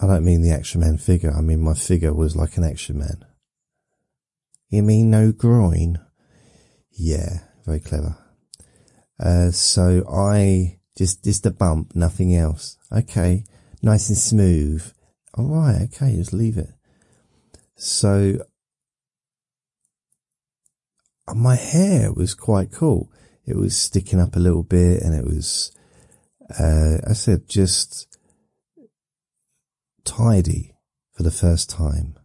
I 0.00 0.06
don't 0.06 0.24
mean 0.24 0.42
the 0.42 0.50
action 0.52 0.80
man 0.80 0.98
figure. 0.98 1.32
I 1.32 1.40
mean 1.40 1.60
my 1.60 1.74
figure 1.74 2.12
was 2.12 2.34
like 2.34 2.56
an 2.56 2.64
action 2.64 2.98
man. 2.98 3.24
You 4.68 4.82
mean 4.82 5.10
no 5.10 5.32
groin? 5.32 5.98
Yeah, 6.90 7.40
very 7.64 7.80
clever. 7.80 8.16
Uh, 9.20 9.50
so 9.50 10.04
I 10.10 10.78
just, 10.96 11.24
just 11.24 11.46
a 11.46 11.50
bump, 11.50 11.94
nothing 11.94 12.34
else. 12.34 12.76
Okay. 12.92 13.44
Nice 13.82 14.08
and 14.08 14.18
smooth. 14.18 14.92
All 15.34 15.48
right. 15.48 15.82
Okay. 15.82 16.16
Just 16.16 16.32
leave 16.32 16.58
it. 16.58 16.70
So 17.76 18.38
my 21.34 21.56
hair 21.56 22.12
was 22.12 22.34
quite 22.34 22.72
cool. 22.72 23.10
It 23.46 23.56
was 23.56 23.76
sticking 23.76 24.20
up 24.20 24.36
a 24.36 24.40
little 24.40 24.62
bit 24.62 25.02
and 25.02 25.14
it 25.14 25.24
was, 25.24 25.72
uh, 26.58 26.98
I 27.08 27.12
said, 27.14 27.48
just 27.48 28.18
tidy 30.04 30.74
for 31.12 31.22
the 31.22 31.30
first 31.30 31.70
time. 31.70 32.16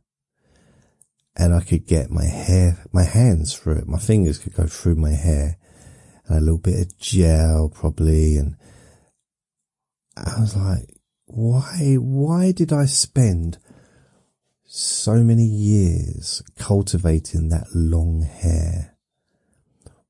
And 1.36 1.54
I 1.54 1.62
could 1.62 1.86
get 1.86 2.10
my 2.10 2.26
hair, 2.26 2.84
my 2.92 3.04
hands 3.04 3.56
through 3.56 3.78
it. 3.78 3.88
My 3.88 4.00
fingers 4.00 4.40
could 4.40 4.56
go 4.56 4.66
through 4.66 4.96
my 4.96 5.12
hair 5.12 5.58
and 6.28 6.38
a 6.38 6.42
little 6.42 6.58
bit 6.58 6.80
of 6.80 6.98
gel 6.98 7.70
probably. 7.74 8.38
And 8.38 8.56
I 10.16 10.40
was 10.40 10.56
like, 10.56 10.90
why, 11.26 11.96
why 12.00 12.52
did 12.52 12.72
I 12.72 12.86
spend 12.86 13.58
so 14.66 15.24
many 15.24 15.46
years 15.46 16.42
cultivating 16.58 17.50
that 17.50 17.68
long 17.74 18.22
hair? 18.22 18.98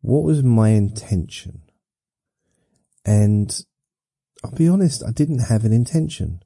What 0.02 0.24
was 0.24 0.44
my 0.44 0.70
intention? 0.70 1.62
And 3.06 3.66
I'll 4.44 4.52
be 4.52 4.68
honest, 4.68 5.04
I 5.04 5.12
didn't 5.12 5.50
have 5.50 5.66
an 5.66 5.74
intention. 5.74 6.44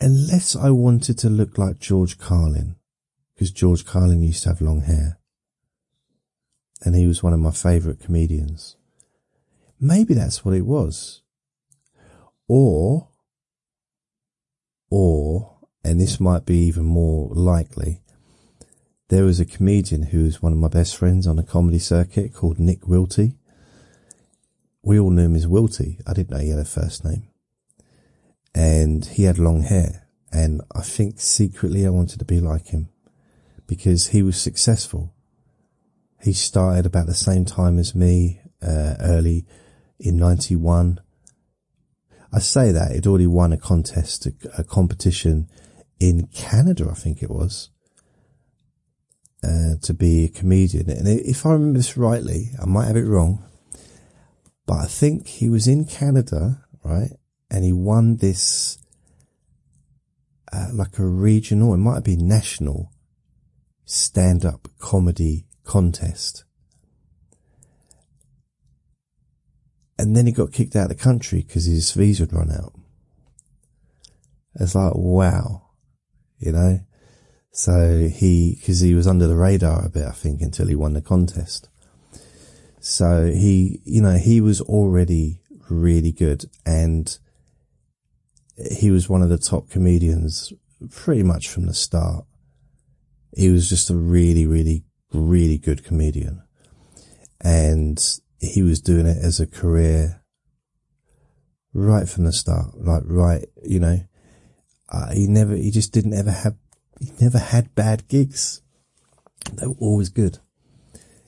Unless 0.00 0.54
I 0.54 0.70
wanted 0.70 1.18
to 1.18 1.28
look 1.28 1.58
like 1.58 1.80
George 1.80 2.18
Carlin, 2.18 2.76
because 3.34 3.50
George 3.50 3.84
Carlin 3.84 4.22
used 4.22 4.44
to 4.44 4.50
have 4.50 4.60
long 4.60 4.82
hair. 4.82 5.18
And 6.84 6.94
he 6.94 7.06
was 7.06 7.22
one 7.22 7.32
of 7.32 7.40
my 7.40 7.50
favourite 7.50 8.00
comedians. 8.00 8.76
Maybe 9.80 10.14
that's 10.14 10.44
what 10.44 10.54
it 10.54 10.66
was. 10.66 11.22
Or, 12.46 13.08
or, 14.90 15.56
and 15.84 16.00
this 16.00 16.18
might 16.20 16.46
be 16.46 16.56
even 16.66 16.84
more 16.84 17.28
likely, 17.30 18.02
there 19.08 19.24
was 19.24 19.40
a 19.40 19.44
comedian 19.44 20.04
who 20.04 20.24
was 20.24 20.42
one 20.42 20.52
of 20.52 20.58
my 20.58 20.68
best 20.68 20.96
friends 20.96 21.26
on 21.26 21.38
a 21.38 21.42
comedy 21.42 21.78
circuit 21.78 22.34
called 22.34 22.58
Nick 22.58 22.82
Wilty. 22.82 23.36
We 24.82 24.98
all 24.98 25.10
knew 25.10 25.24
him 25.24 25.36
as 25.36 25.46
Wilty. 25.46 26.00
I 26.06 26.12
didn't 26.12 26.30
know 26.30 26.38
he 26.38 26.50
had 26.50 26.58
a 26.58 26.64
first 26.64 27.04
name 27.04 27.28
and 28.58 29.04
he 29.04 29.22
had 29.22 29.38
long 29.38 29.62
hair. 29.62 30.08
And 30.32 30.62
I 30.74 30.82
think 30.82 31.20
secretly 31.20 31.86
I 31.86 31.90
wanted 31.90 32.18
to 32.18 32.24
be 32.24 32.40
like 32.40 32.66
him 32.66 32.88
because 33.66 34.08
he 34.08 34.22
was 34.22 34.40
successful. 34.40 35.14
He 36.22 36.32
started 36.32 36.86
about 36.86 37.06
the 37.06 37.14
same 37.14 37.44
time 37.44 37.78
as 37.78 37.94
me, 37.94 38.40
uh, 38.62 38.94
early 39.00 39.46
in 39.98 40.16
91. 40.16 41.00
I 42.32 42.38
say 42.40 42.72
that 42.72 42.92
he'd 42.92 43.06
already 43.06 43.26
won 43.26 43.52
a 43.52 43.56
contest, 43.56 44.26
a, 44.26 44.32
a 44.58 44.64
competition 44.64 45.48
in 45.98 46.26
Canada, 46.28 46.88
I 46.90 46.94
think 46.94 47.22
it 47.22 47.30
was, 47.30 47.70
uh, 49.42 49.76
to 49.82 49.94
be 49.94 50.24
a 50.24 50.28
comedian. 50.28 50.90
And 50.90 51.08
if 51.08 51.46
I 51.46 51.52
remember 51.52 51.78
this 51.78 51.96
rightly, 51.96 52.50
I 52.60 52.66
might 52.66 52.86
have 52.86 52.96
it 52.96 53.06
wrong, 53.06 53.44
but 54.66 54.74
I 54.74 54.86
think 54.86 55.26
he 55.26 55.48
was 55.48 55.66
in 55.66 55.86
Canada, 55.86 56.64
right? 56.84 57.12
and 57.50 57.64
he 57.64 57.72
won 57.72 58.16
this 58.16 58.78
uh, 60.52 60.68
like 60.72 60.98
a 60.98 61.06
regional, 61.06 61.74
it 61.74 61.78
might 61.78 61.94
have 61.94 62.04
been 62.04 62.28
national 62.28 62.90
stand 63.84 64.44
up 64.44 64.68
comedy 64.78 65.46
contest. 65.68 66.44
And 69.98 70.16
then 70.16 70.24
he 70.24 70.32
got 70.32 70.50
kicked 70.50 70.74
out 70.74 70.90
of 70.90 70.96
the 70.96 71.02
country 71.02 71.44
because 71.46 71.66
his 71.66 71.92
visa 71.92 72.22
had 72.22 72.32
run 72.32 72.50
out. 72.50 72.72
It's 74.54 74.74
like, 74.74 74.94
wow, 74.94 75.68
you 76.38 76.52
know? 76.52 76.80
So 77.52 78.08
he, 78.08 78.58
cause 78.64 78.80
he 78.80 78.94
was 78.94 79.06
under 79.06 79.26
the 79.26 79.36
radar 79.36 79.84
a 79.84 79.90
bit, 79.90 80.06
I 80.06 80.12
think, 80.12 80.40
until 80.40 80.68
he 80.68 80.74
won 80.74 80.94
the 80.94 81.02
contest. 81.02 81.68
So 82.80 83.26
he, 83.26 83.82
you 83.84 84.00
know, 84.00 84.16
he 84.16 84.40
was 84.40 84.62
already 84.62 85.42
really 85.68 86.12
good 86.12 86.46
and 86.64 87.18
he 88.72 88.90
was 88.90 89.10
one 89.10 89.22
of 89.22 89.28
the 89.28 89.36
top 89.36 89.68
comedians 89.68 90.52
pretty 90.90 91.22
much 91.22 91.48
from 91.48 91.66
the 91.66 91.74
start. 91.74 92.24
He 93.36 93.50
was 93.50 93.68
just 93.68 93.90
a 93.90 93.94
really, 93.94 94.46
really, 94.46 94.84
really 95.12 95.58
good 95.58 95.84
comedian. 95.84 96.42
And 97.40 98.02
he 98.40 98.62
was 98.62 98.80
doing 98.80 99.06
it 99.06 99.18
as 99.18 99.40
a 99.40 99.46
career 99.46 100.22
right 101.72 102.08
from 102.08 102.24
the 102.24 102.32
start. 102.32 102.76
Like, 102.76 103.02
right, 103.06 103.46
you 103.62 103.80
know, 103.80 104.00
uh, 104.88 105.12
he 105.12 105.26
never, 105.26 105.54
he 105.54 105.70
just 105.70 105.92
didn't 105.92 106.14
ever 106.14 106.30
have, 106.30 106.56
he 107.00 107.12
never 107.20 107.38
had 107.38 107.74
bad 107.74 108.08
gigs. 108.08 108.62
They 109.52 109.66
were 109.66 109.76
always 109.78 110.08
good. 110.08 110.38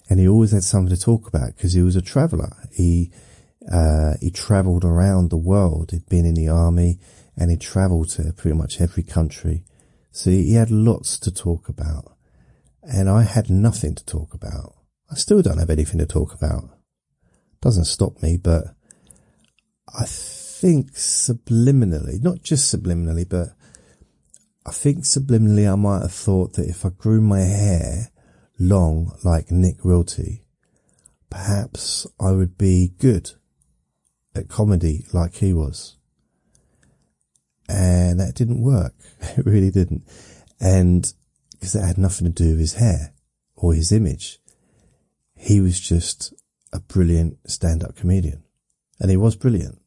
And 0.08 0.18
he 0.18 0.26
always 0.26 0.50
had 0.50 0.64
something 0.64 0.94
to 0.94 1.00
talk 1.00 1.28
about 1.28 1.54
because 1.54 1.72
he 1.72 1.82
was 1.82 1.94
a 1.94 2.02
traveler. 2.02 2.50
He, 2.72 3.12
uh, 3.70 4.14
he 4.20 4.30
traveled 4.30 4.84
around 4.84 5.30
the 5.30 5.36
world. 5.36 5.92
He'd 5.92 6.08
been 6.08 6.26
in 6.26 6.34
the 6.34 6.48
army 6.48 6.98
and 7.36 7.50
he 7.50 7.56
travelled 7.56 8.10
to 8.10 8.32
pretty 8.32 8.56
much 8.56 8.80
every 8.80 9.04
country. 9.04 9.64
So 10.10 10.30
he 10.30 10.54
had 10.54 10.70
lots 10.70 11.18
to 11.20 11.30
talk 11.30 11.68
about. 11.68 12.16
And 12.82 13.08
I 13.08 13.22
had 13.22 13.50
nothing 13.50 13.94
to 13.94 14.04
talk 14.04 14.34
about. 14.34 14.74
I 15.10 15.14
still 15.14 15.42
don't 15.42 15.58
have 15.58 15.70
anything 15.70 15.98
to 15.98 16.06
talk 16.06 16.34
about. 16.34 16.64
Doesn't 17.60 17.84
stop 17.84 18.22
me, 18.22 18.36
but 18.36 18.64
I 19.94 20.04
think 20.06 20.92
subliminally, 20.92 22.22
not 22.22 22.42
just 22.42 22.74
subliminally, 22.74 23.28
but 23.28 23.48
I 24.64 24.72
think 24.72 25.04
subliminally 25.04 25.70
I 25.70 25.74
might 25.74 26.02
have 26.02 26.12
thought 26.12 26.54
that 26.54 26.68
if 26.68 26.84
I 26.84 26.90
grew 26.90 27.20
my 27.20 27.40
hair 27.40 28.10
long 28.58 29.16
like 29.24 29.50
Nick 29.50 29.78
Wilty, 29.78 30.42
perhaps 31.28 32.06
I 32.20 32.32
would 32.32 32.56
be 32.56 32.92
good 32.98 33.32
at 34.34 34.48
comedy 34.48 35.06
like 35.12 35.36
he 35.36 35.52
was. 35.52 35.96
And 37.68 38.20
that 38.20 38.34
didn't 38.34 38.62
work. 38.62 38.94
It 39.36 39.46
really 39.46 39.70
didn't. 39.70 40.04
And 40.60 41.12
because 41.60 41.74
that 41.74 41.86
had 41.86 41.98
nothing 41.98 42.26
to 42.26 42.42
do 42.42 42.50
with 42.52 42.58
his 42.58 42.74
hair 42.74 43.12
or 43.54 43.74
his 43.74 43.92
image. 43.92 44.38
He 45.36 45.60
was 45.60 45.78
just 45.78 46.32
a 46.72 46.80
brilliant 46.80 47.38
stand 47.46 47.84
up 47.84 47.96
comedian. 47.96 48.42
And 48.98 49.10
he 49.10 49.16
was 49.16 49.36
brilliant. 49.36 49.78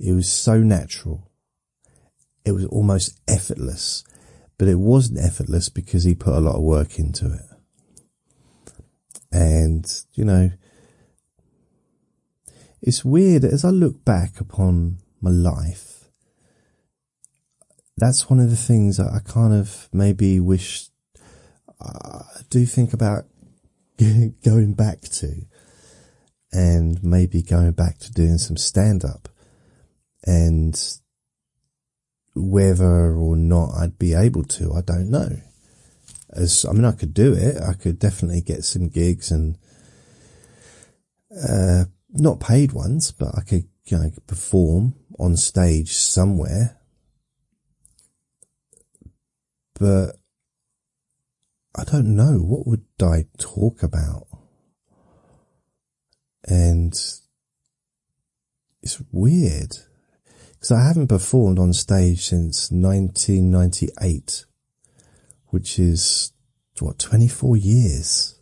It 0.00 0.12
was 0.12 0.30
so 0.30 0.58
natural. 0.58 1.30
It 2.44 2.52
was 2.52 2.64
almost 2.66 3.20
effortless, 3.28 4.02
but 4.58 4.66
it 4.66 4.78
wasn't 4.78 5.24
effortless 5.24 5.68
because 5.68 6.02
he 6.04 6.14
put 6.14 6.34
a 6.34 6.40
lot 6.40 6.56
of 6.56 6.62
work 6.62 6.98
into 6.98 7.26
it. 7.32 7.42
And, 9.30 9.86
you 10.14 10.24
know, 10.24 10.50
it's 12.82 13.04
weird 13.04 13.44
as 13.44 13.64
I 13.64 13.70
look 13.70 14.04
back 14.04 14.40
upon 14.40 14.98
my 15.20 15.30
life. 15.30 15.89
That's 18.00 18.30
one 18.30 18.40
of 18.40 18.48
the 18.48 18.56
things 18.56 18.96
that 18.96 19.12
I 19.12 19.20
kind 19.20 19.52
of 19.52 19.88
maybe 19.92 20.40
wish 20.40 20.88
I 21.80 22.22
do 22.48 22.64
think 22.64 22.94
about 22.94 23.24
going 24.44 24.72
back 24.72 25.02
to 25.02 25.46
and 26.50 27.02
maybe 27.04 27.42
going 27.42 27.72
back 27.72 27.98
to 27.98 28.12
doing 28.12 28.38
some 28.38 28.56
stand 28.56 29.04
up 29.04 29.28
and 30.24 30.98
whether 32.34 33.14
or 33.14 33.36
not 33.36 33.74
I'd 33.74 33.98
be 33.98 34.14
able 34.14 34.44
to, 34.44 34.72
I 34.72 34.80
don't 34.80 35.10
know. 35.10 35.36
As 36.30 36.64
I 36.64 36.72
mean, 36.72 36.86
I 36.86 36.92
could 36.92 37.12
do 37.12 37.34
it. 37.34 37.56
I 37.60 37.74
could 37.74 37.98
definitely 37.98 38.40
get 38.40 38.64
some 38.64 38.88
gigs 38.88 39.30
and 39.30 39.58
uh, 41.36 41.84
not 42.10 42.40
paid 42.40 42.72
ones, 42.72 43.12
but 43.12 43.36
I 43.36 43.42
could 43.42 43.68
you 43.84 43.98
know, 43.98 44.10
perform 44.26 44.94
on 45.18 45.36
stage 45.36 45.92
somewhere. 45.92 46.79
But 49.80 50.16
I 51.74 51.84
don't 51.84 52.14
know 52.14 52.36
what 52.36 52.66
would 52.66 52.84
I 53.02 53.24
talk 53.38 53.82
about, 53.82 54.26
and 56.44 56.92
it's 58.82 59.02
weird 59.10 59.78
because 60.52 60.70
I 60.70 60.84
haven't 60.84 61.06
performed 61.06 61.58
on 61.58 61.72
stage 61.72 62.26
since 62.26 62.70
1998, 62.70 64.44
which 65.46 65.78
is 65.78 66.34
what 66.78 66.98
24 66.98 67.56
years. 67.56 68.38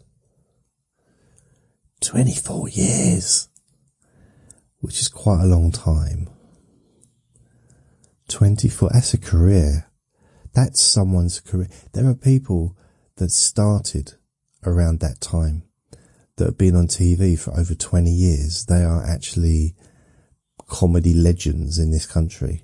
24 2.01 2.69
years, 2.71 3.49
which 4.81 5.01
is 5.01 5.09
quite 5.09 5.43
a 5.43 5.47
long 5.47 5.71
time. 5.71 6.29
24, 8.29 8.91
that's 8.93 9.15
a 9.15 9.19
career. 9.19 9.88
That's 10.59 10.83
someone's 10.83 11.39
career. 11.39 11.69
There 11.93 12.09
are 12.09 12.17
people 12.17 12.77
that 13.19 13.31
started 13.31 14.15
around 14.67 14.99
that 14.99 15.21
time 15.21 15.63
that 16.35 16.47
have 16.47 16.59
been 16.59 16.75
on 16.75 16.89
TV 16.89 17.39
for 17.39 17.57
over 17.57 17.77
20 17.77 18.11
years. 18.11 18.65
They 18.65 18.83
are 18.83 19.05
actually 19.05 19.77
comedy 20.67 21.15
legends 21.15 21.79
in 21.79 21.93
this 21.93 22.07
country 22.07 22.63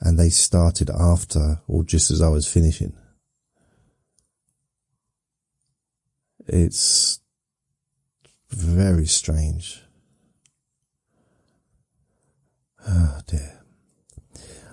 and 0.00 0.18
they 0.18 0.30
started 0.30 0.90
after 0.90 1.60
or 1.68 1.84
just 1.84 2.10
as 2.10 2.20
I 2.20 2.26
was 2.28 2.52
finishing. 2.52 2.92
It's 6.48 7.20
very 8.50 9.06
strange. 9.06 9.84
Oh 12.88 13.20
dear. 13.26 13.60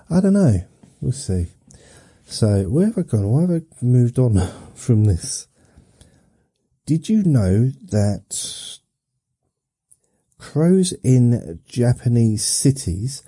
I 0.08 0.20
don't 0.20 0.32
know. 0.32 0.64
We'll 1.02 1.12
see. 1.12 1.48
So, 2.28 2.64
where 2.64 2.86
have 2.86 2.98
I 2.98 3.02
gone? 3.02 3.28
Why 3.28 3.42
have 3.42 3.50
I 3.50 3.62
moved 3.80 4.18
on 4.18 4.40
from 4.74 5.04
this? 5.04 5.46
Did 6.84 7.08
you 7.08 7.22
know 7.22 7.70
that 7.90 8.78
crows 10.36 10.92
in 11.04 11.60
Japanese 11.66 12.44
cities 12.44 13.22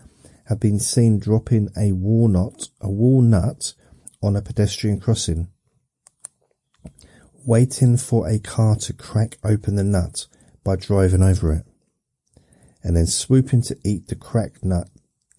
have 0.47 0.59
been 0.59 0.81
seen 0.81 1.21
dropping 1.21 1.69
a 1.77 1.93
walnut, 1.93 2.71
a 2.81 2.91
walnut 2.91 3.75
on 4.21 4.35
a 4.35 4.43
pedestrian 4.43 4.99
crossing, 4.99 5.49
waiting 7.47 7.97
for 7.97 8.29
a 8.29 8.41
car 8.41 8.75
to 8.77 8.93
crack 8.93 9.39
open 9.45 9.77
the 9.77 9.85
nut 9.85 10.27
by 10.65 10.75
driving 10.75 11.23
over 11.23 11.53
it, 11.53 11.65
and 12.83 12.97
then 12.97 13.07
swooping 13.07 13.63
to 13.63 13.79
eat 13.85 14.09
the 14.09 14.17
cracked 14.17 14.65
nut 14.65 14.89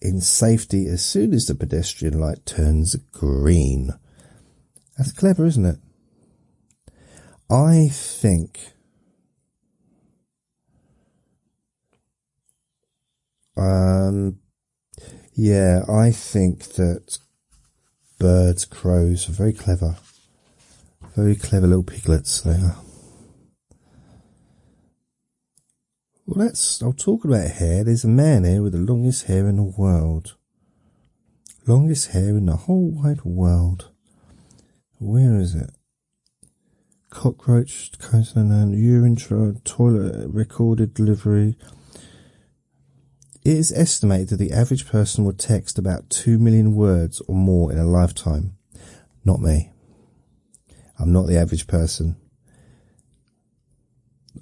in 0.00 0.20
safety 0.20 0.86
as 0.86 1.04
soon 1.04 1.32
as 1.32 1.46
the 1.46 1.54
pedestrian 1.54 2.18
light 2.18 2.46
turns 2.46 2.96
green. 3.12 3.90
That's 4.96 5.12
clever, 5.12 5.46
isn't 5.46 5.64
it? 5.66 5.78
I 7.50 7.88
think 7.90 8.60
um 13.56 14.38
yeah, 15.34 15.82
I 15.88 16.10
think 16.10 16.64
that 16.74 17.18
birds, 18.18 18.66
crows 18.66 19.28
are 19.28 19.32
very 19.32 19.54
clever. 19.54 19.96
Very 21.16 21.34
clever 21.34 21.66
little 21.66 21.82
piglets 21.82 22.42
they 22.42 22.52
are. 22.52 22.76
Well, 26.30 26.46
let's. 26.46 26.80
I'll 26.80 26.92
talk 26.92 27.24
about 27.24 27.50
hair. 27.50 27.82
There's 27.82 28.04
a 28.04 28.08
man 28.08 28.44
here 28.44 28.62
with 28.62 28.70
the 28.70 28.78
longest 28.78 29.24
hair 29.24 29.48
in 29.48 29.56
the 29.56 29.64
world. 29.64 30.36
Longest 31.66 32.12
hair 32.12 32.28
in 32.28 32.46
the 32.46 32.54
whole 32.54 32.88
wide 32.88 33.24
world. 33.24 33.90
Where 35.00 35.40
is 35.40 35.56
it? 35.56 35.70
Cockroach, 37.10 37.98
coastline, 37.98 38.72
urine, 38.74 39.16
toilet, 39.16 40.28
recorded 40.28 40.94
delivery. 40.94 41.56
It 43.44 43.56
is 43.56 43.72
estimated 43.72 44.28
that 44.28 44.36
the 44.36 44.52
average 44.52 44.86
person 44.86 45.24
will 45.24 45.32
text 45.32 45.80
about 45.80 46.10
2 46.10 46.38
million 46.38 46.76
words 46.76 47.20
or 47.26 47.34
more 47.34 47.72
in 47.72 47.78
a 47.78 47.84
lifetime. 47.84 48.56
Not 49.24 49.40
me. 49.40 49.72
I'm 50.96 51.12
not 51.12 51.26
the 51.26 51.40
average 51.40 51.66
person. 51.66 52.14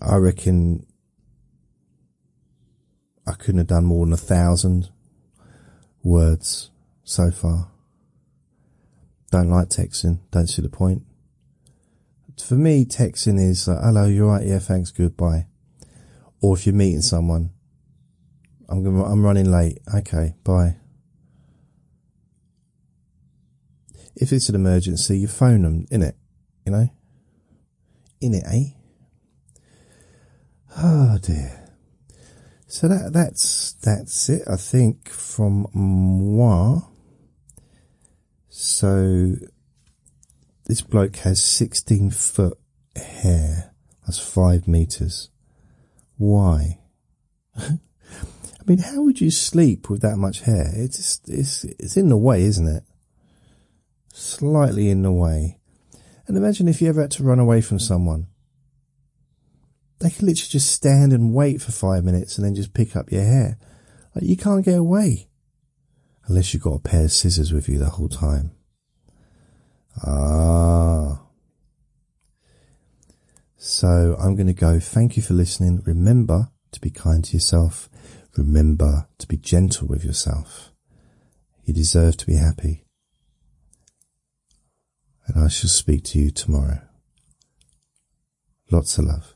I 0.02 0.16
reckon 0.16 0.84
I 3.28 3.34
couldn't 3.34 3.58
have 3.58 3.66
done 3.66 3.84
more 3.84 4.06
than 4.06 4.14
a 4.14 4.16
thousand 4.16 4.88
words 6.02 6.70
so 7.04 7.30
far. 7.30 7.68
Don't 9.30 9.50
like 9.50 9.68
texting. 9.68 10.20
Don't 10.30 10.46
see 10.46 10.62
the 10.62 10.70
point. 10.70 11.02
For 12.42 12.54
me, 12.54 12.86
texting 12.86 13.38
is 13.38 13.68
like, 13.68 13.80
hello, 13.82 14.06
you're 14.06 14.28
right. 14.28 14.46
Yeah, 14.46 14.60
thanks. 14.60 14.90
Goodbye. 14.90 15.46
Or 16.40 16.56
if 16.56 16.66
you're 16.66 16.74
meeting 16.74 17.02
someone, 17.02 17.50
I'm 18.68 18.82
going 18.82 19.04
I'm 19.04 19.24
running 19.24 19.50
late. 19.50 19.80
Okay. 19.94 20.34
Bye. 20.44 20.76
If 24.16 24.32
it's 24.32 24.48
an 24.48 24.54
emergency, 24.54 25.18
you 25.18 25.28
phone 25.28 25.62
them, 25.62 25.86
in 25.90 26.02
it, 26.02 26.16
you 26.64 26.72
know, 26.72 26.88
in 28.20 28.34
it, 28.34 28.44
eh? 28.46 28.70
Oh 30.76 31.18
dear. 31.20 31.67
So 32.70 32.86
that 32.86 33.14
that's 33.14 33.72
that's 33.82 34.28
it, 34.28 34.42
I 34.46 34.56
think, 34.56 35.08
from 35.08 35.66
moi. 35.72 36.82
So 38.50 39.36
this 40.66 40.82
bloke 40.82 41.16
has 41.16 41.42
sixteen 41.42 42.10
foot 42.10 42.58
hair. 42.94 43.72
That's 44.06 44.18
five 44.18 44.68
meters. 44.68 45.30
Why? 46.18 46.80
I 47.56 47.78
mean, 48.66 48.78
how 48.78 49.00
would 49.00 49.20
you 49.22 49.30
sleep 49.30 49.88
with 49.88 50.02
that 50.02 50.18
much 50.18 50.42
hair? 50.42 50.70
It's 50.74 51.22
it's 51.26 51.64
it's 51.64 51.96
in 51.96 52.10
the 52.10 52.18
way, 52.18 52.42
isn't 52.42 52.68
it? 52.68 52.84
Slightly 54.12 54.90
in 54.90 55.02
the 55.02 55.12
way. 55.12 55.58
And 56.26 56.36
imagine 56.36 56.68
if 56.68 56.82
you 56.82 56.90
ever 56.90 57.00
had 57.00 57.12
to 57.12 57.24
run 57.24 57.38
away 57.38 57.62
from 57.62 57.78
someone 57.78 58.27
they 60.00 60.10
can 60.10 60.26
literally 60.26 60.48
just 60.48 60.70
stand 60.70 61.12
and 61.12 61.34
wait 61.34 61.60
for 61.60 61.72
five 61.72 62.04
minutes 62.04 62.36
and 62.36 62.46
then 62.46 62.54
just 62.54 62.74
pick 62.74 62.94
up 62.94 63.10
your 63.10 63.24
hair. 63.24 63.58
Like 64.14 64.24
you 64.24 64.36
can't 64.36 64.64
get 64.64 64.78
away. 64.78 65.28
Unless 66.26 66.52
you've 66.52 66.62
got 66.62 66.74
a 66.74 66.80
pair 66.80 67.04
of 67.04 67.12
scissors 67.12 67.52
with 67.52 67.68
you 67.68 67.78
the 67.78 67.90
whole 67.90 68.08
time. 68.08 68.52
Ah. 70.04 71.22
So 73.56 74.16
I'm 74.20 74.36
going 74.36 74.46
to 74.46 74.52
go. 74.52 74.78
Thank 74.78 75.16
you 75.16 75.22
for 75.22 75.34
listening. 75.34 75.82
Remember 75.84 76.50
to 76.72 76.80
be 76.80 76.90
kind 76.90 77.24
to 77.24 77.32
yourself. 77.32 77.88
Remember 78.36 79.08
to 79.18 79.26
be 79.26 79.36
gentle 79.36 79.88
with 79.88 80.04
yourself. 80.04 80.72
You 81.64 81.74
deserve 81.74 82.16
to 82.18 82.26
be 82.26 82.36
happy. 82.36 82.84
And 85.26 85.42
I 85.42 85.48
shall 85.48 85.68
speak 85.68 86.04
to 86.04 86.18
you 86.18 86.30
tomorrow. 86.30 86.80
Lots 88.70 88.96
of 88.98 89.06
love. 89.06 89.34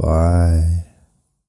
Bye. 0.00 0.89